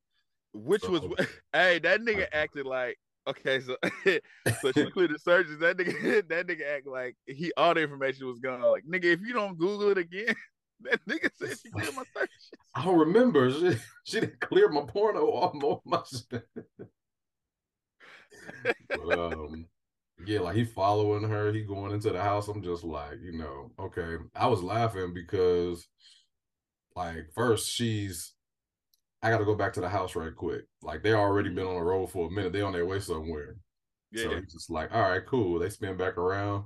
which 0.53 0.87
was 0.87 1.01
hey 1.53 1.79
that 1.79 2.01
nigga 2.01 2.23
Okay. 2.23 2.27
acted 2.31 2.65
like 2.65 2.97
okay 3.27 3.59
so 3.59 3.75
so 4.61 4.71
she 4.71 4.85
cleared 4.87 5.11
the 5.13 5.19
searches 5.19 5.57
that 5.59 5.77
nigga 5.77 6.27
that 6.29 6.47
nigga 6.47 6.77
act 6.77 6.87
like 6.87 7.15
he 7.25 7.51
all 7.57 7.73
the 7.73 7.81
information 7.81 8.27
was 8.27 8.39
gone 8.39 8.61
like 8.61 8.83
nigga 8.85 9.05
if 9.05 9.21
you 9.21 9.33
don't 9.33 9.57
google 9.57 9.89
it 9.89 9.97
again 9.97 10.35
that 10.83 11.05
nigga 11.07 11.29
said 11.35 11.57
she 11.61 11.69
cleared 11.69 11.95
my 11.95 12.03
searches 12.15 12.51
I 12.75 12.85
don't 12.85 12.99
remember. 12.99 13.51
She, 13.51 13.77
she 14.05 14.19
didn't 14.19 14.39
clear 14.39 14.69
my 14.69 14.81
porno 14.81 15.27
off 15.27 15.81
my 15.85 16.01
shit. 16.09 16.47
but, 18.89 19.19
um, 19.19 19.65
yeah, 20.25 20.39
like 20.39 20.55
he 20.55 20.65
following 20.65 21.23
her, 21.29 21.51
he 21.51 21.61
going 21.61 21.91
into 21.91 22.11
the 22.11 22.21
house. 22.21 22.47
I'm 22.47 22.63
just 22.63 22.83
like, 22.83 23.19
you 23.21 23.37
know, 23.37 23.71
okay. 23.79 24.17
I 24.35 24.47
was 24.47 24.61
laughing 24.61 25.13
because, 25.13 25.87
like, 26.95 27.27
first 27.33 27.71
she's, 27.71 28.33
I 29.21 29.29
got 29.29 29.37
to 29.37 29.45
go 29.45 29.55
back 29.55 29.73
to 29.73 29.81
the 29.81 29.89
house 29.89 30.15
right 30.15 30.35
quick. 30.35 30.65
Like 30.81 31.03
they 31.03 31.13
already 31.13 31.49
been 31.49 31.67
on 31.67 31.75
the 31.75 31.81
road 31.81 32.07
for 32.07 32.27
a 32.27 32.31
minute. 32.31 32.53
They 32.53 32.61
on 32.61 32.73
their 32.73 32.85
way 32.85 32.99
somewhere. 32.99 33.55
Yeah. 34.11 34.23
So 34.23 34.35
he's 34.35 34.51
just 34.51 34.69
like, 34.69 34.93
all 34.93 35.09
right, 35.09 35.25
cool. 35.25 35.59
They 35.59 35.69
spin 35.69 35.95
back 35.95 36.17
around. 36.17 36.65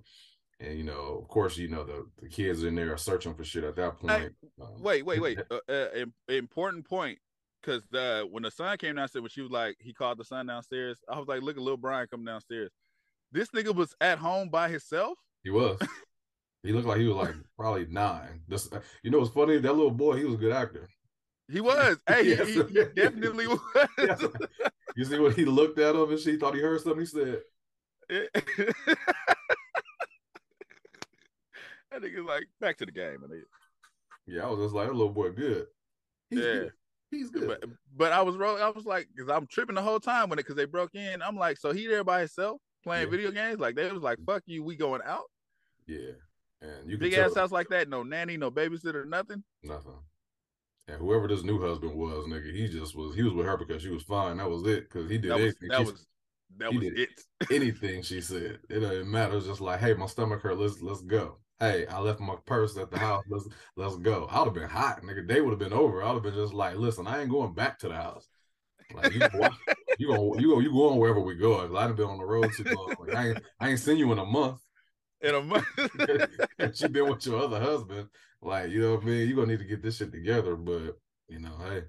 And 0.59 0.77
you 0.77 0.83
know, 0.83 1.19
of 1.21 1.27
course, 1.27 1.57
you 1.57 1.67
know 1.67 1.83
the, 1.83 2.07
the 2.21 2.27
kids 2.27 2.63
in 2.63 2.73
there 2.75 2.91
are 2.93 2.97
searching 2.97 3.33
for 3.35 3.43
shit 3.43 3.63
at 3.63 3.75
that 3.75 3.97
point. 3.99 4.11
Hey, 4.11 4.29
Um, 4.61 4.81
Wait, 4.81 5.05
wait, 5.05 5.21
wait. 5.21 5.39
Uh, 5.51 5.59
uh, 5.71 6.05
important 6.29 6.87
point. 6.87 7.19
Because 7.61 7.83
the 7.91 8.27
when 8.31 8.43
the 8.43 8.51
son 8.51 8.77
came 8.77 8.95
downstairs, 8.95 9.21
when 9.23 9.29
she 9.29 9.41
was 9.41 9.51
like, 9.51 9.75
he 9.79 9.93
called 9.93 10.17
the 10.17 10.23
son 10.25 10.45
downstairs. 10.47 10.99
I 11.09 11.19
was 11.19 11.27
like, 11.27 11.41
look 11.41 11.57
at 11.57 11.61
little 11.61 11.77
Brian 11.77 12.07
come 12.07 12.23
downstairs. 12.23 12.71
This 13.31 13.49
nigga 13.49 13.75
was 13.75 13.93
at 13.99 14.19
home 14.19 14.49
by 14.49 14.69
himself. 14.69 15.17
He 15.43 15.49
was. 15.49 15.77
he 16.63 16.71
looked 16.71 16.87
like 16.87 16.99
he 16.99 17.07
was 17.07 17.17
like 17.17 17.35
probably 17.57 17.85
nine. 17.89 18.41
This, 18.47 18.69
you 19.03 19.11
know, 19.11 19.19
what's 19.19 19.31
funny? 19.31 19.57
That 19.57 19.73
little 19.73 19.91
boy, 19.91 20.17
he 20.17 20.23
was 20.25 20.35
a 20.35 20.37
good 20.37 20.53
actor. 20.53 20.87
He 21.51 21.59
was. 21.61 21.97
Hey, 22.07 22.23
he- 22.23 22.29
Yes. 22.31 22.47
he, 22.47 22.53
he 22.61 22.83
definitely 22.95 23.47
was. 23.47 23.59
Yes. 23.97 24.23
You 24.95 25.05
see 25.05 25.19
when 25.19 25.33
he 25.33 25.45
looked 25.45 25.77
at 25.79 25.95
him 25.95 26.09
and 26.09 26.19
she 26.19 26.37
thought 26.37 26.55
he 26.55 26.61
heard 26.61 26.79
something. 26.81 27.01
He 27.01 27.05
said, 27.07 27.41
that 31.99 32.03
nigga's 32.13 32.25
like 32.25 32.47
back 32.59 32.77
to 32.77 32.85
the 32.85 32.91
game. 32.91 33.23
And 33.23 33.43
"Yeah, 34.25 34.43
I 34.45 34.49
was 34.49 34.59
just 34.59 34.75
like, 34.75 34.87
that 34.87 34.93
little 34.93 35.13
boy, 35.13 35.31
good. 35.31 35.67
He's 36.29 36.39
Yeah. 36.39 36.45
good. 36.45 36.71
He's 37.11 37.29
good." 37.29 37.47
but 37.47 37.63
but 37.95 38.11
I 38.13 38.21
was 38.21 38.35
rolling. 38.37 38.61
I 38.63 38.69
was 38.69 38.85
like, 38.85 39.07
because 39.15 39.29
I'm 39.29 39.47
tripping 39.47 39.75
the 39.75 39.81
whole 39.81 39.99
time 39.99 40.29
when 40.29 40.39
it 40.39 40.43
because 40.43 40.55
they 40.55 40.65
broke 40.65 40.95
in. 40.95 41.21
I'm 41.21 41.35
like, 41.37 41.57
so 41.57 41.71
he 41.73 41.87
there 41.87 42.03
by 42.03 42.19
himself 42.19 42.59
playing 42.83 43.05
Yeah. 43.07 43.11
video 43.11 43.31
games? 43.31 43.59
Like 43.59 43.75
they 43.75 43.91
was 43.91 44.03
like, 44.03 44.19
fuck 44.25 44.43
you, 44.45 44.63
we 44.63 44.75
going 44.75 45.01
out. 45.05 45.25
yeah, 45.87 46.11
and 46.61 46.89
you 46.89 46.97
can 46.97 47.09
Big 47.09 47.13
ass 47.13 47.35
house 47.35 47.51
like 47.51 47.69
that, 47.69 47.87
no 47.89 48.03
nanny, 48.03 48.35
no 48.37 48.51
babysitter, 48.51 49.07
nothing. 49.07 49.43
nothing. 49.63 49.99
And 50.89 50.99
whoever 50.99 51.27
this 51.27 51.43
new 51.43 51.59
husband 51.61 51.95
was, 51.95 52.25
nigga, 52.27 52.53
he 52.53 52.67
just 52.69 52.95
was. 52.95 53.13
He 53.13 53.21
was 53.23 53.33
with 53.33 53.45
her 53.45 53.57
because 53.57 53.81
she 53.81 53.89
was 53.89 54.03
fine. 54.03 54.37
That 54.37 54.49
was 54.49 54.65
it. 54.65 54.89
Because 54.89 55.09
he 55.09 55.17
did 55.17 55.31
That 55.31 55.35
was 55.39 55.43
anything. 55.43 55.67
that 55.69 55.77
she- 55.79 55.83
was 55.91 56.07
that 56.59 56.73
was 56.73 56.83
it. 56.85 57.21
anything 57.51 58.01
she 58.03 58.21
said. 58.21 58.59
It 58.69 58.79
doesn't 58.79 59.11
matter. 59.11 59.35
It's 59.35 59.45
just 59.47 59.59
like, 59.59 59.81
hey, 59.81 59.93
my 59.95 60.05
stomach 60.05 60.41
hurt. 60.41 60.57
Let's 60.57 60.81
let's 60.81 61.01
go. 61.01 61.39
Hey, 61.59 61.87
I 61.87 61.99
left 61.99 62.19
my 62.19 62.35
purse 62.45 62.77
at 62.77 62.91
the 62.91 62.99
house. 62.99 63.23
Let's 63.29 63.47
let's 63.75 63.95
go. 63.97 64.27
I 64.29 64.39
would 64.39 64.45
have 64.45 64.53
been 64.53 64.69
hot, 64.69 65.01
nigga. 65.01 65.27
Day 65.27 65.41
would 65.41 65.49
have 65.51 65.59
been 65.59 65.73
over. 65.73 66.03
I 66.03 66.07
would 66.11 66.23
have 66.23 66.33
been 66.33 66.41
just 66.41 66.53
like, 66.53 66.75
listen, 66.75 67.07
I 67.07 67.21
ain't 67.21 67.31
going 67.31 67.53
back 67.53 67.79
to 67.79 67.87
the 67.87 67.95
house. 67.95 68.27
Like 68.93 69.13
you, 69.13 69.19
go- 69.19 69.49
you 69.97 70.07
go, 70.07 70.37
you 70.37 70.47
go, 70.49 70.59
you 70.59 70.71
going 70.71 70.99
wherever 70.99 71.19
we 71.19 71.35
go. 71.35 71.57
'Cause 71.67 71.75
I 71.75 71.87
done 71.87 71.95
been 71.95 72.05
on 72.05 72.19
the 72.19 72.25
road 72.25 72.51
too 72.55 72.63
long. 72.63 72.95
Like, 72.99 73.15
I 73.15 73.27
ain't, 73.29 73.39
I 73.59 73.69
ain't 73.69 73.79
seen 73.79 73.97
you 73.97 74.11
in 74.11 74.19
a 74.19 74.25
month. 74.25 74.59
In 75.21 75.33
a 75.35 75.41
month. 75.41 75.65
you 76.81 76.89
been 76.89 77.09
with 77.09 77.25
your 77.25 77.39
other 77.43 77.59
husband. 77.59 78.07
Like, 78.41 78.69
you 78.69 78.79
know 78.81 78.93
what 78.95 79.03
I 79.03 79.07
mean? 79.07 79.27
You 79.27 79.35
gonna 79.35 79.47
need 79.47 79.59
to 79.59 79.65
get 79.65 79.81
this 79.81 79.97
shit 79.97 80.11
together. 80.11 80.55
But 80.55 80.97
you 81.27 81.39
know, 81.39 81.57
hey, 81.67 81.81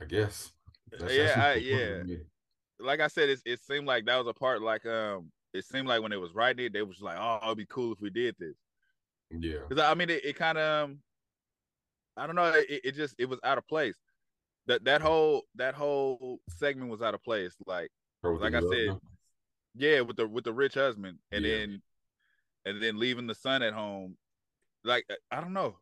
I 0.00 0.06
guess. 0.06 0.52
That's, 0.90 1.12
Yeah, 1.14 1.26
that's 1.26 1.38
I- 1.38 1.54
yeah. 1.56 2.02
like 2.80 3.00
I 3.00 3.08
said, 3.08 3.28
it, 3.28 3.40
it 3.44 3.60
seemed 3.62 3.86
like 3.86 4.06
that 4.06 4.16
was 4.16 4.26
a 4.26 4.32
part. 4.32 4.62
Like 4.62 4.86
um, 4.86 5.30
it 5.52 5.64
seemed 5.66 5.86
like 5.86 6.02
when 6.02 6.12
it 6.12 6.20
was 6.20 6.34
writing 6.34 6.64
it, 6.64 6.72
they 6.72 6.82
was 6.82 7.02
like, 7.02 7.18
oh, 7.20 7.38
it'd 7.44 7.58
be 7.58 7.66
cool 7.66 7.92
if 7.92 8.00
we 8.00 8.08
did 8.10 8.34
this. 8.38 8.56
Yeah. 9.30 9.58
Because 9.68 9.84
I 9.84 9.94
mean, 9.94 10.10
it, 10.10 10.24
it 10.24 10.36
kind 10.36 10.58
of, 10.58 10.90
um, 10.90 10.98
I 12.16 12.26
don't 12.26 12.36
know, 12.36 12.46
it, 12.46 12.80
it 12.84 12.94
just 12.94 13.14
it 13.18 13.28
was 13.28 13.38
out 13.44 13.58
of 13.58 13.66
place. 13.66 13.96
That 14.66 14.84
that 14.84 15.00
whole 15.00 15.42
that 15.54 15.74
whole 15.74 16.40
segment 16.48 16.90
was 16.90 17.02
out 17.02 17.14
of 17.14 17.22
place. 17.22 17.54
Like 17.66 17.90
Like 18.22 18.54
I 18.54 18.60
said, 18.60 18.88
husband. 18.88 19.00
yeah, 19.74 20.00
with 20.00 20.16
the 20.16 20.26
with 20.26 20.44
the 20.44 20.52
rich 20.52 20.74
husband, 20.74 21.18
and 21.32 21.44
Yeah. 21.44 21.58
then 21.58 21.82
and 22.66 22.82
then 22.82 22.98
leaving 22.98 23.26
the 23.26 23.34
son 23.34 23.62
at 23.62 23.72
home. 23.72 24.16
Like 24.84 25.06
I 25.30 25.40
don't 25.40 25.52
know. 25.52 25.78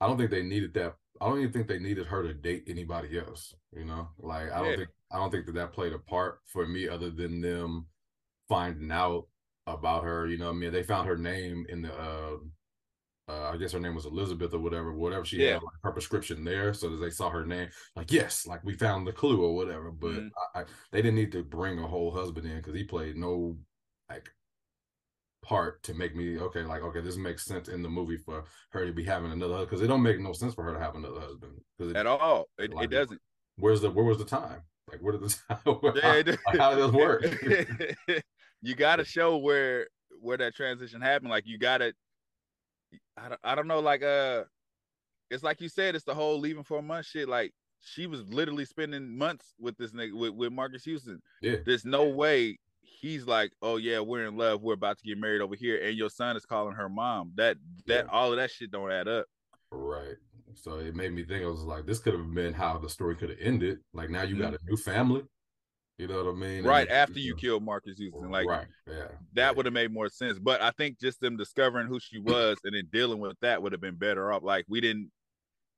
I 0.00 0.06
don't 0.06 0.16
think 0.16 0.30
they 0.30 0.42
needed 0.42 0.72
that. 0.74 0.96
I 1.20 1.28
don't 1.28 1.40
even 1.40 1.52
think 1.52 1.68
they 1.68 1.78
needed 1.78 2.06
her 2.06 2.22
to 2.22 2.32
date 2.32 2.64
anybody 2.68 3.18
else. 3.18 3.54
You 3.72 3.84
know, 3.84 4.08
like 4.18 4.50
I 4.50 4.58
don't 4.58 4.70
Yeah. 4.70 4.76
think 4.76 4.88
I 5.12 5.18
don't 5.18 5.30
think 5.30 5.46
that 5.46 5.54
that 5.56 5.72
played 5.72 5.92
a 5.92 5.98
part 5.98 6.40
for 6.46 6.66
me 6.66 6.88
other 6.88 7.10
than 7.10 7.40
them 7.40 7.86
finding 8.48 8.90
out 8.90 9.26
about 9.66 10.04
her. 10.04 10.26
You 10.26 10.38
know, 10.38 10.50
I 10.50 10.52
mean, 10.52 10.72
they 10.72 10.82
found 10.82 11.06
her 11.08 11.18
name 11.18 11.66
in 11.68 11.82
the. 11.82 11.92
Uh, 11.94 12.38
uh, 13.30 13.50
I 13.52 13.56
guess 13.56 13.72
her 13.72 13.80
name 13.80 13.94
was 13.94 14.06
Elizabeth 14.06 14.52
or 14.52 14.58
whatever, 14.58 14.92
whatever 14.92 15.24
she 15.24 15.36
Yeah. 15.38 15.54
had 15.54 15.62
like, 15.62 15.74
her 15.84 15.92
prescription 15.92 16.44
there, 16.44 16.74
so 16.74 16.88
that 16.90 16.96
they 16.96 17.10
saw 17.10 17.30
her 17.30 17.46
name, 17.46 17.68
like 17.94 18.10
yes, 18.10 18.46
like 18.46 18.64
we 18.64 18.74
found 18.74 19.06
the 19.06 19.12
clue 19.12 19.40
or 19.44 19.54
whatever. 19.54 19.90
But 19.90 20.12
Mhm. 20.12 20.30
I, 20.54 20.60
I, 20.60 20.64
they 20.90 21.02
didn't 21.02 21.14
need 21.16 21.32
to 21.32 21.42
bring 21.44 21.78
a 21.78 21.86
whole 21.86 22.10
husband 22.10 22.46
in 22.46 22.56
because 22.56 22.74
he 22.74 22.84
played 22.84 23.16
no 23.16 23.56
like 24.08 24.28
part 25.42 25.82
to 25.84 25.94
make 25.94 26.14
me 26.14 26.38
okay, 26.38 26.62
like 26.64 26.82
okay, 26.82 27.00
this 27.00 27.16
makes 27.16 27.44
sense 27.44 27.68
in 27.68 27.82
the 27.82 27.88
movie 27.88 28.18
for 28.18 28.44
her 28.70 28.84
to 28.84 28.92
be 28.92 29.04
having 29.04 29.32
another 29.32 29.60
because 29.60 29.80
it 29.80 29.86
don't 29.86 30.02
make 30.02 30.20
no 30.20 30.32
sense 30.32 30.54
for 30.54 30.64
her 30.64 30.72
to 30.74 30.78
have 30.80 30.94
another 30.96 31.20
husband 31.20 31.52
because 31.78 31.94
At 31.94 32.06
all, 32.06 32.48
it, 32.58 32.72
Like- 32.74 32.84
it 32.84 32.90
doesn't. 32.90 33.20
where's 33.56 33.80
the 33.80 33.90
where 33.90 34.04
was 34.04 34.18
the 34.18 34.24
time 34.24 34.62
like 34.90 35.00
where 35.02 35.12
did 35.12 35.22
the 35.22 35.36
time 35.48 35.58
Yeah, 35.96 36.14
it- 36.14 36.38
how, 36.46 36.58
how 36.58 36.74
did 36.74 36.84
this 36.84 36.92
work 36.92 38.22
you 38.62 38.74
got 38.74 38.96
to 38.96 39.04
show 39.16 39.38
where 39.38 39.88
where 40.20 40.36
that 40.36 40.54
transition 40.54 41.00
happened. 41.00 41.30
Like 41.30 41.46
you 41.46 41.56
got 41.58 41.78
to. 41.78 41.94
I 43.16 43.28
don't, 43.28 43.40
I 43.44 43.54
don't 43.54 43.66
know. 43.68 43.80
Like 43.80 44.02
uh, 44.02 44.44
it's 45.30 45.42
like 45.42 45.60
you 45.60 45.68
said. 45.68 45.94
It's 45.94 46.04
the 46.04 46.14
whole 46.14 46.38
leaving 46.38 46.64
for 46.64 46.78
a 46.78 46.82
month 46.82 47.06
shit. 47.06 47.28
Like 47.28 47.52
she 47.80 48.06
was 48.06 48.22
literally 48.28 48.64
spending 48.64 49.16
months 49.16 49.54
with 49.58 49.76
this 49.76 49.92
nigga 49.92 50.12
with, 50.14 50.34
with 50.34 50.52
Marques 50.52 50.84
Houston. 50.84 51.20
yeah 51.42 51.56
There's 51.64 51.84
no 51.84 52.04
way 52.08 52.58
he's 52.82 53.26
like, 53.26 53.52
oh 53.62 53.76
yeah, 53.76 54.00
we're 54.00 54.26
in 54.26 54.36
love. 54.36 54.62
We're 54.62 54.74
about 54.74 54.98
to 54.98 55.04
get 55.04 55.18
married 55.18 55.40
over 55.40 55.54
here, 55.54 55.82
and 55.82 55.96
your 55.96 56.10
son 56.10 56.36
is 56.36 56.44
calling 56.44 56.74
her 56.74 56.88
mom. 56.88 57.32
That 57.36 57.56
that 57.86 58.06
Yeah. 58.06 58.10
all 58.10 58.32
of 58.32 58.36
that 58.38 58.50
shit 58.50 58.70
don't 58.70 58.90
add 58.92 59.08
up. 59.08 59.26
right 59.72 60.16
so 60.56 60.80
it 60.80 60.96
made 60.96 61.12
me 61.12 61.22
think 61.24 61.44
I 61.44 61.46
was 61.46 61.62
like 61.62 61.86
this 61.86 62.00
could 62.00 62.12
have 62.12 62.34
been 62.34 62.52
how 62.52 62.76
the 62.76 62.88
story 62.88 63.14
could 63.14 63.30
have 63.30 63.38
ended 63.40 63.78
like 63.94 64.10
now 64.10 64.22
you 64.22 64.36
got 64.36 64.52
a 64.52 64.58
new 64.68 64.76
family 64.76 65.22
you 66.00 66.06
know 66.08 66.24
what 66.24 66.30
I 66.30 66.34
mean 66.34 66.60
Mm-hmm. 66.60 66.66
Right 66.68 66.88
And, 66.88 66.96
after 66.96 67.18
you 67.20 67.32
know, 67.32 67.36
killed 67.36 67.62
Marques 67.62 67.98
Houston, 67.98 68.30
like 68.30 68.46
right 68.46 68.66
yeah 68.86 69.08
that 69.34 69.54
would 69.56 69.66
have 69.66 69.72
made 69.72 69.92
more 69.92 70.08
sense. 70.08 70.38
But 70.38 70.60
I 70.60 70.70
think 70.72 70.98
just 70.98 71.20
them 71.20 71.36
discovering 71.36 71.86
who 71.86 72.00
she 72.00 72.18
was 72.18 72.58
and 72.64 72.74
then 72.74 72.88
dealing 72.92 73.20
with 73.20 73.36
that 73.42 73.62
would 73.62 73.72
have 73.72 73.80
been 73.80 73.94
better 73.96 74.32
off. 74.32 74.42
Like 74.42 74.64
we 74.68 74.80
didn't 74.80 75.10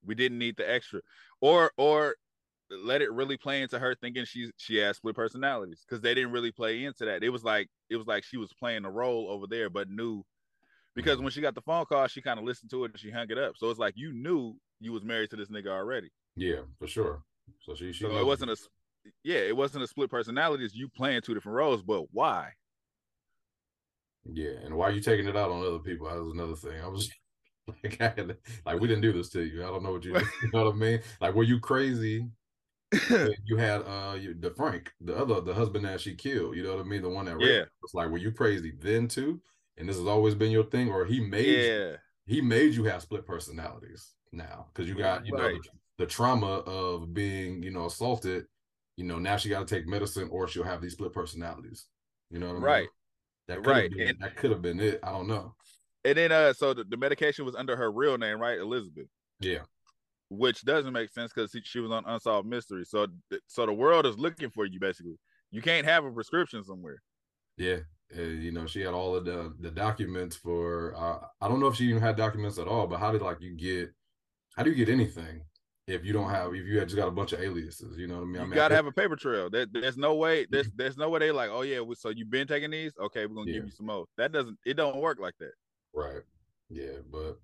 we 0.05 0.15
didn't 0.15 0.39
need 0.39 0.57
the 0.57 0.71
extra. 0.71 1.01
Or 1.41 1.73
or 1.77 2.17
let 2.71 3.03
it 3.03 3.13
really 3.13 3.37
play 3.37 3.61
into 3.63 3.79
her 3.79 3.95
thinking 3.95 4.25
she's 4.25 4.51
she 4.57 4.77
has 4.77 4.97
split 4.97 5.15
personalities 5.15 5.85
because 5.87 6.01
they 6.01 6.15
didn't 6.15 6.33
really 6.33 6.53
play 6.53 6.85
into 6.85 7.05
that. 7.05 7.23
It 7.23 7.29
was 7.31 7.45
like 7.45 7.69
it 7.91 7.97
was 7.97 8.07
like 8.07 8.25
she 8.25 8.37
was 8.39 8.53
playing 8.55 8.85
a 8.85 8.91
role 8.91 9.27
over 9.29 9.47
there, 9.47 9.69
but 9.69 9.91
knew 9.91 10.23
because 10.95 11.19
Mhm. 11.19 11.23
when 11.25 11.31
she 11.33 11.41
got 11.41 11.55
the 11.55 11.63
phone 11.63 11.85
call, 11.87 12.07
she 12.07 12.23
kind 12.23 12.39
of 12.39 12.45
listened 12.47 12.71
to 12.71 12.85
it 12.85 12.93
and 12.93 13.01
she 13.01 13.11
hung 13.11 13.31
it 13.31 13.39
up. 13.39 13.57
So 13.59 13.69
it's 13.71 13.79
like 13.79 13.95
you 13.97 14.13
knew 14.13 14.57
you 14.81 14.93
was 14.93 15.05
married 15.05 15.31
to 15.31 15.37
this 15.37 15.49
nigga 15.49 15.69
already. 15.69 16.11
yeah 16.37 16.61
for 16.79 16.87
sure 16.87 17.23
so 17.61 17.75
she 17.75 17.93
she 17.93 18.05
So 18.05 18.17
it 18.17 18.25
wasn't 18.25 18.51
a 18.51 18.57
yeah, 19.25 19.38
it 19.38 19.57
wasn't 19.57 19.85
a 19.85 19.87
split 19.87 20.11
personality. 20.11 20.65
It's 20.65 20.75
you 20.75 20.88
playing 20.88 21.23
two 21.23 21.35
different 21.35 21.57
roles, 21.57 21.83
but 21.83 22.12
why? 22.12 22.53
Yeah, 24.25 24.53
and 24.65 24.77
why 24.77 24.88
are 24.88 24.93
you 24.93 25.01
taking 25.01 25.27
it 25.27 25.37
out 25.37 25.51
on 25.51 25.65
other 25.67 25.79
people? 25.79 26.09
That 26.09 26.23
was 26.23 26.33
another 26.33 26.55
thing. 26.57 26.81
I 26.83 26.88
was 26.88 27.11
like, 27.83 28.01
I 28.01 28.05
had, 28.05 28.37
like 28.65 28.81
we 28.81 28.88
didn't 28.88 29.03
do 29.03 29.12
this 29.12 29.31
to 29.31 29.43
you. 29.43 29.65
I 29.65 29.69
don't 29.69 29.83
know 29.83 29.93
what 29.93 30.05
you, 30.05 30.12
you 30.43 30.51
know 30.53 30.65
what 30.65 30.75
I 30.75 30.77
mean. 30.77 31.01
Like, 31.21 31.35
were 31.35 31.43
you 31.43 31.61
crazy? 31.61 32.29
you 33.47 33.57
had 33.57 33.83
uh 33.83 34.17
you, 34.21 34.35
the 34.38 34.51
Frank, 34.51 34.93
the 35.01 35.17
other, 35.17 35.41
the 35.41 35.55
husband 35.55 35.85
that 35.87 36.01
she 36.01 36.15
killed. 36.15 36.57
You 36.57 36.62
know 36.62 36.77
what 36.77 36.85
I 36.85 36.88
mean? 36.88 37.03
The 37.03 37.09
one 37.09 37.25
that 37.25 37.41
Yeah. 37.41 37.65
It's 37.83 37.95
like, 37.95 38.11
were 38.11 38.19
you 38.19 38.33
crazy 38.33 38.73
then 38.79 39.09
too? 39.09 39.41
And 39.79 39.88
this 39.88 39.97
has 39.97 40.07
always 40.07 40.35
been 40.35 40.51
your 40.51 40.65
thing, 40.65 40.91
or 40.91 41.05
he 41.07 41.21
made 41.21 41.47
you- 41.47 41.55
yeah. 41.55 41.97
he 42.27 42.41
made 42.43 42.75
you 42.75 42.85
have 42.85 43.03
split 43.03 43.27
personalities 43.27 44.12
now 44.31 44.67
because 44.73 44.88
you 44.88 44.95
got 44.95 45.27
you 45.27 45.33
know 45.33 45.49
the, 45.49 45.61
the 45.99 46.07
trauma 46.07 46.59
of 46.67 47.15
being 47.15 47.62
you 47.62 47.71
know 47.71 47.87
assaulted. 47.87 48.45
You 48.96 49.05
know 49.05 49.18
now 49.18 49.37
she 49.37 49.48
got 49.48 49.66
to 49.66 49.74
take 49.74 49.87
medicine, 49.87 50.28
or 50.31 50.46
she'll 50.48 50.64
have 50.64 50.83
these 50.83 50.92
split 50.92 51.12
personalities. 51.12 51.87
You 52.31 52.38
know 52.38 52.46
what 52.46 52.52
I 52.52 52.55
mean? 52.57 52.62
Right. 52.64 52.88
That 53.48 53.66
Right, 53.66 53.90
been 53.90 54.09
and- 54.09 54.18
that 54.20 54.37
could 54.37 54.50
have 54.50 54.62
been 54.62 54.81
it. 54.81 55.00
I 55.02 55.11
don't 55.12 55.26
know. 55.28 55.55
And 56.05 56.16
then 56.18 56.33
uh 56.33 56.52
so 56.52 56.74
the, 56.74 56.85
the 56.85 56.96
medication 56.96 57.44
was 57.44 57.55
under 57.55 57.76
her 57.76 57.90
real 57.92 58.18
name, 58.18 58.40
right? 58.40 58.59
Elizabeth. 58.59 59.07
Yeah. 59.40 59.61
Which 60.31 60.64
doesn't 60.64 60.92
make 60.92 61.11
sense 61.11 61.33
because 61.35 61.55
she 61.64 61.78
was 61.81 61.90
on 61.90 62.05
Unsolved 62.07 62.48
Mystery. 62.48 62.85
So 62.85 63.07
so 63.46 63.66
the 63.66 63.72
world 63.72 64.07
is 64.07 64.18
looking 64.18 64.50
for 64.50 64.64
you 64.66 64.81
basically. 64.81 65.16
You 65.50 65.61
can't 65.62 65.87
have 65.87 66.05
a 66.05 66.11
prescription 66.11 66.64
somewhere. 66.64 67.02
Yeah, 67.59 67.81
uh, 68.16 68.22
you 68.22 68.50
know, 68.52 68.66
she 68.66 68.81
had 68.81 68.94
all 68.94 69.14
of 69.14 69.24
the 69.26 69.52
the 69.61 69.70
documents 69.70 70.35
for. 70.37 70.94
Uh, 70.96 71.26
I 71.42 71.48
don't 71.48 71.61
know 71.61 71.66
if 71.66 71.76
she 71.76 71.85
even 71.85 72.00
had 72.00 72.16
documents 72.16 72.59
at 72.59 72.66
all, 72.66 72.87
but 72.87 72.98
how 72.98 73.12
did 73.12 73.20
like 73.20 73.42
you 73.42 73.55
get? 73.55 73.93
How 74.57 74.62
do 74.62 74.70
you 74.70 74.76
get 74.76 74.88
anything 74.88 75.43
if 75.95 76.05
you 76.05 76.12
don't 76.12 76.30
have 76.30 76.55
if 76.55 76.66
you 76.66 76.80
just 76.80 76.97
got 76.97 77.09
a 77.09 77.12
bunch 77.12 77.32
of 77.32 77.40
aliases? 77.40 77.97
You 77.99 78.07
know 78.07 78.16
what 78.16 78.22
I 78.22 78.26
mean? 78.26 78.36
I 78.36 78.40
You 78.43 78.47
mean, 78.49 78.55
gotta 78.57 78.72
could- 78.72 78.76
have 78.76 78.86
a 78.86 78.93
paper 78.93 79.16
trail. 79.16 79.51
There, 79.51 79.66
there's 79.70 79.97
no 79.97 80.14
way. 80.14 80.43
Mm-hmm. 80.45 80.53
There's 80.55 80.70
there's 80.76 80.97
no 80.97 81.09
way 81.09 81.20
they 81.20 81.30
like. 81.32 81.51
Oh 81.53 81.62
yeah. 81.62 81.80
So 81.97 82.09
you've 82.11 82.30
been 82.30 82.47
taking 82.47 82.70
these? 82.70 82.93
Okay, 83.01 83.26
we're 83.26 83.34
gonna 83.36 83.51
Yeah. 83.51 83.57
give 83.59 83.64
you 83.66 83.70
some 83.72 83.86
more. 83.86 84.07
That 84.18 84.32
doesn't. 84.32 84.59
It 84.66 84.74
don't 84.74 84.97
work 84.97 85.18
like 85.20 85.34
that. 85.40 85.53
right. 85.95 86.22
Yeah, 86.70 86.99
but 87.11 87.38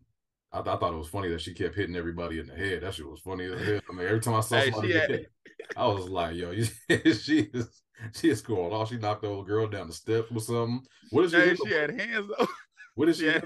I, 0.52 0.60
I 0.60 0.76
thought 0.78 0.94
it 0.94 0.96
was 0.96 1.08
funny 1.08 1.28
that 1.28 1.40
she 1.42 1.52
kept 1.52 1.74
hitting 1.74 1.96
everybody 1.96 2.38
in 2.40 2.46
the 2.46 2.54
head. 2.54 2.82
That 2.82 2.94
shit 2.94 3.06
was 3.06 3.20
funny 3.20 3.44
as 3.44 3.60
hell. 3.60 3.80
I 3.90 3.92
mean, 3.92 4.06
every 4.06 4.20
time 4.20 4.34
I 4.34 4.40
saw 4.40 4.56
Hey, 4.60 4.70
somebody 4.70 4.94
had- 4.94 5.10
hit, 5.10 5.30
I 5.76 5.86
was 5.86 6.08
like, 6.08 6.34
"Yo, 6.36 6.50
you, 6.52 6.64
she 7.14 7.40
is 7.52 7.82
she 8.14 8.30
is 8.30 8.40
going 8.40 8.72
off. 8.72 8.88
She 8.88 8.96
knocked 8.96 9.22
the 9.22 9.28
old 9.28 9.46
girl 9.46 9.66
down 9.66 9.88
the 9.88 9.92
steps 9.92 10.30
with 10.30 10.44
something. 10.44 10.80
What 11.10 11.22
did 11.22 11.30
she? 11.32 11.36
Hey, 11.36 11.56
she 11.56 11.74
had 11.74 11.90
with? 11.92 12.00
hands 12.00 12.28
though. 12.38 12.46
What 12.94 13.06
did 13.06 13.14
she? 13.14 13.26
she 13.26 13.28
had? 13.28 13.44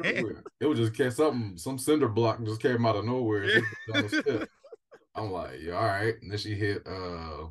It 0.60 0.66
was 0.66 0.78
just 0.90 1.16
something. 1.16 1.58
Some 1.58 1.76
cinder 1.78 2.08
block 2.08 2.42
just 2.42 2.62
came 2.62 2.86
out 2.86 2.96
of 2.96 3.04
nowhere. 3.04 3.60
I'm 5.14 5.30
like, 5.30 5.60
yeah, 5.60 5.74
all 5.74 5.86
right. 5.86 6.14
And 6.20 6.30
then 6.30 6.38
she 6.38 6.54
hit 6.54 6.86
uh 6.86 7.46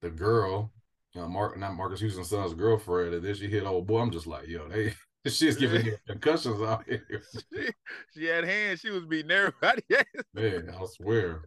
the 0.00 0.10
girl, 0.10 0.72
uh, 1.16 1.26
Mark, 1.26 1.58
not 1.58 1.74
Marques 1.74 2.00
Houston's 2.00 2.28
son's 2.28 2.54
girlfriend, 2.54 3.14
and 3.14 3.24
then 3.24 3.34
she 3.34 3.48
hit 3.48 3.64
old 3.64 3.86
boy. 3.86 4.00
I'm 4.00 4.10
just 4.10 4.26
like, 4.26 4.46
yo, 4.46 4.68
they 4.68 4.94
she's 5.30 5.56
giving 5.56 5.86
you 5.86 5.96
concussions 6.06 6.60
out 6.62 6.84
here. 6.86 7.22
she, 7.52 7.68
she 8.14 8.24
had 8.26 8.44
hands. 8.44 8.80
She 8.80 8.90
was 8.90 9.04
beating 9.04 9.30
everybody. 9.30 9.82
Man, 10.34 10.74
I 10.78 10.86
swear. 10.86 11.42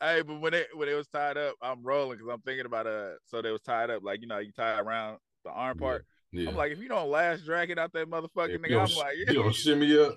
Hey, 0.00 0.22
but 0.22 0.40
when 0.40 0.54
it 0.54 0.68
when 0.74 0.88
it 0.88 0.94
was 0.94 1.08
tied 1.08 1.36
up, 1.36 1.54
I'm 1.62 1.82
rolling 1.82 2.18
because 2.18 2.32
I'm 2.32 2.40
thinking 2.42 2.66
about 2.66 2.86
uh. 2.86 3.12
So 3.26 3.42
they 3.42 3.50
was 3.50 3.62
tied 3.62 3.90
up, 3.90 4.02
like 4.02 4.20
you 4.20 4.26
know, 4.26 4.38
you 4.38 4.52
tie 4.52 4.78
around 4.78 5.18
the 5.44 5.50
arm 5.50 5.78
part. 5.78 6.06
Yeah. 6.32 6.50
I'm 6.50 6.56
like, 6.56 6.72
if 6.72 6.80
you 6.80 6.88
don't 6.88 7.10
last 7.10 7.44
dragon 7.44 7.78
out 7.78 7.92
that 7.92 8.10
motherfucking 8.10 8.58
nigga, 8.58 8.90
I'm 8.90 8.96
like, 8.96 9.14
yeah. 9.16 9.32
you 9.32 9.42
don't 9.42 9.54
shimmy 9.54 9.98
up 9.98 10.16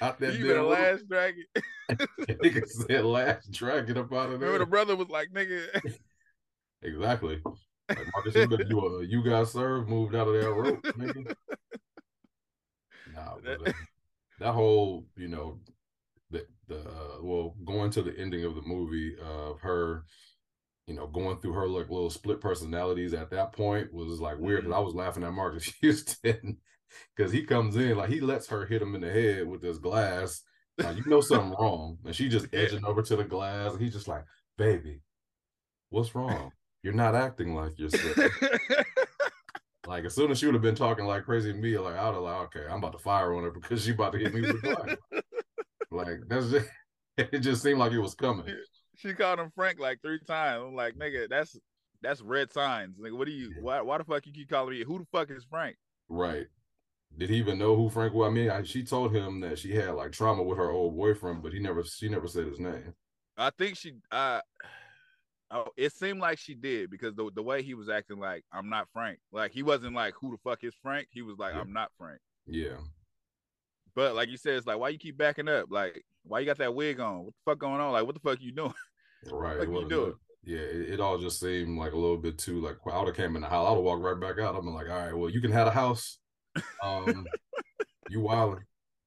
out 0.00 0.18
that 0.20 0.34
you 0.34 0.46
better 0.46 0.62
last 0.62 1.08
dragon. 1.08 1.44
nigga 1.90 2.66
said 2.66 3.04
last 3.04 3.50
dragon 3.50 3.98
up 3.98 4.12
out 4.12 4.30
of 4.30 4.40
there. 4.40 4.50
Remember 4.50 4.58
the 4.58 4.66
brother 4.66 4.96
was 4.96 5.08
like, 5.08 5.28
nigga. 5.32 5.66
exactly. 6.82 7.40
Like 7.88 8.06
Marques, 8.12 8.34
you 8.34 8.48
better 8.48 8.64
do 8.64 8.80
a 8.80 9.04
You 9.04 9.22
Got 9.24 9.48
Served, 9.48 9.88
moved 9.88 10.14
out 10.14 10.28
of 10.28 10.34
that 10.34 10.50
rope, 10.50 10.82
nigga. 10.82 11.34
Nah, 13.12 13.34
but, 13.44 13.68
uh, 13.68 13.72
that 14.38 14.52
whole, 14.52 15.04
you 15.16 15.26
know, 15.26 15.58
the 16.30 16.46
the 16.68 16.78
uh, 16.78 17.16
well, 17.20 17.56
going 17.64 17.90
to 17.90 18.02
the 18.02 18.16
ending 18.16 18.44
of 18.44 18.54
the 18.54 18.62
movie 18.62 19.16
of 19.20 19.60
her 19.60 20.04
you 20.90 20.96
know, 20.96 21.06
going 21.06 21.38
through 21.38 21.52
her 21.52 21.68
like 21.68 21.88
little 21.88 22.10
split 22.10 22.40
personalities 22.40 23.14
at 23.14 23.30
that 23.30 23.52
point 23.52 23.92
was 23.92 24.20
like 24.20 24.38
weird 24.38 24.62
because 24.62 24.72
I 24.72 24.78
mm-hmm. 24.78 24.86
was 24.86 24.94
laughing 24.94 25.22
at 25.22 25.32
Marques 25.32 25.72
Houston 25.80 26.58
because 27.16 27.32
he 27.32 27.44
comes 27.44 27.76
in 27.76 27.96
like 27.96 28.10
he 28.10 28.20
lets 28.20 28.46
her 28.48 28.66
hit 28.66 28.82
him 28.82 28.94
in 28.94 29.00
the 29.00 29.10
head 29.10 29.46
with 29.46 29.62
this 29.62 29.78
glass. 29.78 30.42
Like 30.78 30.96
you 30.96 31.04
know 31.06 31.20
something 31.20 31.54
wrong, 31.58 31.98
and 32.04 32.14
she 32.14 32.28
just 32.28 32.46
edging 32.52 32.84
over 32.84 33.02
to 33.02 33.16
the 33.16 33.24
glass, 33.24 33.72
and 33.72 33.80
he's 33.80 33.92
just 33.92 34.08
like, 34.08 34.24
"Baby, 34.56 35.00
what's 35.90 36.14
wrong? 36.14 36.52
You're 36.82 36.94
not 36.94 37.14
acting 37.14 37.54
like 37.54 37.78
yourself." 37.78 38.16
like 39.86 40.04
as 40.04 40.14
soon 40.14 40.30
as 40.30 40.38
she 40.38 40.46
would 40.46 40.54
have 40.54 40.62
been 40.62 40.74
talking 40.74 41.04
like 41.04 41.24
crazy 41.24 41.52
to 41.52 41.58
me, 41.58 41.76
like 41.78 41.96
I'd 41.96 42.14
have 42.14 42.16
like, 42.16 42.56
"Okay, 42.56 42.66
I'm 42.68 42.78
about 42.78 42.92
to 42.92 42.98
fire 42.98 43.34
on 43.34 43.44
her 43.44 43.50
because 43.50 43.84
she 43.84 43.92
about 43.92 44.12
to 44.12 44.18
hit 44.18 44.32
me 44.32 44.40
with 44.40 44.62
glass." 44.62 44.96
like 45.90 46.20
that's 46.28 46.50
just 46.50 46.68
it 47.18 47.40
just 47.40 47.62
seemed 47.62 47.78
like 47.78 47.92
it 47.92 47.98
was 47.98 48.14
coming 48.14 48.46
she 49.00 49.14
called 49.14 49.40
him 49.40 49.50
Frank 49.54 49.80
like 49.80 50.00
three 50.02 50.20
times. 50.26 50.64
I'm 50.66 50.74
like, 50.74 50.94
nigga, 50.94 51.28
that's 51.28 51.56
that's 52.02 52.20
red 52.20 52.52
signs. 52.52 52.96
Like, 52.98 53.12
what 53.12 53.26
do 53.26 53.32
you? 53.32 53.52
Why? 53.60 53.80
Why 53.80 53.98
the 53.98 54.04
fuck 54.04 54.26
you 54.26 54.32
keep 54.32 54.50
calling 54.50 54.78
me? 54.78 54.84
Who 54.84 54.98
the 54.98 55.06
fuck 55.10 55.30
is 55.30 55.46
Frank? 55.48 55.76
Right. 56.08 56.46
Did 57.18 57.30
he 57.30 57.36
even 57.36 57.58
know 57.58 57.76
who 57.76 57.90
Frank 57.90 58.14
was? 58.14 58.28
I 58.28 58.30
mean, 58.30 58.50
I, 58.50 58.62
she 58.62 58.82
told 58.82 59.14
him 59.14 59.40
that 59.40 59.58
she 59.58 59.74
had 59.74 59.90
like 59.90 60.12
trauma 60.12 60.42
with 60.42 60.58
her 60.58 60.70
old 60.70 60.96
boyfriend, 60.96 61.42
but 61.42 61.52
he 61.52 61.58
never. 61.58 61.82
She 61.84 62.08
never 62.08 62.28
said 62.28 62.46
his 62.46 62.60
name. 62.60 62.94
I 63.36 63.50
think 63.50 63.76
she. 63.76 63.94
Uh, 64.10 64.40
oh, 65.50 65.66
it 65.76 65.92
seemed 65.92 66.20
like 66.20 66.38
she 66.38 66.54
did 66.54 66.90
because 66.90 67.14
the 67.14 67.30
the 67.34 67.42
way 67.42 67.62
he 67.62 67.74
was 67.74 67.88
acting, 67.88 68.18
like 68.18 68.44
I'm 68.52 68.68
not 68.68 68.88
Frank. 68.92 69.18
Like 69.32 69.52
he 69.52 69.62
wasn't 69.62 69.94
like 69.94 70.14
who 70.20 70.30
the 70.30 70.38
fuck 70.38 70.64
is 70.64 70.74
Frank. 70.82 71.08
He 71.10 71.22
was 71.22 71.38
like 71.38 71.54
yeah. 71.54 71.60
I'm 71.60 71.72
not 71.72 71.90
Frank. 71.98 72.20
Yeah. 72.46 72.78
But 73.94 74.14
like 74.14 74.28
you 74.28 74.36
said, 74.36 74.54
it's 74.54 74.66
like 74.66 74.78
why 74.78 74.90
you 74.90 74.98
keep 74.98 75.18
backing 75.18 75.48
up? 75.48 75.66
Like 75.68 76.04
why 76.22 76.40
you 76.40 76.46
got 76.46 76.58
that 76.58 76.74
wig 76.74 77.00
on? 77.00 77.24
What 77.24 77.34
the 77.34 77.50
fuck 77.50 77.58
going 77.58 77.80
on? 77.80 77.92
Like 77.92 78.06
what 78.06 78.14
the 78.14 78.20
fuck 78.20 78.40
you 78.40 78.52
doing? 78.52 78.74
Right. 79.30 79.58
Like 79.58 79.68
you 79.68 79.86
doing? 79.86 80.14
Yeah, 80.44 80.60
it, 80.60 80.94
it, 80.94 81.00
all 81.00 81.18
just 81.18 81.40
seemed 81.40 81.78
like 81.78 81.92
a 81.92 81.98
little 81.98 82.16
bit 82.16 82.38
too 82.38 82.58
like 82.62 82.76
I 82.90 82.98
would 82.98 83.08
have 83.08 83.16
came 83.16 83.36
in 83.36 83.42
the 83.42 83.48
house. 83.48 83.66
I 83.66 83.70
would 83.70 83.76
have 83.76 83.84
walked 83.84 84.02
right 84.02 84.18
back 84.18 84.42
out. 84.42 84.56
I'm 84.56 84.72
like, 84.72 84.88
all 84.88 84.96
right, 84.96 85.14
well, 85.14 85.28
you 85.28 85.42
can 85.42 85.52
have 85.52 85.66
a 85.66 85.70
house. 85.70 86.18
Um, 86.82 87.26
you 88.08 88.20
wilding. 88.20 88.64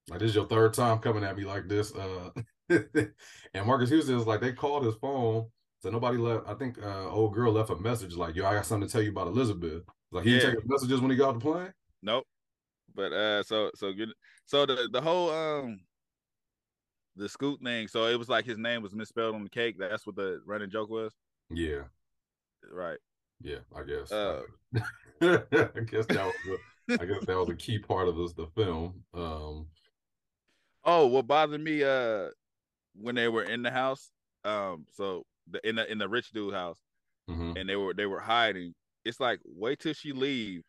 Like 0.09 0.19
this 0.19 0.29
is 0.29 0.35
your 0.35 0.47
third 0.47 0.73
time 0.73 0.99
coming 0.99 1.23
at 1.23 1.37
me 1.37 1.45
like 1.45 1.67
this. 1.67 1.93
Uh, 1.93 2.29
and 2.69 3.65
Marques 3.65 3.89
Houston 3.89 4.17
is 4.17 4.27
like 4.27 4.41
they 4.41 4.51
called 4.51 4.85
his 4.85 4.95
phone, 4.95 5.47
so 5.81 5.89
nobody 5.89 6.17
left. 6.17 6.47
I 6.47 6.53
think 6.55 6.77
uh, 6.81 7.09
old 7.09 7.33
girl 7.33 7.53
left 7.53 7.69
a 7.69 7.75
message 7.75 8.15
like, 8.15 8.35
"Yo, 8.35 8.45
I 8.45 8.53
got 8.53 8.65
something 8.65 8.87
to 8.87 8.91
tell 8.91 9.01
you 9.01 9.11
about 9.11 9.27
Elizabeth." 9.27 9.83
Like 10.11 10.25
he 10.25 10.33
yeah. 10.33 10.39
didn't 10.39 10.55
take 10.55 10.69
messages 10.69 11.01
when 11.01 11.11
he 11.11 11.17
got 11.17 11.29
off 11.29 11.35
the 11.35 11.51
plane. 11.51 11.73
Nope. 12.01 12.25
But 12.93 13.13
uh, 13.13 13.43
so 13.43 13.71
so 13.75 13.93
good. 13.93 14.09
So 14.45 14.65
the 14.65 14.89
the 14.91 15.01
whole 15.01 15.29
um 15.31 15.79
the 17.15 17.29
scoot 17.29 17.61
thing. 17.63 17.87
So 17.87 18.05
it 18.07 18.17
was 18.17 18.29
like 18.29 18.45
his 18.45 18.57
name 18.57 18.81
was 18.81 18.93
misspelled 18.93 19.35
on 19.35 19.43
the 19.43 19.49
cake. 19.49 19.75
That's 19.79 20.05
what 20.05 20.15
the 20.15 20.41
running 20.45 20.69
joke 20.69 20.89
was. 20.89 21.13
Yeah. 21.49 21.83
Right. 22.71 22.97
Yeah, 23.41 23.59
I 23.75 23.83
guess. 23.83 24.11
Uh, 24.11 24.41
I 25.21 25.81
guess 25.85 26.05
that 26.07 26.33
was. 26.47 26.59
I 26.99 27.05
guess 27.05 27.25
that 27.25 27.37
was 27.37 27.49
a 27.49 27.55
key 27.55 27.79
part 27.79 28.07
of 28.07 28.17
this 28.17 28.33
the 28.33 28.47
film. 28.55 29.03
Um. 29.13 29.67
Oh, 30.85 31.07
what 31.07 31.27
bothered 31.27 31.61
me 31.61 31.83
uh 31.83 32.27
when 32.95 33.15
they 33.15 33.27
were 33.27 33.43
in 33.43 33.63
the 33.63 33.71
house. 33.71 34.09
Um. 34.43 34.85
So 34.91 35.23
the 35.49 35.67
in 35.67 35.75
the 35.75 35.91
in 35.91 35.97
the 35.97 36.09
rich 36.09 36.31
dude 36.31 36.53
house, 36.53 36.79
mm-hmm. 37.29 37.53
and 37.57 37.69
they 37.69 37.75
were 37.75 37.93
they 37.93 38.05
were 38.05 38.19
hiding. 38.19 38.73
It's 39.05 39.19
like 39.19 39.39
wait 39.45 39.79
till 39.79 39.93
she 39.93 40.11
leave, 40.11 40.63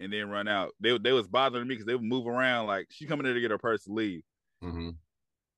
and 0.00 0.12
then 0.12 0.30
run 0.30 0.48
out. 0.48 0.72
They 0.80 0.96
they 0.98 1.12
was 1.12 1.26
bothering 1.26 1.66
me 1.66 1.74
because 1.74 1.86
they 1.86 1.94
would 1.94 2.02
move 2.02 2.26
around 2.26 2.66
like 2.66 2.86
she 2.90 3.06
coming 3.06 3.24
there 3.24 3.34
to 3.34 3.40
get 3.40 3.50
her 3.50 3.58
purse 3.58 3.84
to 3.84 3.92
leave. 3.92 4.22
Mm-hmm 4.62 4.90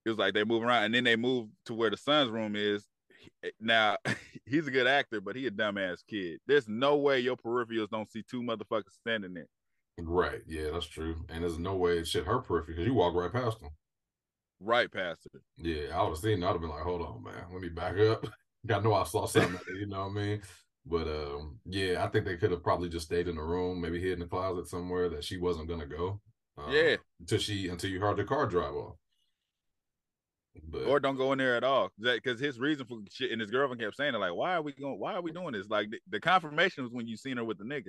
it 0.05 0.09
was 0.09 0.19
like 0.19 0.35
they 0.35 0.45
move 0.45 0.63
around 0.63 0.85
and 0.85 0.95
then 0.95 1.05
they 1.05 1.17
move 1.17 1.49
to 1.67 1.75
where 1.75 1.91
the 1.91 1.97
son's 1.97 2.31
room 2.31 2.57
is. 2.57 2.87
Now 3.61 3.97
he's 4.47 4.67
a 4.67 4.71
good 4.71 4.87
actor, 4.87 5.21
but 5.21 5.37
he 5.37 5.47
a 5.47 5.51
dumbass 5.51 5.99
kid. 6.09 6.41
There's 6.47 6.69
no 6.69 6.97
way 6.97 7.21
your 7.21 7.37
peripherals 7.37 7.91
don't 7.91 8.11
see 8.11 8.23
two 8.29 8.43
motherfuckers 8.43 8.93
standing 9.01 9.35
there. 9.35 9.49
Right. 9.99 10.41
Yeah, 10.47 10.71
that's 10.73 10.87
true. 10.87 11.17
And 11.29 11.43
there's 11.43 11.59
no 11.59 11.77
way 11.77 11.99
it 11.99 12.07
shit 12.07 12.25
her 12.27 12.39
peripheral 12.39 12.77
because 12.77 12.87
you 12.87 12.95
walk 12.95 13.15
right 13.15 13.33
past 13.33 13.61
them. 13.61 13.71
Right 14.61 14.91
past 14.93 15.27
it. 15.27 15.41
Yeah, 15.57 15.97
I 15.97 16.03
would 16.03 16.11
have 16.11 16.19
seen. 16.19 16.43
I'd 16.43 16.49
have 16.49 16.61
been 16.61 16.71
like, 16.71 16.83
"Hold 16.83 17.03
on, 17.03 17.23
man, 17.23 17.45
let 17.51 17.63
me 17.63 17.69
back 17.69 17.99
up." 17.99 18.27
I 18.71 18.79
know 18.81 18.95
I 18.95 19.05
saw 19.05 19.27
something. 19.27 19.59
you 19.69 19.87
know 19.87 20.09
what 20.09 20.11
I 20.11 20.15
mean? 20.15 20.43
But 20.85 21.09
um, 21.09 21.59
yeah, 21.65 22.05
I 22.05 22.09
think 22.09 22.25
they 22.25 22.37
could 22.37 22.51
have 22.51 22.63
probably 22.63 22.89
just 22.89 23.07
stayed 23.07 23.29
in 23.29 23.37
the 23.37 23.43
room, 23.43 23.81
maybe 23.81 24.01
hid 24.01 24.15
in 24.15 24.21
the 24.21 24.27
closet 24.27 24.69
somewhere 24.69 25.09
that 25.11 25.25
she 25.25 25.39
wasn't 25.39 25.69
gonna 25.69 25.87
go. 25.87 26.21
Um, 26.59 26.73
yeah. 26.73 26.97
Until 27.21 27.39
she 27.39 27.69
until 27.69 27.91
you 27.91 28.01
heard 28.01 28.17
the 28.17 28.25
car 28.25 28.47
drive 28.47 28.75
off. 28.75 28.97
But, 30.69 30.83
or 30.83 31.01
don't 31.01 31.17
go 31.17 31.33
in 31.33 31.39
there 31.39 31.57
at 31.57 31.65
all 31.65 31.91
because 31.99 32.41
his 32.41 32.59
reason 32.59 32.85
for 32.85 32.99
shit 33.11 33.31
and 33.31 33.41
his 33.41 33.51
girlfriend 33.51 33.81
kept 33.81 33.97
saying 33.97 34.15
it 34.15 34.19
like 34.19 34.35
why 34.35 34.55
are 34.55 34.63
we 34.63 34.73
going 34.73 34.99
why 34.99 35.15
are 35.15 35.23
we 35.23 35.31
doing 35.31 35.53
this 35.53 35.69
like 35.69 35.91
the, 35.91 35.99
the 36.11 36.21
confirmation 36.21 36.83
was 36.83 36.93
when 36.93 37.07
you 37.07 37.17
seen 37.17 37.37
her 37.37 37.45
with 37.45 37.59
the 37.59 37.65
nigga 37.65 37.89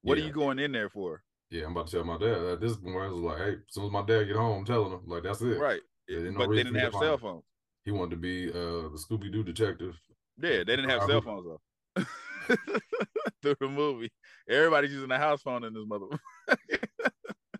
what 0.00 0.16
yeah. 0.16 0.24
are 0.24 0.26
you 0.26 0.32
going 0.32 0.58
in 0.58 0.72
there 0.72 0.88
for 0.88 1.22
yeah 1.50 1.64
i'm 1.64 1.72
about 1.72 1.86
to 1.86 1.96
tell 1.96 2.04
my 2.04 2.18
dad 2.18 2.42
at 2.44 2.60
this 2.60 2.76
point 2.76 2.96
i 2.96 3.08
was 3.08 3.20
like 3.20 3.38
hey 3.38 3.52
as 3.52 3.58
soon 3.68 3.84
as 3.84 3.90
my 3.90 4.04
dad 4.04 4.24
get 4.24 4.36
home 4.36 4.58
i'm 4.58 4.64
telling 4.64 4.92
him 4.92 5.00
like 5.06 5.22
that's 5.22 5.42
it 5.42 5.58
right 5.58 5.80
no 6.08 6.32
but 6.38 6.50
they 6.50 6.62
didn't 6.62 6.74
have 6.74 6.94
cell 6.94 7.18
phones 7.18 7.44
he 7.84 7.90
wanted 7.90 8.10
to 8.10 8.16
be 8.16 8.48
uh 8.50 8.88
the 8.88 8.98
scooby-doo 9.08 9.42
detective 9.42 9.98
yeah 10.40 10.58
they 10.58 10.76
didn't 10.76 10.88
have 10.88 11.02
cell 11.04 11.20
phones 11.20 11.44
though 11.44 12.04
through 13.42 13.56
the 13.60 13.68
movie 13.68 14.10
everybody's 14.48 14.92
using 14.92 15.10
a 15.10 15.18
house 15.18 15.42
phone 15.42 15.64
in 15.64 15.72
this 15.72 15.84
mother 15.86 16.06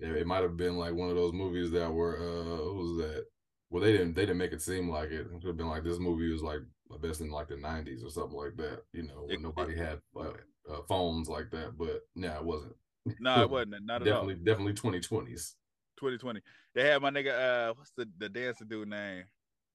yeah, 0.01 0.13
it 0.13 0.27
might 0.27 0.43
have 0.43 0.57
been 0.57 0.77
like 0.77 0.95
one 0.95 1.11
of 1.11 1.17
those 1.17 1.33
movies 1.33 1.71
that 1.71 1.93
were 1.93 2.17
uh 2.19 2.65
what 2.65 2.75
was 2.75 2.97
that 2.99 3.25
well, 3.71 3.83
they 3.83 3.93
didn't. 3.93 4.15
They 4.15 4.23
didn't 4.23 4.39
make 4.39 4.53
it 4.53 4.63
seem 4.63 4.91
like 4.91 5.11
it. 5.11 5.21
It 5.21 5.31
could 5.31 5.47
have 5.47 5.57
been 5.57 5.69
like 5.69 5.85
this 5.85 6.01
movie 6.01 6.31
was 6.31 6.43
like 6.43 6.59
best 7.01 7.21
in 7.21 7.31
like 7.31 7.49
the 7.49 7.55
'90s 7.55 8.05
or 8.05 8.11
something 8.11 8.37
like 8.37 8.57
that. 8.57 8.83
You 8.93 9.05
know, 9.05 9.23
when 9.27 9.37
it, 9.37 9.43
nobody 9.43 9.75
it, 9.75 9.79
had 9.79 10.01
uh, 10.17 10.33
uh, 10.69 10.83
phones 10.89 11.29
like 11.29 11.51
that. 11.53 11.79
But 11.79 12.03
no, 12.17 12.35
it 12.35 12.45
wasn't. 12.45 12.75
No, 13.19 13.43
it 13.43 13.51
wasn't. 13.51 13.85
Not 13.85 14.03
at 14.03 14.05
definitely, 14.05 14.35
all. 14.35 14.41
Definitely 14.45 14.75
2020s. 14.75 15.55
2020. 15.99 16.41
They 16.75 16.89
had 16.89 17.03
my 17.03 17.11
nigga. 17.11 17.71
Uh, 17.71 17.75
what's 17.75 17.93
the 17.97 18.09
the 18.19 18.29
dancer 18.29 18.65
dude 18.65 18.89
name? 18.89 19.25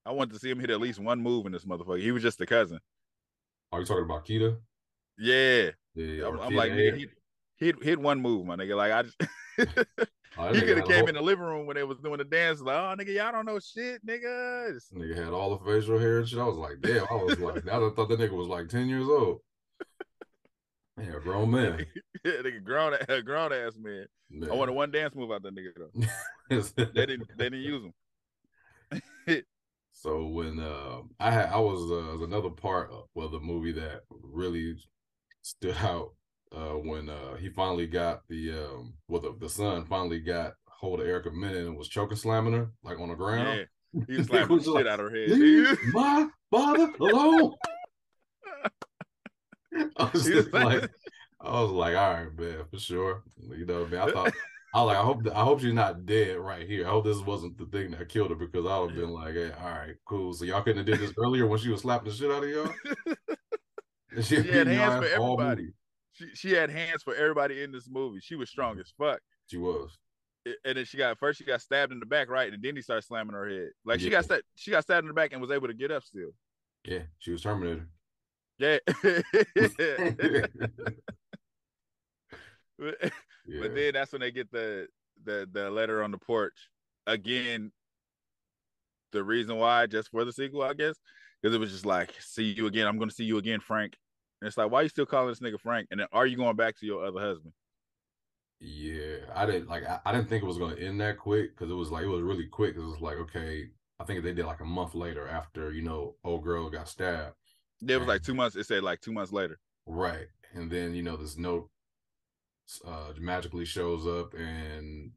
I 0.06 0.12
wanted 0.12 0.34
to 0.34 0.40
see 0.40 0.50
him 0.50 0.60
hit 0.60 0.70
at 0.70 0.80
least 0.80 1.00
one 1.00 1.22
move 1.22 1.46
in 1.46 1.52
this 1.52 1.66
motherfucker. 1.66 2.02
He 2.02 2.12
was 2.12 2.24
just 2.24 2.40
a 2.42 2.46
cousin. 2.46 2.80
Are 3.72 3.80
you 3.80 3.86
talking 3.86 4.04
about 4.04 4.26
Keita? 4.26 4.58
Yeah. 5.18 5.72
Yeah. 5.96 6.28
I'm, 6.28 6.40
I'm 6.40 6.56
like, 6.56 6.72
nigga, 6.72 6.98
he 6.98 7.08
hit 7.58 7.84
hit 7.84 8.00
one 8.00 8.22
move, 8.22 8.46
my 8.46 8.56
nigga. 8.56 8.76
Like 8.76 8.92
I 8.92 9.04
just 9.04 9.18
Oh, 10.38 10.54
he 10.54 10.62
could 10.62 10.78
have 10.78 10.88
came 10.88 11.08
in 11.08 11.16
the 11.16 11.22
living 11.22 11.46
room 11.46 11.66
when 11.66 11.76
they 11.76 11.84
was 11.84 12.00
doing 12.00 12.18
the 12.18 12.26
dance. 12.26 12.60
Like, 12.60 12.76
oh, 12.76 12.96
nigga, 12.98 13.16
y'all 13.16 13.32
don't 13.32 13.46
know 13.46 13.60
shit, 13.60 14.06
nigga. 14.06 14.78
Nigga 14.94 15.16
had 15.16 15.34
all 15.34 15.58
the 15.58 15.66
facial 15.66 15.98
hair 15.98 16.20
and 16.20 16.28
shit. 16.28 16.40
I 16.40 16.44
was 16.44 16.58
like, 16.58 16.82
damn. 16.82 17.06
I 17.10 17.14
was 17.14 17.40
like, 17.40 17.68
I 17.72 17.80
thought 17.80 18.10
that 18.10 18.20
nigga 18.20 18.32
was 18.32 18.48
like 18.48 18.68
ten 18.68 18.90
years 18.90 19.08
old. 19.08 19.40
Yeah, 20.98 21.20
grown 21.24 21.52
man. 21.52 21.86
yeah, 22.26 22.32
nigga, 22.42 22.64
grown, 22.64 22.94
a 23.10 23.22
grown 23.22 23.52
ass 23.52 23.74
man. 23.78 24.06
man. 24.30 24.50
I 24.50 24.54
wanted 24.54 24.74
one 24.74 24.92
dance 24.92 25.14
move 25.14 25.32
out 25.32 25.44
that 25.44 25.56
nigga 25.56 25.72
though. 25.76 26.62
they 26.94 27.06
didn't, 27.06 27.28
they 27.38 27.50
didn't 27.50 27.62
use 27.62 27.84
him. 29.28 29.44
so 29.92 30.28
when 30.28 30.60
uh, 30.60 31.02
I 31.20 31.32
had, 31.32 31.50
I 31.50 31.58
was, 31.58 31.82
uh, 31.82 32.18
was 32.18 32.22
another 32.22 32.50
part 32.50 32.92
of 32.92 33.06
well, 33.14 33.30
the 33.30 33.40
movie 33.40 33.74
that 33.74 34.02
really 34.10 34.78
stood 35.42 35.76
out 35.82 36.14
uh, 36.56 36.74
when 36.74 37.10
uh, 37.10 37.36
he 37.36 37.50
finally 37.50 37.88
got 37.88 38.22
the 38.30 38.52
um, 38.52 38.94
well, 39.08 39.22
the, 39.22 39.36
the 39.40 39.50
son 39.50 39.86
finally 39.86 40.20
got 40.20 40.54
hold 40.68 41.02
of 41.02 41.08
Erica 41.08 41.32
Mena 41.32 41.58
and 41.58 41.78
was 41.78 41.90
choking 41.90 42.18
slamming 42.18 42.54
her 42.54 42.72
like 42.84 43.00
on 43.00 43.10
the 43.10 43.16
ground. 43.16 43.68
Yeah, 43.94 44.04
he 44.08 44.18
was 44.18 44.28
slamming 44.28 44.58
the 44.58 44.64
shit 44.64 44.74
like, 44.74 44.86
out 44.86 45.00
of 45.00 45.12
her 45.12 45.18
head. 45.18 45.30
Leave 45.32 45.78
my 45.94 46.28
father 46.52 46.94
alone. 47.00 47.54
I 49.98 50.10
was 50.12 50.26
just 50.26 50.54
like, 50.54 50.90
I 51.42 51.62
was 51.62 51.72
like, 51.72 51.96
all 51.96 52.14
right, 52.14 52.40
man, 52.40 52.66
for 52.72 52.80
sure. 52.80 53.24
You 53.50 53.66
know, 53.66 53.86
man, 53.86 54.10
I 54.10 54.12
thought. 54.12 54.34
I 54.76 54.82
like. 54.82 54.98
I 54.98 55.04
hope. 55.04 55.22
I 55.34 55.44
hope 55.44 55.62
she's 55.62 55.74
not 55.74 56.06
dead 56.06 56.38
right 56.38 56.68
here. 56.68 56.86
I 56.86 56.90
hope 56.90 57.06
this 57.06 57.22
wasn't 57.22 57.58
the 57.58 57.66
thing 57.66 57.92
that 57.92 58.10
killed 58.10 58.32
her 58.32 58.36
because 58.36 58.66
I 58.66 58.78
would 58.78 58.92
have 58.92 59.00
been 59.00 59.14
like, 59.14 59.34
"Hey, 59.34 59.52
all 59.58 59.70
right, 59.70 59.96
cool." 60.06 60.34
So 60.34 60.44
y'all 60.44 60.62
couldn't 60.64 60.86
have 60.86 60.86
did 60.86 61.00
this 61.00 61.14
earlier 61.18 61.48
when 61.48 61.60
she 61.60 61.70
was 61.70 61.82
slapping 61.82 62.10
the 62.10 62.14
shit 62.14 62.30
out 62.30 62.44
of 62.44 62.50
y'all. 62.50 62.74
she 64.22 64.36
had 64.36 64.68
hands 64.68 65.06
for 65.06 65.10
everybody. 65.10 65.70
she 66.12 66.26
she 66.34 66.52
had 66.52 66.70
hands 66.70 67.04
for 67.04 67.16
everybody 67.16 67.64
in 67.64 67.72
this 67.72 67.88
movie. 67.90 68.20
She 68.22 68.36
was 68.36 68.50
strong 68.50 68.74
mm-hmm. 68.74 68.82
as 68.82 68.94
fuck. 68.98 69.22
She 69.48 69.58
was. 69.58 69.98
And 70.66 70.78
then 70.78 70.84
she 70.84 70.98
got 70.98 71.18
first 71.20 71.38
she 71.38 71.46
got 71.46 71.62
stabbed 71.62 71.94
in 71.94 72.02
the 72.02 72.06
back, 72.06 72.30
right? 72.30 72.52
And 72.52 72.62
then 72.62 72.76
he 72.76 72.82
started 72.82 73.04
slamming 73.04 73.34
her 73.34 73.48
head. 73.48 73.70
Like 73.86 74.02
she 74.02 74.10
got 74.10 74.26
sta- 74.26 74.42
she 74.56 74.72
got 74.72 74.84
stabbed 74.84 75.06
in 75.06 75.08
the 75.08 75.14
back 75.14 75.32
and 75.32 75.42
was 75.42 75.52
able 75.52 75.68
to 75.68 75.74
get 75.74 75.90
up 75.90 76.04
still. 76.04 76.32
Yeah, 76.84 77.04
she 77.20 77.32
was 77.32 77.42
Terminator. 77.42 77.88
Yeah. 78.58 78.78
Yeah. 83.48 83.60
But 83.62 83.76
then 83.76 83.94
that's 83.94 84.12
when 84.12 84.22
they 84.22 84.32
get 84.32 84.52
the 84.52 84.88
the 85.24 85.48
the 85.52 85.70
letter 85.70 86.04
on 86.04 86.12
the 86.12 86.18
porch. 86.18 86.70
Again, 87.08 87.72
the 89.12 89.24
reason 89.24 89.58
why, 89.58 89.86
just 89.86 90.10
for 90.10 90.26
the 90.26 90.34
sequel, 90.34 90.64
I 90.64 90.74
guess, 90.74 90.96
because 91.42 91.56
it 91.56 91.60
was 91.60 91.72
just 91.72 91.86
like, 91.86 92.14
see 92.20 92.54
you 92.54 92.68
again. 92.68 92.88
I'm 92.88 92.98
gonna 92.98 93.12
see 93.12 93.24
you 93.24 93.38
again, 93.38 93.60
Frank. 93.60 93.96
And 94.42 94.48
it's 94.48 94.58
like, 94.58 94.70
why 94.70 94.80
are 94.80 94.84
you 94.84 94.90
still 94.90 95.06
calling 95.06 95.30
this 95.30 95.40
nigga 95.40 95.60
Frank? 95.60 95.88
And 95.92 96.00
then 96.00 96.08
are 96.12 96.26
you 96.26 96.38
going 96.38 96.56
back 96.56 96.78
to 96.80 96.86
your 96.86 97.06
other 97.06 97.20
husband? 97.20 97.54
Yeah, 98.60 99.18
I 99.34 99.46
didn't 99.46 99.70
like. 99.70 99.84
I, 99.86 100.00
I 100.06 100.12
didn't 100.12 100.30
think 100.30 100.44
it 100.44 100.48
was 100.48 100.58
going 100.58 100.76
to 100.76 100.82
end 100.82 101.00
that 101.02 101.18
quick 101.18 101.56
because 101.56 101.70
it 101.70 101.76
was 101.76 101.92
like 101.92 102.04
it 102.04 102.10
was 102.10 102.22
really 102.22 102.48
quick. 102.48 102.76
It 102.76 102.82
was 102.82 103.00
like 103.00 103.18
okay, 103.18 103.70
I 104.00 104.06
think 104.06 104.24
they 104.24 104.34
did 104.34 104.46
like 104.46 104.62
a 104.62 104.66
month 104.66 104.96
later 104.96 105.28
after 105.28 105.72
you 105.72 105.84
know 105.84 106.16
old 106.24 106.44
girl 106.44 106.70
got 106.70 106.90
stabbed, 106.90 107.36
It 107.88 107.98
was 107.98 108.08
like 108.08 108.24
two 108.24 108.34
months. 108.34 108.56
It 108.56 108.66
said 108.66 108.84
like 108.84 109.02
two 109.02 109.12
months 109.14 109.32
later. 109.32 109.60
right? 109.86 110.28
And 110.54 110.72
then 110.72 110.94
you 110.96 111.04
know 111.04 111.18
this 111.18 111.38
note 111.38 111.70
uh 112.86 113.14
magically 113.20 113.66
shows 113.66 114.08
up, 114.08 114.34
and 114.34 115.12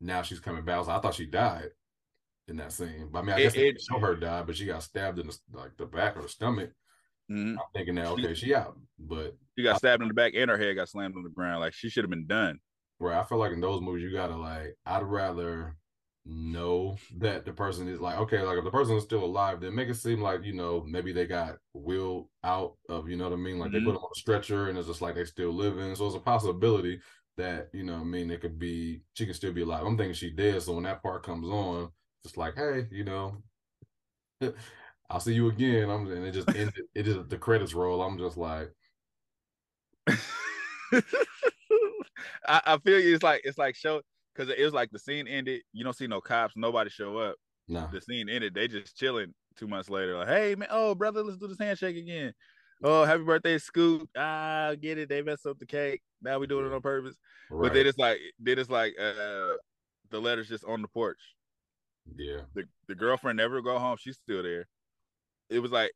now 0.00 0.22
she's 0.22 0.40
coming 0.40 0.64
back. 0.64 0.84
So 0.84 0.90
I 0.92 1.00
thought 1.00 1.14
she 1.14 1.26
died 1.26 1.70
in 2.48 2.56
that 2.56 2.72
scene, 2.72 3.08
but 3.10 3.18
I 3.18 3.22
mean, 3.22 3.30
I 3.34 3.38
It- 3.38 3.42
guess 3.42 3.52
they 3.54 3.60
it- 3.68 3.72
didn't 3.72 3.82
show 3.90 3.98
her 3.98 4.14
die, 4.14 4.42
but 4.42 4.56
she 4.56 4.66
got 4.66 4.82
stabbed 4.82 5.18
in 5.18 5.26
the, 5.26 5.38
like 5.52 5.76
the 5.76 5.86
back 5.86 6.16
or 6.16 6.22
the 6.22 6.28
stomach. 6.28 6.70
Mhm. 7.30 7.54
I'm 7.54 7.58
thinking 7.74 7.96
that 7.96 8.06
okay, 8.06 8.34
she 8.34 8.54
out, 8.54 8.78
but 8.98 9.36
She 9.58 9.64
got 9.64 9.78
stabbed 9.78 10.00
in 10.02 10.08
the 10.08 10.14
back 10.14 10.34
and 10.36 10.48
her 10.48 10.56
head 10.56 10.74
got 10.76 10.88
slammed 10.88 11.16
on 11.16 11.24
the 11.24 11.28
ground. 11.28 11.60
Like 11.60 11.72
she 11.74 11.88
should 11.90 12.04
have 12.04 12.10
been 12.10 12.26
done. 12.28 12.60
Right. 13.00 13.18
I 13.18 13.24
feel 13.24 13.38
like 13.38 13.52
in 13.52 13.60
those 13.60 13.80
movies, 13.82 14.04
you 14.04 14.12
gotta 14.12 14.36
like. 14.36 14.76
I'd 14.86 15.02
rather 15.02 15.76
know 16.26 16.96
that 17.18 17.44
the 17.44 17.52
person 17.52 17.88
is 17.88 18.00
like 18.00 18.18
okay, 18.18 18.40
like 18.42 18.58
if 18.58 18.64
the 18.64 18.70
person 18.70 18.96
is 18.96 19.04
still 19.04 19.24
alive, 19.24 19.60
then 19.60 19.74
make 19.74 19.88
it 19.88 19.94
seem 19.96 20.20
like 20.20 20.42
you 20.44 20.52
know 20.54 20.82
maybe 20.86 21.12
they 21.12 21.26
got 21.26 21.58
will 21.74 22.30
out 22.44 22.76
of 22.88 23.08
you 23.08 23.16
know 23.16 23.24
what 23.24 23.32
I 23.34 23.36
mean. 23.36 23.58
Like 23.58 23.72
they 23.72 23.78
Mhm. 23.78 23.80
put 23.80 23.94
them 23.94 24.02
on 24.02 24.10
a 24.14 24.18
stretcher 24.18 24.68
and 24.68 24.78
it's 24.78 24.88
just 24.88 25.02
like 25.02 25.14
they 25.16 25.24
still 25.24 25.52
living. 25.52 25.94
So 25.94 26.06
it's 26.06 26.16
a 26.16 26.20
possibility 26.20 27.00
that 27.36 27.68
you 27.72 27.84
know 27.84 27.94
what 27.94 28.00
I 28.02 28.04
mean 28.04 28.30
it 28.30 28.40
could 28.40 28.58
be 28.58 29.02
she 29.14 29.26
can 29.26 29.34
still 29.34 29.52
be 29.52 29.62
alive. 29.62 29.84
I'm 29.86 29.96
thinking 29.96 30.14
she 30.14 30.30
dead. 30.30 30.62
So 30.62 30.74
when 30.74 30.84
that 30.84 31.02
part 31.02 31.22
comes 31.22 31.46
on, 31.48 31.90
it's 32.24 32.36
like 32.36 32.54
hey, 32.56 32.86
you 32.90 33.04
know. 33.04 33.42
I'll 35.10 35.20
see 35.20 35.34
you 35.34 35.48
again. 35.48 35.90
I'm 35.90 36.06
and 36.10 36.24
it 36.24 36.32
just 36.32 36.48
ended. 36.54 36.84
It 36.94 37.04
just 37.04 37.28
the 37.28 37.38
credits 37.38 37.74
roll. 37.74 38.02
I'm 38.02 38.18
just 38.18 38.36
like, 38.36 38.72
I, 42.46 42.60
I 42.66 42.78
feel 42.78 43.00
you. 43.00 43.14
It's 43.14 43.22
like 43.22 43.42
it's 43.44 43.58
like 43.58 43.76
show 43.76 44.02
because 44.36 44.52
it 44.56 44.62
was 44.64 44.74
like 44.74 44.90
the 44.90 44.98
scene 44.98 45.26
ended. 45.28 45.62
You 45.72 45.84
don't 45.84 45.96
see 45.96 46.06
no 46.06 46.20
cops. 46.20 46.54
Nobody 46.56 46.90
show 46.90 47.16
up. 47.18 47.36
nah. 47.68 47.86
The 47.88 48.00
scene 48.00 48.28
ended. 48.28 48.54
They 48.54 48.68
just 48.68 48.96
chilling. 48.96 49.34
Two 49.58 49.66
months 49.66 49.88
later, 49.88 50.18
like, 50.18 50.28
hey 50.28 50.54
man, 50.54 50.68
oh 50.70 50.94
brother, 50.94 51.22
let's 51.22 51.38
do 51.38 51.48
this 51.48 51.58
handshake 51.58 51.96
again. 51.96 52.34
Oh, 52.84 53.04
happy 53.04 53.22
birthday, 53.22 53.56
Scoop. 53.56 54.06
Ah, 54.14 54.74
get 54.78 54.98
it. 54.98 55.08
They 55.08 55.22
messed 55.22 55.46
up 55.46 55.58
the 55.58 55.64
cake. 55.64 56.02
Now 56.20 56.38
we 56.38 56.46
doing 56.46 56.66
it 56.66 56.74
on 56.74 56.82
purpose. 56.82 57.16
Right. 57.50 57.68
But 57.68 57.72
then 57.74 57.86
it's 57.86 57.96
like, 57.96 58.18
then 58.38 58.58
it's 58.58 58.68
like, 58.68 58.92
uh, 59.00 59.54
the 60.10 60.20
letter's 60.20 60.50
just 60.50 60.62
on 60.66 60.82
the 60.82 60.88
porch. 60.88 61.16
yeah. 62.18 62.40
The 62.54 62.64
the 62.86 62.94
girlfriend 62.94 63.38
never 63.38 63.62
go 63.62 63.78
home. 63.78 63.96
She's 63.98 64.18
still 64.22 64.42
there. 64.42 64.68
It 65.48 65.60
was 65.60 65.70
like, 65.70 65.92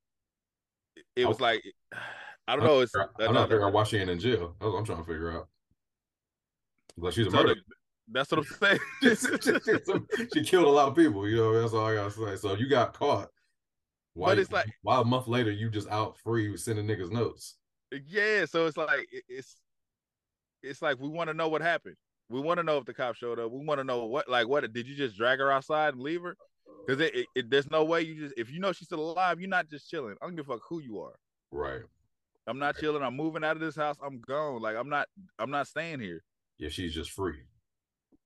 it 1.15 1.27
was 1.29 1.39
like, 1.39 1.63
I 2.49 2.57
don't 2.57 2.65
know. 2.65 2.81
It's 2.81 2.95
I'm 2.97 3.35
to 3.35 3.43
figure 3.43 3.67
out 3.67 3.75
why 3.75 3.85
she 3.85 3.99
ain't 3.99 4.09
in 4.09 4.19
jail. 4.19 4.57
I'm 4.63 4.85
trying 4.87 4.99
to 4.99 5.05
figure 5.05 5.33
out. 5.33 5.49
Like 6.97 7.13
she's 7.13 7.27
a 7.27 7.31
So 7.31 7.37
murderer. 7.37 7.57
the- 7.57 7.75
that's 8.13 8.31
what 8.31 8.39
I'm 8.41 8.79
saying. 9.03 10.01
she 10.35 10.43
killed 10.45 10.65
a 10.67 10.71
lot 10.71 10.89
of 10.89 10.97
people. 10.97 11.29
You 11.29 11.37
know, 11.37 11.61
that's 11.61 11.73
all 11.75 11.87
I 11.87 11.95
gotta 11.95 12.11
say. 12.11 12.37
So 12.37 12.55
you 12.55 12.69
got 12.69 12.93
caught. 12.95 13.29
Why? 14.15 14.31
But 14.31 14.39
it's 14.39 14.53
like- 14.53 14.67
why 14.83 15.01
a 15.01 15.05
month 15.05 15.29
later 15.29 15.51
you 15.51 15.71
just 15.71 15.89
out 15.89 16.19
free 16.19 16.57
sending 16.57 16.87
niggas 16.87 17.11
notes? 17.13 17.57
yeah, 18.07 18.45
so 18.45 18.67
it's 18.67 18.77
like 18.77 19.09
it's 19.29 19.57
it's 20.63 20.81
like 20.83 20.99
we 21.01 21.09
want 21.09 21.29
to 21.29 21.35
know 21.35 21.49
what 21.49 21.61
happened. 21.63 21.97
We 22.29 22.41
want 22.41 22.59
to 22.59 22.63
know 22.65 22.79
if 22.79 22.85
the 22.85 22.95
cop 22.95 23.17
showed 23.17 23.41
up. 23.41 23.51
We 23.51 23.65
want 23.65 23.79
to 23.81 23.85
know 23.85 24.05
what 24.05 24.29
like 24.29 24.47
what 24.47 24.73
did 24.73 24.87
you 24.87 24.95
just 24.95 25.17
drag 25.17 25.39
her 25.41 25.51
outside 25.51 25.95
and 25.95 26.03
leave 26.03 26.23
her? 26.23 26.37
Because 26.87 27.01
it, 27.01 27.15
it, 27.15 27.27
it- 27.35 27.51
there's 27.51 27.71
no 27.71 27.85
way 27.85 28.03
you 28.03 28.15
just 28.21 28.35
if 28.37 28.51
you 28.51 28.61
know 28.61 28.73
she's 28.73 28.87
still 28.89 29.01
alive, 29.11 29.41
you're 29.41 29.49
not 29.49 29.69
just 29.69 29.89
chilling. 29.91 30.15
I 30.23 30.27
don't 30.27 30.37
give 30.37 30.49
a 30.49 30.53
fuck 30.55 30.63
who 30.69 30.81
you 30.81 31.01
are. 31.01 31.15
Right. 31.51 31.81
I'm 32.47 32.59
not 32.59 32.77
chilling. 32.79 33.03
I'm 33.03 33.17
moving 33.17 33.45
out 33.45 33.57
of 33.57 33.61
this 33.61 33.77
house. 33.77 33.97
I'm 34.05 34.21
gone. 34.21 34.63
Like 34.63 34.77
I'm 34.77 34.89
not. 34.89 35.09
I'm 35.39 35.51
not 35.51 35.67
staying 35.67 36.01
here. 36.01 36.23
Yeah, 36.59 36.69
she's 36.69 36.95
just 36.95 37.11
free. 37.11 37.39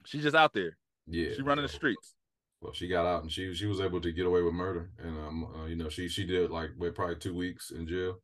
She's 0.07 0.23
just 0.23 0.37
out 0.37 0.53
there. 0.53 0.77
Yeah. 1.07 1.35
She 1.37 1.43
running 1.43 1.63
the 1.63 1.69
streets. 1.69 2.15
Well, 2.61 2.73
she 2.73 2.89
got 2.89 3.05
out 3.05 3.23
and 3.23 3.31
she 3.31 3.55
she 3.55 3.67
was 3.67 3.81
able 3.81 4.01
to 4.01 4.13
get 4.13 4.25
away 4.25 4.41
with 4.41 4.55
murder, 4.55 4.91
and 4.99 5.19
um, 5.19 5.45
uh, 5.55 5.67
you 5.67 5.77
know, 5.77 5.91
she 5.91 6.09
she 6.09 6.25
did 6.25 6.51
like 6.51 6.71
wait, 6.79 6.95
probably 6.95 7.17
two 7.17 7.35
weeks 7.35 7.71
in 7.71 7.87
jail. 7.87 8.21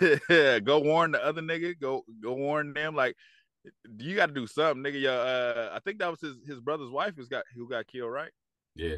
go 0.64 0.80
warn 0.80 1.12
the 1.12 1.24
other 1.24 1.42
nigga. 1.42 1.78
Go 1.78 2.04
go 2.20 2.34
warn 2.34 2.72
them. 2.72 2.96
Like 2.96 3.16
you 3.98 4.16
got 4.16 4.26
to 4.26 4.32
do 4.32 4.46
something, 4.46 4.82
nigga. 4.82 5.00
Your 5.00 5.12
uh, 5.12 5.70
I 5.72 5.78
think 5.84 6.00
that 6.00 6.10
was 6.10 6.20
his 6.20 6.36
his 6.46 6.60
brother's 6.60 6.90
wife 6.90 7.14
who's 7.16 7.28
got 7.28 7.44
who 7.54 7.68
got 7.68 7.86
killed, 7.86 8.10
right? 8.10 8.30
Yeah. 8.74 8.96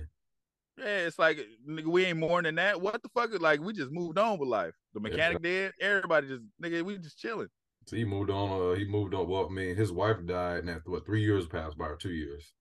Yeah, 0.78 1.06
it's 1.06 1.18
like 1.18 1.38
nigga, 1.68 1.86
we 1.86 2.06
ain't 2.06 2.18
mourning 2.18 2.56
that. 2.56 2.80
What 2.80 3.02
the 3.02 3.08
fuck? 3.10 3.38
Like 3.40 3.60
we 3.60 3.72
just 3.72 3.92
moved 3.92 4.18
on 4.18 4.38
with 4.38 4.48
life. 4.48 4.74
The 4.94 5.00
mechanic 5.00 5.42
dead. 5.42 5.72
Everybody 5.80 6.28
just 6.28 6.42
nigga, 6.62 6.82
we 6.82 6.98
just 6.98 7.18
chilling. 7.18 7.48
So 7.86 7.96
he 7.96 8.04
moved 8.04 8.30
on. 8.30 8.72
Uh, 8.72 8.74
he 8.74 8.84
moved 8.84 9.14
on. 9.14 9.28
Well, 9.28 9.46
I 9.46 9.52
mean, 9.52 9.76
his 9.76 9.92
wife 9.92 10.16
died, 10.26 10.60
and 10.60 10.70
after 10.70 10.90
what 10.90 11.06
three 11.06 11.22
years 11.22 11.46
passed 11.46 11.78
by, 11.78 11.86
or 11.86 11.96
two 11.96 12.12
years, 12.12 12.52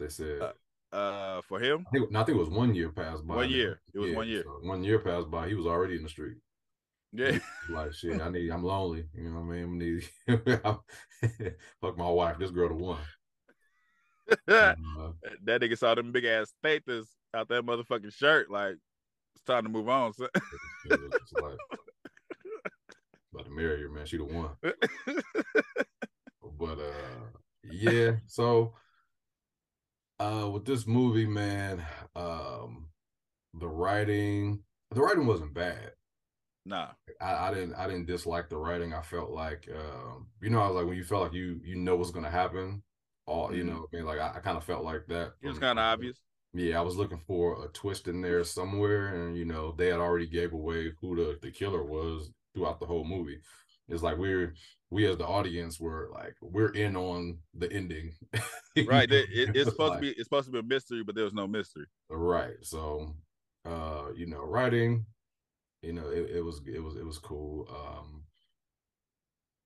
they 0.00 0.08
said. 0.08 0.40
Uh, 0.42 0.52
Uh, 0.92 1.40
for 1.42 1.58
him, 1.60 1.84
I 1.88 1.90
think, 1.90 2.10
no, 2.12 2.20
I 2.20 2.24
think 2.24 2.36
it 2.36 2.40
was 2.40 2.48
one 2.48 2.74
year 2.74 2.90
passed 2.90 3.26
by. 3.26 3.34
One 3.36 3.50
year. 3.50 3.80
It 3.92 3.98
was 3.98 4.14
one 4.14 4.28
year. 4.28 4.44
so 4.44 4.60
one 4.62 4.84
year 4.84 4.98
passed 5.00 5.30
by. 5.30 5.48
He 5.48 5.54
was 5.54 5.66
already 5.66 5.96
in 5.96 6.02
the 6.04 6.08
street. 6.08 6.38
yeah. 7.12 7.38
Like 7.68 7.92
shit, 7.92 8.20
I 8.20 8.28
need. 8.30 8.50
I'm 8.50 8.62
lonely. 8.64 9.04
You 9.14 9.30
know 9.30 9.40
what 9.40 9.54
I 9.56 9.64
mean? 9.64 10.04
I 10.28 10.34
need. 10.36 10.78
fuck 11.80 11.98
my 11.98 12.08
wife. 12.08 12.38
This 12.38 12.50
girl 12.52 12.68
the 12.68 12.74
one. 12.74 13.00
that 14.46 14.78
Uh, 14.98 15.12
nigga 15.44 15.76
saw 15.78 15.94
them 15.94 16.12
big 16.12 16.24
ass 16.24 16.52
status 16.58 17.08
out 17.34 17.48
that 17.48 17.64
motherfucking 17.64 18.12
shirt. 18.12 18.50
Like 18.50 18.76
it's 19.34 19.44
time 19.44 19.64
to 19.64 19.68
move 19.68 19.88
on. 19.88 20.12
son. 20.14 20.28
it 20.90 21.00
was 21.00 21.56
about 23.36 23.46
to 23.46 23.52
marry 23.52 23.82
her, 23.82 23.88
man. 23.88 24.06
She 24.06 24.16
the 24.18 24.24
one. 24.24 24.50
But 26.58 26.78
uh, 26.78 27.26
yeah. 27.62 28.12
So, 28.26 28.74
uh, 30.18 30.48
with 30.52 30.64
this 30.64 30.86
movie, 30.86 31.26
man, 31.26 31.84
um, 32.14 32.88
the 33.54 33.68
writing, 33.68 34.60
the 34.92 35.00
writing 35.02 35.26
wasn't 35.26 35.54
bad. 35.54 35.92
nah. 36.66 36.94
I, 37.20 37.48
I 37.48 37.54
didn't 37.54 37.74
I 37.74 37.86
didn't 37.86 38.06
dislike 38.06 38.48
the 38.48 38.56
writing. 38.56 38.92
I 38.92 39.02
felt 39.02 39.30
like 39.30 39.68
um, 39.74 40.26
you 40.42 40.50
know, 40.50 40.60
I 40.60 40.66
was 40.68 40.76
like 40.76 40.86
when 40.86 40.96
you 40.96 41.04
felt 41.04 41.22
like 41.24 41.32
you 41.32 41.60
you 41.64 41.76
know 41.76 41.96
what's 41.96 42.10
gonna 42.10 42.30
happen. 42.30 42.82
All 43.26 43.54
you 43.54 43.64
Mhm. 43.64 43.68
know, 43.70 43.86
I 43.92 43.96
mean, 43.96 44.06
like 44.06 44.18
I, 44.20 44.34
I 44.36 44.40
kind 44.40 44.56
of 44.56 44.64
felt 44.64 44.84
like 44.84 45.06
that. 45.08 45.32
It 45.42 45.48
was 45.48 45.58
kind 45.58 45.78
of 45.78 45.84
obvious. 45.84 46.18
Yeah, 46.54 46.78
I 46.78 46.82
was 46.82 46.96
looking 46.96 47.20
for 47.26 47.64
a 47.64 47.68
twist 47.68 48.08
in 48.08 48.22
there 48.22 48.42
somewhere, 48.44 49.08
and 49.14 49.36
you 49.36 49.44
know, 49.44 49.72
they 49.72 49.88
had 49.88 50.00
already 50.00 50.26
gave 50.26 50.52
away 50.52 50.92
who 51.00 51.16
the, 51.16 51.38
the 51.42 51.50
killer 51.50 51.82
was 51.84 52.30
throughout 52.56 52.80
the 52.80 52.86
whole 52.86 53.04
movie. 53.04 53.38
It's 53.88 54.02
like 54.02 54.16
we're 54.18 54.54
we 54.90 55.06
as 55.06 55.16
the 55.16 55.26
audience 55.26 55.78
were 55.78 56.08
like 56.12 56.34
we're 56.40 56.70
in 56.70 56.96
on 56.96 57.38
the 57.54 57.70
ending. 57.72 58.14
Right. 58.86 59.10
It, 59.10 59.28
it- 59.32 59.56
it's 59.56 59.70
supposed 59.70 59.90
like- 59.92 60.00
to 60.00 60.02
be 60.02 60.10
it's 60.10 60.24
supposed 60.24 60.46
to 60.46 60.52
be 60.52 60.58
a 60.58 60.62
mystery, 60.62 61.02
but 61.04 61.14
there 61.14 61.24
was 61.24 61.32
no 61.34 61.46
mystery. 61.46 61.86
Right. 62.10 62.56
So 62.62 63.14
uh, 63.64 64.06
you 64.14 64.26
know, 64.26 64.44
writing, 64.44 65.06
you 65.82 65.92
know, 65.92 66.08
it, 66.08 66.30
it 66.36 66.42
was 66.44 66.60
it 66.66 66.80
was 66.82 66.96
it 66.96 67.04
was 67.06 67.18
cool. 67.18 67.68
Um 67.70 68.22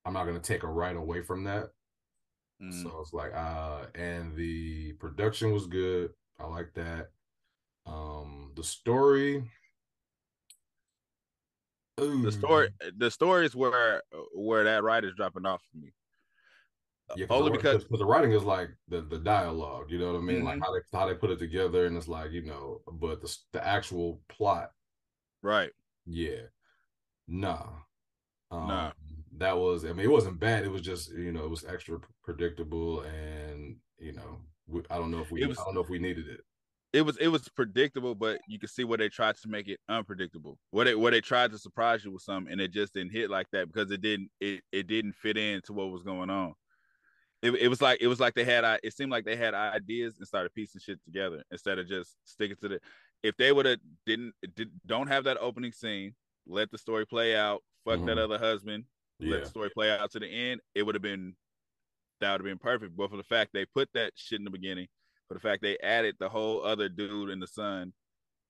I'm 0.05 0.13
not 0.15 0.25
gonna 0.27 0.39
take 0.41 0.63
a 0.63 0.69
right 0.69 0.97
away 0.97 1.23
from 1.23 1.45
that. 1.45 1.71
Mm. 2.63 2.83
So 2.83 3.01
it's 3.01 3.13
like 3.13 3.33
uh 3.35 3.87
and 3.95 4.37
the 4.37 4.93
production 4.95 5.53
was 5.53 5.67
good. 5.67 6.11
I 6.39 6.47
like 6.47 6.73
that. 6.75 7.09
Um 7.87 8.53
the 8.57 8.63
story. 8.63 9.43
The 12.01 12.33
story 12.33 12.69
the 12.97 13.11
story 13.11 13.47
is 13.47 13.55
where 13.55 14.03
where 14.35 14.65
that 14.65 14.83
writer's 14.83 15.15
dropping 15.15 15.47
off 15.47 15.63
for 15.71 15.79
me. 15.79 15.93
Yeah, 17.17 17.27
Only 17.29 17.51
the, 17.51 17.57
because 17.59 17.85
the 17.91 18.05
writing 18.05 18.33
is 18.33 18.45
like 18.45 18.71
the 18.89 19.01
the 19.03 19.19
dialogue, 19.19 19.91
you 19.91 19.99
know 19.99 20.13
what 20.13 20.19
I 20.19 20.23
mean? 20.23 20.45
Like 20.45 20.59
Mhm. 20.59 20.63
how 20.63 20.73
they 20.73 20.81
how 20.99 21.07
they 21.09 21.15
put 21.15 21.31
it 21.31 21.39
together, 21.41 21.87
and 21.87 21.97
it's 21.97 22.07
like 22.09 22.31
you 22.31 22.43
know, 22.43 22.83
but 22.93 23.21
the 23.21 23.37
the 23.53 23.67
actual 23.67 24.21
plot, 24.29 24.71
right. 25.43 25.73
yeah, 26.07 26.43
nah, 27.27 27.67
um, 28.53 28.69
Nah. 28.69 28.93
that 29.39 29.57
was. 29.59 29.85
I 29.85 29.89
mean, 29.93 30.07
it 30.07 30.11
wasn't 30.11 30.39
bad. 30.39 30.65
It 30.65 30.71
was 30.71 30.83
just 30.83 31.11
you 31.13 31.33
know, 31.33 31.45
it 31.45 31.51
was 31.51 31.65
extra 31.65 31.99
predictable, 32.23 33.01
and 33.01 33.77
you 33.99 34.13
know, 34.13 34.41
we, 34.69 34.83
I 34.89 34.97
don't 34.99 35.11
know 35.11 35.21
if 35.21 35.33
we 35.33 35.45
was- 35.45 35.59
I 35.59 35.65
don't 35.65 35.75
know 35.75 35.81
if 35.81 35.89
we 35.89 35.99
needed 35.99 36.29
it. 36.29 36.45
It 36.93 37.03
was 37.03 37.17
it 37.19 37.29
was 37.29 37.49
predictable, 37.49 38.15
but 38.15 38.41
you 38.49 38.59
could 38.59 38.71
see 38.71 38.85
where 38.85 38.99
they 38.99 39.09
tried 39.09 39.37
to 39.37 39.49
make 39.49 39.69
it 39.69 39.79
unpredictable. 39.89 40.59
What 40.71 40.85
they 40.85 40.95
where 40.95 41.13
they 41.13 41.21
tried 41.21 41.53
to 41.53 41.59
surprise 41.59 42.05
you 42.05 42.11
with 42.11 42.23
something, 42.23 42.53
and 42.53 42.61
it 42.61 42.73
just 42.73 42.95
didn't 42.95 43.13
hit 43.13 43.31
like 43.31 43.47
that 43.53 43.73
because 43.73 43.91
it 43.91 44.01
didn't 44.01 44.31
it 44.41 44.63
it 44.73 44.87
didn't 44.87 45.15
fit 45.15 45.37
into 45.37 45.73
what 45.73 45.91
was 45.91 46.03
going 46.03 46.31
on. 46.31 46.55
It, 47.43 47.53
it 47.53 47.69
was 47.69 47.81
like 47.81 47.99
it 48.01 48.09
was 48.09 48.19
like 48.19 48.35
they 48.35 48.45
had 48.45 48.65
it 48.83 48.95
seemed 48.95 49.13
like 49.13 49.25
they 49.25 49.37
had 49.37 49.55
ideas 49.55 50.17
and 50.19 50.27
started 50.27 50.53
piecing 50.53 50.81
shit 50.81 51.03
together 51.05 51.45
instead 51.51 51.79
of 51.79 51.87
just 51.87 52.17
sticking 52.25 52.57
to 52.57 52.69
the. 52.69 52.81
If 53.23 53.37
they 53.37 53.53
would 53.53 53.67
have 53.67 53.79
didn't 54.05 54.35
did, 54.57 54.71
don't 54.85 55.07
have 55.07 55.25
that 55.25 55.39
opening 55.41 55.73
scene, 55.73 56.15
let 56.47 56.71
the 56.71 56.79
story 56.79 57.07
play 57.07 57.37
out, 57.37 57.63
fuck 57.85 57.99
mm-hmm. 57.99 58.07
that 58.07 58.19
other 58.19 58.39
husband, 58.39 58.85
yeah. 59.21 59.33
let 59.33 59.45
the 59.45 59.51
story 59.51 59.71
play 59.71 59.91
out 59.91 60.11
to 60.13 60.19
the 60.19 60.27
end, 60.27 60.61
it 60.75 60.83
would 60.83 60.95
have 60.95 61.03
been 61.03 61.35
that 62.21 62.33
would 62.33 62.41
have 62.41 62.51
been 62.51 62.59
perfect. 62.59 62.97
But 62.97 63.11
for 63.11 63.17
the 63.17 63.23
fact 63.23 63.53
they 63.53 63.65
put 63.65 63.89
that 63.95 64.13
shit 64.17 64.41
in 64.41 64.45
the 64.45 64.51
beginning 64.51 64.89
for 65.31 65.35
the 65.35 65.41
fact 65.41 65.63
they 65.63 65.79
added 65.79 66.17
the 66.19 66.29
whole 66.29 66.65
other 66.65 66.89
dude 66.89 67.31
and 67.31 67.41
the 67.41 67.47
son 67.47 67.93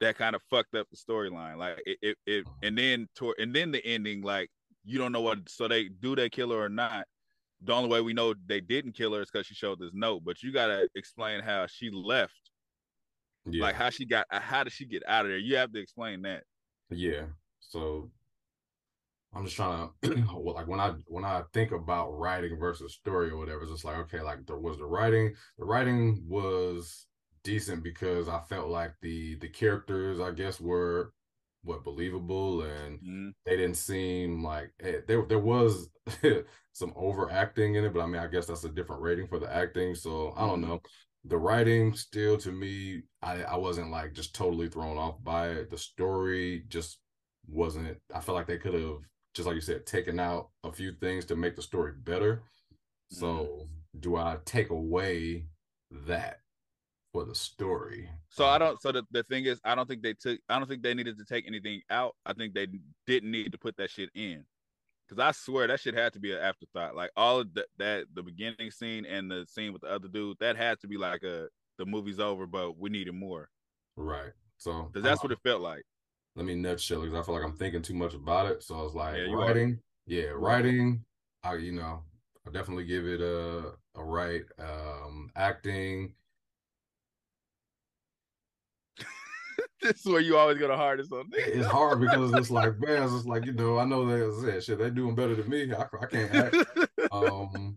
that 0.01 0.17
kind 0.17 0.35
of 0.35 0.41
fucked 0.49 0.75
up 0.75 0.87
the 0.91 0.97
storyline. 0.97 1.59
Like 1.59 1.79
it, 1.85 1.99
it, 2.01 2.17
it, 2.27 2.47
and 2.63 2.77
then 2.77 3.07
to, 3.17 3.35
and 3.39 3.55
then 3.55 3.71
the 3.71 3.85
ending, 3.85 4.23
like 4.23 4.49
you 4.87 4.99
don't 4.99 5.13
know 5.13 5.21
what. 5.21 5.39
So 5.49 5.69
they 5.69 5.89
do 5.89 6.17
they 6.17 6.31
kill 6.31 6.53
her 6.53 6.65
or 6.65 6.69
not? 6.71 7.05
The 7.63 7.75
only 7.75 7.91
way 7.91 8.01
we 8.01 8.15
know 8.15 8.35
they 8.47 8.63
didn't 8.63 8.93
kill 8.93 9.13
her 9.13 9.21
is 9.21 9.31
because 9.31 9.47
she 9.47 9.55
showed 9.55 9.79
this 9.79 9.91
note. 9.93 10.23
But 10.25 10.43
you 10.43 10.55
gotta 10.55 10.89
explain 10.95 11.43
how 11.43 11.67
she 11.67 11.91
left. 11.91 12.51
Yeah. 13.45 13.63
Like 13.63 13.75
how 13.75 13.91
she 13.91 14.07
got. 14.07 14.27
How 14.31 14.65
did 14.65 14.73
she 14.73 14.87
get 14.87 15.03
out 15.07 15.27
of 15.27 15.31
there? 15.31 15.39
You 15.39 15.57
have 15.57 15.73
to 15.73 15.81
explain 15.81 16.23
that. 16.23 16.45
Yeah. 16.89 17.25
So 17.61 18.11
I'm 19.33 19.45
just 19.45 19.57
trying 19.57 19.89
to 20.03 20.11
like 20.41 20.67
when 20.67 20.81
I 20.81 20.95
when 21.07 21.25
I 21.25 21.43
think 21.53 21.73
about 21.73 22.19
writing 22.19 22.59
versus 22.59 22.95
story 22.95 23.31
or 23.31 23.37
whatever, 23.37 23.63
it's 23.63 23.71
just 23.71 23.85
like 23.85 23.97
okay, 23.99 24.21
like 24.21 24.47
there 24.47 24.59
was 24.59 24.79
the 24.79 24.87
writing. 24.87 25.35
The 25.59 25.65
writing 25.65 26.25
was 26.29 27.07
decent 27.45 27.83
because 27.83 28.29
I 28.29 28.41
felt 28.49 28.69
like 28.69 28.93
the 29.03 29.37
the 29.37 29.49
characters 29.49 30.21
I 30.21 30.33
guess 30.33 30.61
were 30.61 31.13
what 31.63 31.85
believable 31.85 32.63
and 32.63 32.99
mm-hmm. 32.99 33.29
they 33.45 33.57
didn't 33.57 33.77
seem 33.77 34.43
like 34.43 34.73
hey, 34.79 34.97
eh, 34.97 35.01
there 35.07 35.25
there 35.27 35.39
was 35.39 35.89
some 36.73 36.93
overacting 36.97 37.77
in 37.77 37.85
it, 37.85 37.95
but 37.95 38.01
I 38.01 38.07
mean 38.07 38.21
I 38.21 38.27
guess 38.27 38.47
that's 38.47 38.65
a 38.65 38.69
different 38.69 39.03
rating 39.03 39.29
for 39.29 39.39
the 39.39 39.55
acting. 39.55 39.95
So 39.95 40.35
I 40.37 40.47
don't 40.47 40.61
mm-hmm. 40.61 40.71
know. 40.71 40.81
The 41.27 41.37
writing 41.37 41.95
still 41.95 42.37
to 42.39 42.51
me, 42.51 43.03
I 43.23 43.43
I 43.43 43.57
wasn't 43.57 43.91
like 43.91 44.15
just 44.15 44.35
totally 44.35 44.69
thrown 44.69 44.99
off 44.99 45.23
by 45.23 45.51
it. 45.51 45.71
The 45.71 45.79
story 45.79 46.65
just 46.69 46.99
wasn't. 47.47 47.99
I 48.13 48.21
felt 48.21 48.37
like 48.37 48.47
they 48.47 48.59
could 48.59 48.75
have 48.75 48.99
just 49.35 49.47
like 49.47 49.55
you 49.55 49.61
said, 49.61 49.87
taking 49.87 50.19
out 50.19 50.49
a 50.65 50.73
few 50.73 50.93
things 50.93 51.25
to 51.27 51.37
make 51.37 51.57
the 51.57 51.63
story 51.63 51.93
better. 51.97 52.43
So 53.11 53.27
mm. 53.97 54.01
do 54.01 54.17
I 54.17 54.39
take 54.45 54.71
away 54.71 55.47
that 56.07 56.41
for 57.13 57.25
the 57.25 57.35
story? 57.35 58.09
So 58.31 58.47
I 58.47 58.59
don't. 58.59 58.81
So 58.81 58.93
the, 58.93 59.05
the 59.11 59.23
thing 59.25 59.45
is, 59.45 59.61
I 59.65 59.75
don't 59.75 59.89
think 59.89 60.03
they 60.03 60.15
took. 60.15 60.41
I 60.49 60.59
don't 60.59 60.69
think 60.69 60.83
they 60.83 60.95
needed 60.95 61.19
to 61.19 61.25
take 61.25 61.47
anything 61.47 61.83
out. 61.91 62.15
I 62.27 62.33
think 62.33 62.55
they 62.55 62.67
didn't 63.07 63.31
need 63.31 63.53
to 63.53 63.59
put 63.59 63.77
that 63.77 63.91
shit 63.91 64.11
in. 64.15 64.45
Because 65.09 65.23
I 65.23 65.33
swear 65.33 65.67
that 65.67 65.81
shit 65.81 65.95
had 65.95 66.13
to 66.13 66.21
be 66.21 66.33
an 66.33 66.39
afterthought. 66.39 66.95
Like 66.95 67.11
all 67.17 67.41
of 67.41 67.53
the, 67.53 67.67
that, 67.79 68.05
the 68.15 68.23
beginning 68.23 68.71
scene 68.71 69.05
and 69.05 69.29
the 69.29 69.45
scene 69.45 69.73
with 69.73 69.83
the 69.83 69.89
other 69.89 70.07
dude, 70.07 70.37
that 70.39 70.57
had 70.57 70.79
to 70.81 70.87
be 70.87 70.97
like 70.97 71.25
a 71.25 71.49
the 71.79 71.87
movie's 71.87 72.21
over, 72.21 72.47
but 72.47 72.79
we 72.79 72.91
needed 72.91 73.15
more. 73.15 73.49
Right. 73.97 74.31
So 74.59 74.89
because 74.93 75.03
that's 75.03 75.23
what 75.23 75.33
it 75.33 75.39
felt 75.43 75.63
like 75.63 75.85
let 76.41 76.47
me 76.47 76.55
nutshell 76.55 77.03
because 77.03 77.15
I 77.15 77.23
feel 77.23 77.35
like 77.35 77.45
I'm 77.45 77.53
thinking 77.53 77.83
too 77.83 77.93
much 77.93 78.15
about 78.15 78.47
it. 78.47 78.63
So 78.63 78.75
I 78.75 78.83
was 78.83 78.95
like, 78.95 79.17
yeah, 79.17 79.35
writing, 79.35 79.73
are. 79.73 79.79
yeah, 80.07 80.29
writing. 80.33 81.05
I, 81.43 81.57
you 81.57 81.73
know, 81.73 82.01
I 82.47 82.51
definitely 82.51 82.87
give 82.87 83.07
it 83.07 83.21
a 83.21 83.73
a 83.95 84.03
right. 84.03 84.45
Um, 84.59 85.31
acting. 85.37 86.15
this 89.83 90.01
is 90.01 90.07
where 90.07 90.23
you 90.23 90.39
always 90.39 90.57
go 90.57 90.69
the 90.69 90.77
hardest 90.77 91.13
on. 91.13 91.29
Me, 91.29 91.37
it's 91.41 91.67
hard 91.71 92.01
because 92.01 92.33
it's 92.33 92.51
like, 92.51 92.81
man, 92.81 93.03
it's 93.03 93.27
like 93.27 93.45
you 93.45 93.53
know, 93.53 93.77
I 93.77 93.85
know 93.85 94.07
they 94.07 94.61
shit. 94.63 94.79
They 94.79 94.89
doing 94.89 95.15
better 95.15 95.35
than 95.35 95.51
me. 95.51 95.71
I, 95.75 95.83
I 95.83 96.07
can't 96.07 96.35
act. 96.35 96.57
um, 97.13 97.77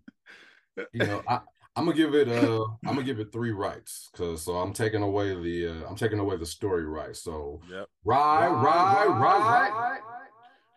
you 0.94 1.06
know, 1.06 1.22
I 1.28 1.40
I'm 1.76 1.86
gonna 1.86 1.98
give 1.98 2.14
it 2.14 2.28
uh 2.28 2.64
I'm 2.86 2.96
gonna 2.96 3.04
give 3.04 3.20
it 3.20 3.32
three 3.32 3.52
rights 3.52 4.10
because 4.12 4.44
so 4.44 4.54
I'm 4.58 4.74
taking 4.74 5.02
away 5.02 5.34
the 5.34 5.70
uh, 5.70 5.90
I'm 5.90 5.96
taking 5.96 6.20
away 6.20 6.38
the 6.38 6.46
story 6.46 6.86
rights. 6.86 7.24
So 7.24 7.62
yep. 7.70 7.88
right, 8.04 8.48
right, 8.48 9.08
right, 9.08 9.10
right, 9.10 9.72
right. 9.72 10.00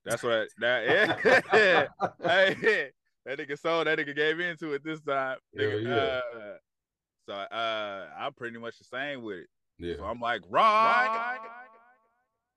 That's 0.07 0.23
what 0.23 0.49
that 0.59 0.87
yeah. 0.87 1.87
hey, 2.23 2.91
that 3.27 3.39
nigga 3.39 3.59
sold 3.59 3.89
that 3.89 3.99
nigga 3.99 4.17
gave 4.17 4.41
into 4.41 4.73
it 4.73 4.85
this 4.85 5.01
time. 5.03 5.37
Nigga, 5.59 5.83
yeah, 5.83 5.89
yeah. 5.89 6.41
Uh, 6.41 6.57
so 7.27 7.35
uh 7.35 8.07
I'm 8.19 8.33
pretty 8.33 8.59
much 8.59 8.79
the 8.79 8.85
same 8.85 9.23
with 9.23 9.39
it. 9.39 9.49
Yeah. 9.79 9.97
So 9.97 10.05
I'm 10.05 10.21
like, 10.21 10.43
right, 10.49 11.39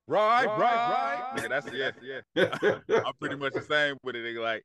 right, 0.06 0.46
right, 0.46 0.58
right. 0.58 1.32
Nigga, 1.36 1.48
that's 1.50 1.70
yes, 1.74 1.94
yeah. 2.34 2.78
I'm 3.04 3.12
pretty 3.20 3.36
much 3.36 3.52
the 3.52 3.62
same 3.62 3.98
with 4.02 4.16
it. 4.16 4.24
Nigga, 4.24 4.42
like 4.42 4.64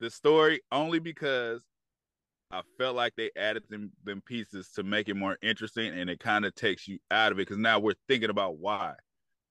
the 0.00 0.08
story 0.08 0.62
only 0.72 1.00
because 1.00 1.62
I 2.50 2.62
felt 2.78 2.96
like 2.96 3.14
they 3.16 3.30
added 3.36 3.64
them 3.68 3.92
them 4.04 4.22
pieces 4.24 4.70
to 4.76 4.82
make 4.82 5.08
it 5.08 5.14
more 5.14 5.36
interesting, 5.42 5.98
and 5.98 6.08
it 6.08 6.20
kind 6.20 6.44
of 6.44 6.54
takes 6.54 6.88
you 6.88 6.98
out 7.10 7.32
of 7.32 7.38
it 7.38 7.42
because 7.42 7.58
now 7.58 7.78
we're 7.78 7.94
thinking 8.08 8.30
about 8.30 8.58
why. 8.58 8.94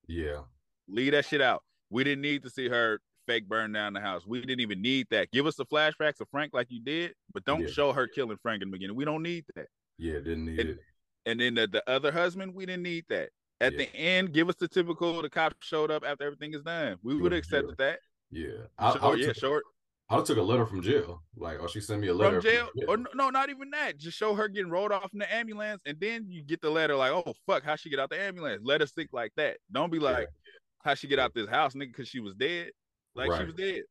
Yeah, 0.08 0.42
leave 0.88 1.12
that 1.12 1.26
shit 1.26 1.42
out. 1.42 1.64
We 1.90 2.04
didn't 2.04 2.22
need 2.22 2.44
to 2.44 2.50
see 2.50 2.70
her 2.70 3.00
fake 3.28 3.48
burn 3.48 3.72
down 3.72 3.94
the 3.94 4.00
house. 4.00 4.26
We 4.26 4.42
didn't 4.42 4.62
even 4.62 4.82
need 4.82 5.08
that. 5.12 5.32
Give 5.32 5.46
us 5.46 5.56
the 5.56 5.66
flashbacks 5.66 6.20
of 6.22 6.28
Frank 6.32 6.54
like 6.54 6.68
you 6.70 6.82
did, 6.82 7.14
but 7.34 7.46
don't 7.46 7.62
yeah. 7.62 7.68
show 7.68 7.94
her 7.94 8.08
killing 8.08 8.38
Frank 8.42 8.64
in 8.64 8.70
the 8.70 8.78
beginning. 8.78 8.96
We 8.96 9.06
don't 9.06 9.22
need 9.22 9.46
that. 9.56 9.68
Yeah, 9.98 10.14
didn't 10.14 10.46
need 10.46 10.60
and, 10.60 10.70
it. 10.72 10.80
And 11.26 11.40
then 11.40 11.56
the, 11.56 11.68
the 11.68 11.90
other 11.90 12.12
husband, 12.12 12.54
we 12.56 12.66
didn't 12.66 12.84
need 12.84 13.06
that. 13.10 13.30
At 13.60 13.74
yeah. 13.74 13.80
the 13.80 13.96
end, 13.96 14.34
give 14.34 14.50
us 14.50 14.56
the 14.56 14.68
typical 14.68 15.22
the 15.22 15.30
cops 15.30 15.56
showed 15.60 15.92
up 15.92 16.04
after 16.06 16.26
everything 16.26 16.54
is 16.54 16.62
done. 16.62 16.98
We 17.04 17.16
would 17.16 17.32
have 17.32 17.40
accepted 17.40 17.76
that. 17.78 18.00
Yeah. 18.32 18.68
I, 18.78 19.14
yeah, 19.16 19.34
short. 19.34 19.64
I 20.10 20.22
took 20.22 20.38
a 20.38 20.42
letter 20.42 20.66
from 20.66 20.82
jail. 20.82 21.22
Like, 21.36 21.58
oh, 21.62 21.68
she 21.68 21.82
sent 21.82 22.00
me 22.00 22.08
a 22.08 22.14
letter 22.14 22.42
from 22.42 22.50
jail, 22.50 22.68
from 22.68 22.80
jail. 22.80 22.90
or 22.90 23.16
no, 23.16 23.30
not 23.30 23.50
even 23.50 23.70
that. 23.72 23.98
Just 23.98 24.18
show 24.18 24.34
her 24.36 24.48
getting 24.48 24.72
rolled 24.72 24.92
off 24.92 25.12
in 25.14 25.20
the 25.20 25.34
ambulance, 25.34 25.82
and 25.86 26.00
then 26.00 26.28
you 26.30 26.44
get 26.44 26.62
the 26.62 26.70
letter 26.70 26.96
like, 26.96 27.12
oh 27.12 27.34
fuck, 27.46 27.64
how 27.64 27.76
she 27.76 27.90
get 27.90 28.00
out 28.00 28.10
the 28.10 28.20
ambulance? 28.20 28.62
Let 28.64 28.82
us 28.82 28.92
think 28.92 29.10
like 29.12 29.34
that. 29.36 29.58
Don't 29.72 29.92
be 29.92 30.00
like, 30.00 30.20
yeah. 30.20 30.84
how 30.84 30.94
she 30.94 31.08
get 31.08 31.20
out 31.20 31.34
this 31.34 31.50
house, 31.50 31.74
nigga, 31.74 31.88
because 31.88 32.08
she 32.08 32.22
was 32.22 32.34
dead. 32.36 32.72
Like 33.16 33.30
right. 33.30 33.40
she 33.40 33.46
was 33.46 33.56
dead. 33.56 33.82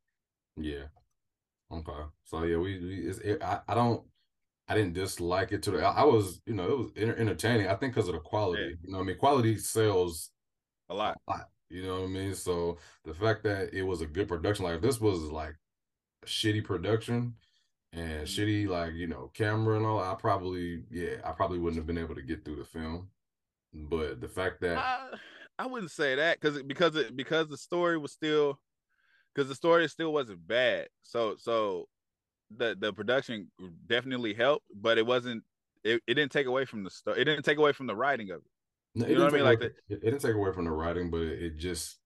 Yeah. 0.57 0.85
Okay. 1.71 1.93
So 2.25 2.45
yeah, 2.45 2.57
we, 2.57 2.79
we 2.79 2.95
it, 3.09 3.43
I, 3.43 3.61
I 3.69 3.75
don't 3.75 4.03
I 4.69 4.75
didn't 4.75 4.95
dislike 4.95 5.53
it 5.53 5.63
to 5.65 5.71
the 5.71 5.85
I 5.85 6.05
was 6.05 6.41
you 6.47 6.55
know 6.55 6.65
it 6.65 7.07
was 7.07 7.17
entertaining. 7.19 7.69
I 7.69 7.75
think 7.75 7.95
because 7.95 8.09
of 8.09 8.15
the 8.15 8.21
quality. 8.21 8.63
Yeah. 8.63 8.77
You 8.85 8.93
know, 8.93 9.01
I 9.01 9.03
mean, 9.03 9.19
quality 9.19 9.59
sells 9.59 10.31
a 10.89 10.95
lot. 10.95 11.19
a 11.29 11.33
lot. 11.33 11.49
You 11.69 11.83
know 11.83 12.01
what 12.01 12.05
I 12.05 12.09
mean? 12.09 12.35
So 12.35 12.79
the 13.05 13.13
fact 13.13 13.43
that 13.45 13.75
it 13.75 13.83
was 13.83 14.01
a 14.01 14.07
good 14.07 14.29
production, 14.29 14.65
like 14.65 14.81
this 14.81 15.01
was 15.01 15.21
like 15.23 15.55
shitty 16.27 16.65
production 16.65 17.35
and 17.93 18.11
mm-hmm. 18.11 18.25
shitty 18.25 18.69
like 18.69 18.95
you 18.95 19.07
know 19.07 19.31
camera 19.35 19.77
and 19.77 19.87
all 19.87 20.01
i 20.01 20.15
probably 20.15 20.83
yeah 20.91 21.17
i 21.25 21.33
probably 21.33 21.59
wouldn't 21.59 21.79
have 21.79 21.87
been 21.87 21.99
able 21.99 22.15
to 22.15 22.23
get 22.23 22.45
through 22.45 22.57
the 22.57 22.65
film 22.65 23.09
but 23.73 24.21
the 24.21 24.29
fact 24.29 24.61
that 24.61 24.79
i, 24.79 25.09
I 25.59 25.67
wouldn't 25.67 25.91
say 25.91 26.15
that 26.17 26.41
because 26.41 26.63
because 26.63 26.97
it 26.97 27.17
because 27.17 27.49
the 27.49 27.57
story 27.57 27.99
was 27.99 28.13
still 28.13 28.59
because 29.35 29.49
the 29.49 29.55
story 29.55 29.89
still 29.89 30.13
wasn't 30.13 30.47
bad 30.47 30.89
so 31.03 31.37
so 31.39 31.89
the 32.57 32.77
the 32.79 32.93
production 32.93 33.51
definitely 33.87 34.35
helped 34.35 34.67
but 34.75 34.99
it 34.99 35.07
wasn't 35.07 35.43
it, 35.85 36.03
it 36.07 36.15
didn't 36.15 36.33
take 36.33 36.47
away 36.47 36.65
from 36.65 36.85
the 36.85 36.91
story 36.91 37.21
it 37.21 37.25
didn't 37.25 37.45
take 37.45 37.59
away 37.59 37.73
from 37.73 37.87
the 37.87 37.97
writing 37.97 38.31
of 38.31 38.39
it 38.39 38.51
no, 38.97 39.07
you 39.07 39.15
know 39.15 39.25
what 39.25 39.35
I 39.35 39.37
mean? 39.37 39.45
Like 39.45 39.61
it, 39.61 39.77
it 39.91 40.03
didn't 40.03 40.21
take 40.21 40.35
away 40.35 40.53
from 40.53 40.65
the 40.65 40.71
writing, 40.71 41.11
but 41.11 41.21
it, 41.21 41.43
it 41.43 41.57
just 41.59 41.99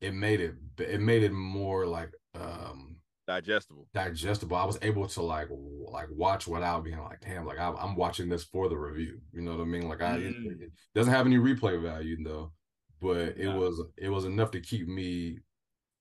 it 0.00 0.14
made 0.14 0.40
it 0.40 0.54
it 0.78 1.00
made 1.00 1.24
it 1.24 1.32
more 1.32 1.84
like 1.84 2.12
um 2.36 2.97
digestible. 3.28 3.86
Digestible. 3.92 4.56
I 4.56 4.64
was 4.64 4.78
able 4.80 5.06
to 5.06 5.22
like 5.22 5.48
like 5.92 6.08
watch 6.10 6.48
without 6.48 6.82
being 6.82 6.98
like 6.98 7.20
damn 7.20 7.46
like 7.46 7.58
i'm, 7.58 7.76
I'm 7.76 7.94
watching 7.94 8.28
this 8.28 8.42
for 8.44 8.68
the 8.68 8.76
review. 8.76 9.20
You 9.32 9.42
know 9.42 9.52
what 9.52 9.60
i 9.60 9.66
mean? 9.66 9.88
Like 9.88 10.02
i 10.02 10.16
mm. 10.16 10.62
it, 10.62 10.72
doesn't 10.94 11.12
have 11.12 11.26
any 11.26 11.36
replay 11.36 11.80
value 11.80 12.16
though 12.24 12.52
but 13.00 13.36
it 13.36 13.48
was 13.48 13.80
it 13.96 14.08
was 14.08 14.24
enough 14.24 14.50
to 14.52 14.60
keep 14.60 14.88
me 14.88 15.38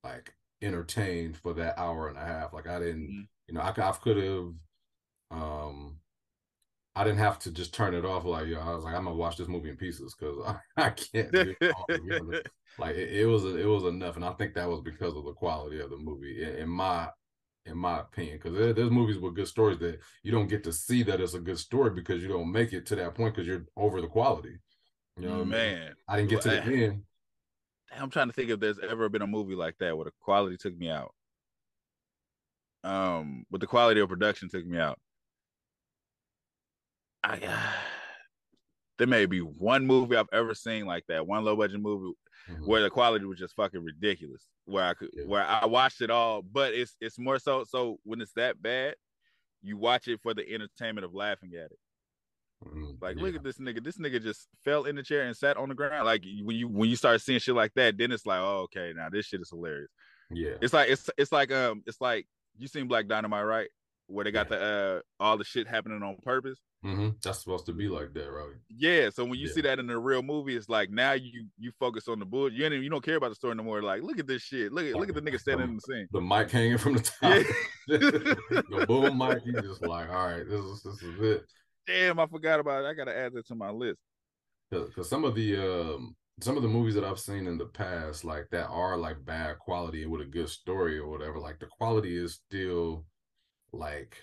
like 0.04 0.34
entertained 0.62 1.38
for 1.38 1.54
that 1.54 1.78
hour 1.78 2.08
and 2.08 2.18
a 2.18 2.26
half. 2.26 2.54
Like 2.54 2.68
i 2.68 2.80
didn't 2.80 3.10
mm. 3.10 3.28
you 3.48 3.54
know 3.54 3.62
i, 3.62 3.70
I 3.70 3.92
could 3.92 4.18
have 4.18 4.54
um 5.30 5.98
I 6.98 7.04
didn't 7.04 7.20
have 7.20 7.38
to 7.40 7.52
just 7.52 7.76
turn 7.76 7.94
it 7.94 8.06
off 8.06 8.26
like 8.26 8.48
yo. 8.48 8.60
I 8.60 8.74
was 8.74 8.84
like, 8.84 8.96
I'm 8.96 9.04
gonna 9.04 9.16
watch 9.16 9.38
this 9.38 9.48
movie 9.48 9.70
in 9.70 9.78
pieces 9.78 10.16
because 10.20 10.36
I, 10.48 10.56
I, 10.86 10.90
can't. 10.90 11.32
like 12.80 12.96
it, 12.96 13.22
it, 13.22 13.26
was 13.28 13.46
it 13.46 13.68
was 13.68 13.84
enough, 13.84 14.16
and 14.16 14.26
I 14.26 14.32
think 14.32 14.56
that 14.56 14.68
was 14.68 14.82
because 14.82 15.16
of 15.16 15.24
the 15.26 15.34
quality 15.34 15.80
of 15.80 15.92
the 15.92 15.98
movie, 15.98 16.42
in, 16.42 16.56
in 16.56 16.70
my 16.70 17.08
in 17.68 17.78
my 17.78 18.00
opinion. 18.00 18.38
Because 18.38 18.58
there, 18.58 18.74
there's 18.74 18.90
movies 18.90 19.20
with 19.20 19.36
good 19.36 19.48
stories 19.48 19.78
that 19.78 20.00
you 20.24 20.32
don't 20.32 20.48
get 20.48 20.64
to 20.64 20.74
see 20.74 21.04
that 21.04 21.22
it's 21.22 21.36
a 21.36 21.40
good 21.40 21.60
story 21.60 21.92
because 21.92 22.24
you 22.24 22.30
don't 22.30 22.52
make 22.52 22.74
it 22.74 22.88
to 22.88 22.96
that 22.96 23.14
point 23.14 23.36
because 23.36 23.48
you're 23.48 23.66
over 23.76 24.02
the 24.02 24.08
quality. 24.08 24.58
You 25.20 25.28
know, 25.28 25.46
man, 25.46 25.76
I, 25.76 25.86
mean? 25.86 25.94
I 26.08 26.18
didn't 26.18 26.30
get 26.32 26.42
to 26.42 26.50
the 26.50 26.64
end. 26.64 27.04
I'm 27.96 28.10
trying 28.10 28.28
to 28.28 28.34
think 28.34 28.50
if 28.50 28.60
there's 28.60 28.80
ever 28.80 29.08
been 29.08 29.22
a 29.22 29.28
movie 29.28 29.56
like 29.56 29.78
that 29.80 29.96
where 29.96 30.06
the 30.06 30.12
quality 30.20 30.58
took 30.58 30.76
me 30.76 30.90
out. 30.90 31.14
Um, 32.84 33.46
but 33.52 33.62
the 33.62 33.68
quality 33.68 34.02
of 34.02 34.10
production 34.10 34.50
took 34.50 34.66
me 34.66 34.80
out. 34.80 35.00
I 37.28 37.74
there 38.98 39.08
may 39.08 39.26
be 39.26 39.40
one 39.40 39.86
movie 39.86 40.16
I've 40.16 40.30
ever 40.34 40.56
seen 40.56 40.86
like 40.86 41.06
that, 41.08 41.28
one 41.28 41.44
low 41.44 41.56
budget 41.56 41.80
movie 41.80 42.14
mm-hmm. 42.50 42.66
where 42.66 42.82
the 42.82 42.90
quality 42.90 43.26
was 43.26 43.38
just 43.38 43.56
fucking 43.56 43.84
ridiculous. 43.84 44.48
Where 44.66 44.84
I 44.84 44.94
could, 44.96 45.10
yeah. 45.14 45.26
where 45.26 45.46
I 45.46 45.66
watched 45.66 46.02
it 46.02 46.10
all, 46.10 46.42
but 46.42 46.74
it's 46.74 46.96
it's 47.00 47.20
more 47.20 47.40
so 47.40 47.64
so 47.64 48.00
when 48.04 48.22
it's 48.22 48.34
that 48.34 48.62
bad, 48.62 48.96
you 49.62 49.78
watch 49.78 50.08
it 50.08 50.20
for 50.22 50.34
the 50.34 50.50
entertainment 50.52 51.06
of 51.06 51.14
laughing 51.14 51.52
at 51.56 51.72
it. 51.72 51.80
Mm-hmm. 52.66 52.92
Like, 53.00 53.18
yeah. 53.18 53.24
look 53.24 53.36
at 53.36 53.44
this 53.44 53.60
nigga. 53.60 53.84
This 53.84 53.98
nigga 53.98 54.22
just 54.22 54.48
fell 54.66 54.86
in 54.86 54.96
the 54.96 55.04
chair 55.04 55.24
and 55.24 55.38
sat 55.38 55.58
on 55.58 55.70
the 55.70 55.76
ground. 55.76 56.06
Like 56.06 56.24
when 56.44 56.56
you 56.56 56.68
when 56.68 56.90
you 56.90 56.96
start 56.96 57.22
seeing 57.22 57.40
shit 57.40 57.56
like 57.56 57.74
that, 57.76 57.98
then 57.98 58.12
it's 58.12 58.26
like, 58.26 58.40
oh, 58.40 58.66
okay, 58.66 58.94
now 58.96 59.10
this 59.10 59.28
shit 59.28 59.42
is 59.42 59.50
hilarious. 59.52 59.92
Yeah. 60.32 60.56
It's 60.62 60.74
like 60.74 60.90
it's 60.90 61.10
it's 61.18 61.32
like 61.32 61.52
um 61.52 61.84
it's 61.86 62.02
like 62.02 62.26
you 62.58 62.68
seen 62.68 62.88
Black 62.88 63.08
Dynamite, 63.08 63.46
right? 63.46 63.70
Where 64.08 64.26
they 64.26 64.32
got 64.32 64.50
yeah. 64.50 64.58
the 64.58 64.64
uh 64.64 65.24
all 65.24 65.38
the 65.38 65.44
shit 65.44 65.68
happening 65.68 66.02
on 66.02 66.18
purpose. 66.24 66.60
Mm-hmm. 66.88 67.10
That's 67.22 67.40
supposed 67.40 67.66
to 67.66 67.74
be 67.74 67.90
like 67.90 68.14
that, 68.14 68.32
right? 68.32 68.56
Yeah. 68.70 69.10
So 69.10 69.26
when 69.26 69.38
you 69.38 69.48
yeah. 69.48 69.54
see 69.54 69.62
that 69.62 69.78
in 69.78 69.90
a 69.90 70.00
real 70.00 70.22
movie, 70.22 70.56
it's 70.56 70.70
like 70.70 70.90
now 70.90 71.14
you 71.14 71.48
you 71.58 71.72
focus 71.80 72.08
on 72.08 72.20
the 72.20 72.26
bull. 72.26 72.52
You 72.52 72.66
ain't, 72.66 72.76
you 72.76 72.90
don't 72.90 73.04
care 73.04 73.18
about 73.18 73.30
the 73.30 73.36
story 73.36 73.56
no 73.56 73.64
more. 73.64 73.82
Like, 73.82 74.04
look 74.04 74.20
at 74.20 74.28
this 74.28 74.42
shit. 74.42 74.72
Look 74.72 74.86
at 74.86 74.96
look 74.96 75.10
at 75.10 75.16
the 75.16 75.22
nigga 75.22 75.40
standing 75.40 75.68
in 75.68 75.76
the 75.76 75.82
scene. 75.82 76.08
The 76.14 76.22
mic 76.22 76.50
hanging 76.50 76.78
from 76.78 76.94
the 76.94 77.02
top. 77.02 77.20
Yeah. 77.22 77.44
the 77.88 78.86
boom 78.88 79.18
mic. 79.18 79.46
You 79.46 79.62
just 79.62 79.82
like, 79.82 80.10
all 80.10 80.30
right, 80.30 80.48
this 80.48 80.62
is 80.62 80.84
this 80.84 81.02
is 81.04 81.20
it. 81.20 81.46
Damn, 81.86 82.20
I 82.20 82.28
forgot 82.28 82.62
about 82.62 82.86
it. 82.86 82.88
I 82.88 82.94
gotta 82.94 83.18
add 83.18 83.34
that 83.34 83.48
to 83.48 83.56
my 83.56 83.70
list. 83.70 84.00
Because 84.72 85.10
some 85.10 85.26
of 85.26 85.36
the 85.36 85.58
um 85.58 86.16
some 86.40 86.56
of 86.56 86.64
the 86.64 86.70
movies 86.70 86.96
that 86.96 87.04
I've 87.04 87.20
seen 87.20 87.48
in 87.48 87.58
the 87.58 87.66
past, 87.66 88.24
like 88.24 88.48
that 88.52 88.68
are 88.68 88.96
like 88.96 89.26
bad 89.26 89.60
quality 89.60 90.06
with 90.06 90.22
a 90.22 90.26
good 90.26 90.48
story 90.48 91.00
or 91.00 91.10
whatever, 91.10 91.38
like 91.40 91.60
the 91.60 91.66
quality 91.66 92.16
is 92.16 92.40
still 92.46 93.04
like 93.74 94.18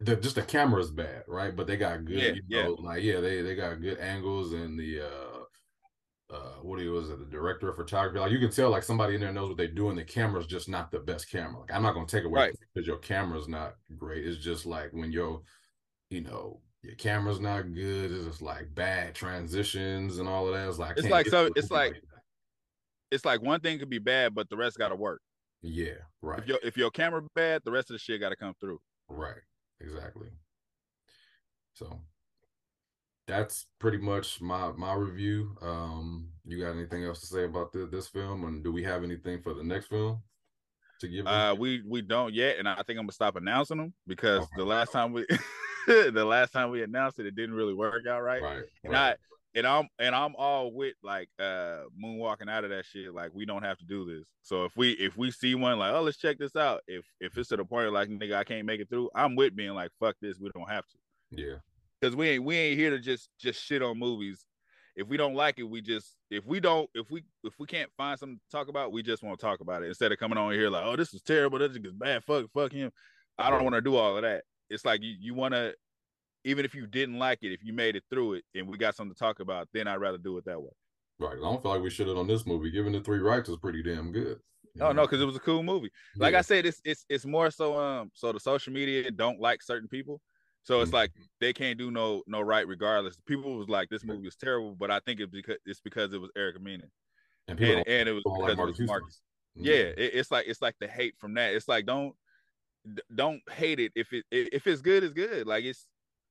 the 0.00 0.16
just 0.16 0.36
the 0.36 0.42
camera's 0.42 0.90
bad, 0.90 1.24
right? 1.26 1.54
But 1.54 1.66
they 1.66 1.76
got 1.76 2.04
good, 2.04 2.18
yeah, 2.18 2.32
you 2.32 2.42
know, 2.62 2.76
yeah. 2.78 2.88
like 2.88 3.02
yeah, 3.02 3.20
they 3.20 3.42
they 3.42 3.54
got 3.54 3.80
good 3.80 3.98
angles 3.98 4.52
and 4.52 4.78
the 4.78 5.00
uh 5.00 6.34
uh 6.34 6.56
what 6.62 6.78
he 6.78 6.88
was 6.88 7.10
it, 7.10 7.18
the 7.18 7.24
director 7.24 7.68
of 7.68 7.76
photography. 7.76 8.20
Like 8.20 8.30
you 8.30 8.38
can 8.38 8.50
tell 8.50 8.70
like 8.70 8.84
somebody 8.84 9.16
in 9.16 9.20
there 9.20 9.32
knows 9.32 9.48
what 9.48 9.56
they're 9.56 9.66
doing. 9.66 9.96
The 9.96 10.04
camera's 10.04 10.46
just 10.46 10.68
not 10.68 10.92
the 10.92 11.00
best 11.00 11.30
camera. 11.30 11.60
Like 11.60 11.74
I'm 11.74 11.82
not 11.82 11.94
gonna 11.94 12.06
take 12.06 12.24
away 12.24 12.40
right. 12.40 12.54
because 12.74 12.86
your 12.86 12.98
camera's 12.98 13.48
not 13.48 13.74
great. 13.96 14.24
It's 14.24 14.38
just 14.38 14.66
like 14.66 14.90
when 14.92 15.10
your, 15.10 15.42
you 16.10 16.20
know, 16.20 16.60
your 16.82 16.94
camera's 16.94 17.40
not 17.40 17.74
good, 17.74 18.12
it's 18.12 18.24
just 18.24 18.42
like 18.42 18.72
bad 18.74 19.16
transitions 19.16 20.18
and 20.18 20.28
all 20.28 20.46
of 20.46 20.54
that. 20.54 20.68
It's 20.68 20.78
like 20.78 20.96
it's 20.96 21.08
like 21.08 21.26
so 21.26 21.50
it's 21.56 21.72
like, 21.72 21.94
like 21.94 22.02
it's 23.10 23.24
like 23.24 23.42
one 23.42 23.60
thing 23.60 23.80
could 23.80 23.90
be 23.90 23.98
bad, 23.98 24.32
but 24.32 24.48
the 24.48 24.56
rest 24.56 24.78
gotta 24.78 24.94
work. 24.96 25.22
Yeah, 25.60 25.94
right. 26.22 26.38
If 26.38 26.46
your 26.46 26.58
if 26.62 26.76
your 26.76 26.90
camera 26.92 27.22
bad, 27.34 27.62
the 27.64 27.72
rest 27.72 27.90
of 27.90 27.94
the 27.94 27.98
shit 27.98 28.20
gotta 28.20 28.36
come 28.36 28.54
through. 28.60 28.78
Right 29.08 29.40
exactly. 29.80 30.28
So 31.74 32.00
that's 33.28 33.66
pretty 33.78 33.98
much 33.98 34.40
my 34.40 34.72
my 34.72 34.94
review. 34.94 35.56
Um, 35.62 36.28
you 36.44 36.60
got 36.60 36.72
anything 36.72 37.04
else 37.04 37.20
to 37.20 37.26
say 37.26 37.44
about 37.44 37.72
the, 37.72 37.86
this 37.86 38.08
film, 38.08 38.44
and 38.44 38.64
do 38.64 38.72
we 38.72 38.82
have 38.84 39.04
anything 39.04 39.42
for 39.42 39.54
the 39.54 39.62
next 39.62 39.86
film 39.86 40.22
to 41.00 41.08
give? 41.08 41.24
Them? 41.24 41.34
Uh, 41.34 41.54
we 41.54 41.82
we 41.86 42.02
don't 42.02 42.34
yet, 42.34 42.58
and 42.58 42.68
I 42.68 42.76
think 42.76 42.98
I'm 42.98 43.04
gonna 43.04 43.12
stop 43.12 43.36
announcing 43.36 43.76
them 43.76 43.94
because 44.06 44.40
okay. 44.40 44.48
the 44.56 44.64
last 44.64 44.92
time 44.92 45.12
we 45.12 45.26
the 45.86 46.24
last 46.24 46.52
time 46.52 46.70
we 46.70 46.82
announced 46.82 47.18
it, 47.18 47.26
it 47.26 47.36
didn't 47.36 47.54
really 47.54 47.74
work 47.74 48.06
out 48.06 48.22
right. 48.22 48.42
Right. 48.42 48.62
And 48.82 48.92
right. 48.92 49.12
I 49.12 49.16
and 49.54 49.66
I'm 49.66 49.88
and 49.98 50.14
I'm 50.14 50.34
all 50.36 50.72
with 50.72 50.94
like 51.02 51.28
uh 51.38 51.84
moonwalking 52.02 52.50
out 52.50 52.64
of 52.64 52.70
that 52.70 52.84
shit. 52.84 53.14
Like 53.14 53.30
we 53.32 53.44
don't 53.44 53.62
have 53.62 53.78
to 53.78 53.84
do 53.84 54.04
this. 54.04 54.26
So 54.42 54.64
if 54.64 54.76
we 54.76 54.92
if 54.92 55.16
we 55.16 55.30
see 55.30 55.54
one 55.54 55.78
like 55.78 55.92
oh 55.92 56.02
let's 56.02 56.18
check 56.18 56.38
this 56.38 56.56
out. 56.56 56.82
If 56.86 57.04
if 57.20 57.36
it's 57.36 57.48
to 57.48 57.56
the 57.56 57.64
point 57.64 57.92
like 57.92 58.08
nigga 58.08 58.34
I 58.34 58.44
can't 58.44 58.66
make 58.66 58.80
it 58.80 58.88
through, 58.88 59.10
I'm 59.14 59.36
with 59.36 59.56
being 59.56 59.74
like 59.74 59.90
fuck 59.98 60.16
this. 60.20 60.38
We 60.38 60.50
don't 60.50 60.68
have 60.68 60.84
to. 60.86 60.96
Yeah. 61.30 61.54
Because 62.00 62.14
we 62.14 62.28
ain't 62.28 62.44
we 62.44 62.56
ain't 62.56 62.78
here 62.78 62.90
to 62.90 62.98
just 62.98 63.30
just 63.38 63.62
shit 63.62 63.82
on 63.82 63.98
movies. 63.98 64.44
If 64.94 65.06
we 65.06 65.16
don't 65.16 65.34
like 65.34 65.58
it, 65.58 65.62
we 65.62 65.80
just 65.80 66.16
if 66.30 66.44
we 66.44 66.60
don't 66.60 66.88
if 66.94 67.10
we 67.10 67.24
if 67.44 67.54
we 67.58 67.66
can't 67.66 67.90
find 67.96 68.18
something 68.18 68.38
to 68.38 68.56
talk 68.56 68.68
about, 68.68 68.92
we 68.92 69.02
just 69.02 69.22
want 69.22 69.38
to 69.38 69.46
talk 69.46 69.60
about 69.60 69.82
it 69.82 69.86
instead 69.86 70.12
of 70.12 70.18
coming 70.18 70.38
on 70.38 70.52
here 70.52 70.70
like 70.70 70.84
oh 70.84 70.96
this 70.96 71.14
is 71.14 71.22
terrible. 71.22 71.58
This 71.58 71.72
is 71.72 71.78
bad. 71.92 72.22
Fuck 72.24 72.46
fuck 72.52 72.72
him. 72.72 72.92
I 73.38 73.50
don't 73.50 73.62
want 73.62 73.74
to 73.74 73.80
do 73.80 73.96
all 73.96 74.16
of 74.16 74.22
that. 74.22 74.42
It's 74.68 74.84
like 74.84 75.02
you 75.02 75.14
you 75.18 75.34
want 75.34 75.54
to 75.54 75.74
even 76.44 76.64
if 76.64 76.74
you 76.74 76.86
didn't 76.86 77.18
like 77.18 77.40
it, 77.42 77.52
if 77.52 77.64
you 77.64 77.72
made 77.72 77.96
it 77.96 78.04
through 78.10 78.34
it 78.34 78.44
and 78.54 78.68
we 78.68 78.78
got 78.78 78.94
something 78.94 79.14
to 79.14 79.18
talk 79.18 79.40
about, 79.40 79.68
then 79.72 79.88
I'd 79.88 79.96
rather 79.96 80.18
do 80.18 80.36
it 80.38 80.44
that 80.46 80.60
way. 80.60 80.70
Right. 81.18 81.36
I 81.36 81.40
don't 81.40 81.62
feel 81.62 81.72
like 81.72 81.82
we 81.82 81.90
should 81.90 82.06
have 82.08 82.16
on 82.16 82.28
this 82.28 82.46
movie. 82.46 82.70
Giving 82.70 82.92
the 82.92 83.00
three 83.00 83.18
rights 83.18 83.48
is 83.48 83.56
pretty 83.56 83.82
damn 83.82 84.12
good. 84.12 84.38
No, 84.76 84.92
no, 84.92 85.02
because 85.02 85.20
it 85.20 85.24
was 85.24 85.34
a 85.34 85.40
cool 85.40 85.62
movie. 85.62 85.90
Like 86.16 86.32
yeah. 86.32 86.38
I 86.38 86.42
said, 86.42 86.64
it's 86.64 86.80
it's 86.84 87.04
it's 87.08 87.26
more 87.26 87.50
so 87.50 87.78
um 87.78 88.10
so 88.14 88.32
the 88.32 88.38
social 88.38 88.72
media 88.72 89.10
don't 89.10 89.40
like 89.40 89.62
certain 89.62 89.88
people. 89.88 90.20
So 90.62 90.80
it's 90.80 90.88
mm-hmm. 90.88 90.96
like 90.96 91.12
they 91.40 91.52
can't 91.52 91.78
do 91.78 91.90
no 91.90 92.22
no 92.26 92.40
right 92.40 92.66
regardless. 92.66 93.16
People 93.26 93.56
was 93.56 93.68
like 93.68 93.88
this 93.88 94.04
movie 94.04 94.28
is 94.28 94.36
terrible, 94.36 94.76
but 94.78 94.90
I 94.90 95.00
think 95.00 95.20
it's 95.20 95.30
because 95.30 95.56
it's 95.66 95.80
because 95.80 96.12
it 96.12 96.20
was 96.20 96.30
Erica 96.36 96.60
Mena. 96.60 96.84
And, 97.48 97.58
and, 97.58 97.88
and, 97.88 98.08
it 98.08 98.12
was 98.12 98.22
because 98.22 98.58
like 98.58 98.58
it 98.58 98.78
was 98.78 98.80
Marques. 98.80 99.20
Mm-hmm. 99.56 99.66
Yeah, 99.66 99.74
it, 99.74 100.14
it's 100.14 100.30
like 100.30 100.46
it's 100.46 100.62
like 100.62 100.76
the 100.78 100.86
hate 100.86 101.14
from 101.18 101.34
that. 101.34 101.54
It's 101.54 101.68
like 101.68 101.86
don't 101.86 102.14
don't 103.14 103.40
hate 103.50 103.80
it 103.80 103.92
if 103.96 104.12
it 104.12 104.24
if 104.30 104.66
it's 104.66 104.82
good, 104.82 105.02
it's 105.02 105.14
good. 105.14 105.46
Like 105.46 105.64
it's 105.64 105.88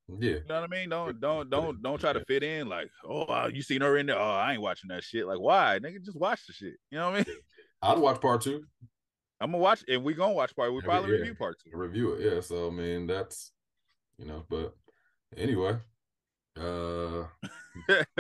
yeah. 0.08 0.30
You 0.30 0.42
know 0.48 0.62
what 0.62 0.64
I 0.64 0.68
mean? 0.68 0.90
Don't 0.90 1.20
don't 1.20 1.50
don't 1.50 1.82
don't 1.82 2.00
try 2.00 2.14
to 2.14 2.24
fit 2.26 2.44
in 2.44 2.70
like, 2.70 2.90
oh, 3.08 3.48
you 3.48 3.62
seen 3.62 3.82
her 3.82 3.98
in 3.98 4.06
there. 4.06 4.20
Oh, 4.20 4.32
I 4.32 4.54
ain't 4.54 4.62
watching 4.62 4.88
that 4.90 5.04
shit. 5.04 5.28
Like, 5.28 5.40
why? 5.40 5.80
Nigga, 5.82 6.04
just 6.04 6.18
watch 6.18 6.46
the 6.48 6.54
shit. 6.54 6.76
You 6.92 7.00
know 7.00 7.12
what 7.12 7.20
I 7.20 7.24
mean? 7.26 7.38
I'd 7.82 8.00
watch 8.00 8.22
part 8.22 8.42
two. 8.42 8.64
I'm 9.40 9.52
gonna 9.52 9.62
watch 9.62 9.84
and 9.88 10.04
we 10.04 10.14
gonna 10.14 10.34
watch 10.34 10.56
part. 10.56 10.74
We 10.74 10.82
probably 10.82 11.12
yeah, 11.12 11.18
review 11.20 11.36
part 11.36 11.58
two. 11.64 11.78
Review 11.78 12.14
it, 12.14 12.34
yeah. 12.34 12.42
So 12.42 12.68
I 12.68 12.72
mean 12.72 13.06
that's 13.06 13.52
you 14.18 14.26
know, 14.26 14.46
but 14.50 14.76
anyway. 15.36 15.78
Uh 16.60 17.26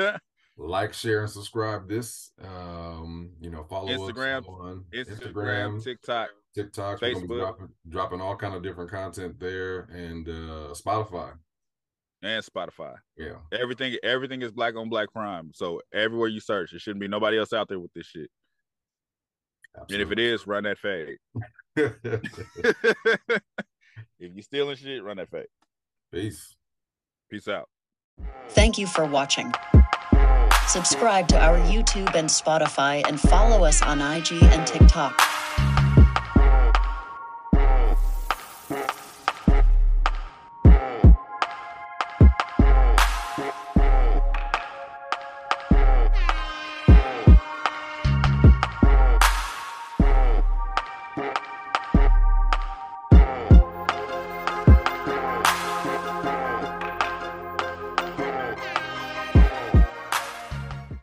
like, 0.57 0.93
share, 0.93 1.21
and 1.21 1.29
subscribe 1.29 1.87
this. 1.87 2.31
Um, 2.43 3.31
you 3.39 3.49
know, 3.49 3.63
follow 3.63 3.87
Instagram, 3.87 4.39
us 4.39 4.45
on 4.47 4.85
Instagram, 4.93 5.33
Instagram 5.33 5.83
TikTok, 5.83 6.29
TikTok, 6.53 6.99
Facebook, 6.99 7.39
dropping, 7.39 7.69
dropping 7.89 8.21
all 8.21 8.35
kind 8.35 8.53
of 8.53 8.61
different 8.61 8.91
content 8.91 9.39
there, 9.39 9.87
and 9.91 10.27
uh 10.27 10.73
Spotify 10.73 11.31
and 12.21 12.43
Spotify. 12.43 12.95
Yeah. 13.17 13.35
Everything 13.51 13.95
everything 14.03 14.41
is 14.41 14.51
black 14.51 14.75
on 14.75 14.89
black 14.89 15.11
prime. 15.11 15.51
So 15.53 15.81
everywhere 15.93 16.27
you 16.27 16.39
search, 16.39 16.71
there 16.71 16.79
shouldn't 16.79 17.01
be 17.01 17.07
nobody 17.07 17.37
else 17.37 17.53
out 17.53 17.67
there 17.67 17.79
with 17.79 17.93
this 17.93 18.07
shit. 18.07 18.29
Absolutely. 19.79 20.03
And 20.03 20.11
if 20.11 20.11
it 20.11 20.19
is, 20.19 20.47
run 20.47 20.63
that 20.63 20.77
fade. 20.79 21.17
if 21.75 23.41
you're 24.19 24.41
stealing 24.41 24.75
shit, 24.75 25.03
run 25.03 25.17
that 25.17 25.29
fade. 25.29 25.45
Peace. 26.11 26.55
Peace 27.29 27.47
out. 27.47 27.69
Thank 28.49 28.77
you 28.77 28.87
for 28.87 29.05
watching. 29.05 29.51
Subscribe 30.67 31.27
to 31.29 31.39
our 31.39 31.59
YouTube 31.59 32.15
and 32.15 32.27
Spotify 32.27 33.07
and 33.07 33.19
follow 33.19 33.63
us 33.63 33.81
on 33.81 34.01
IG 34.01 34.43
and 34.43 34.65
TikTok. 34.65 35.21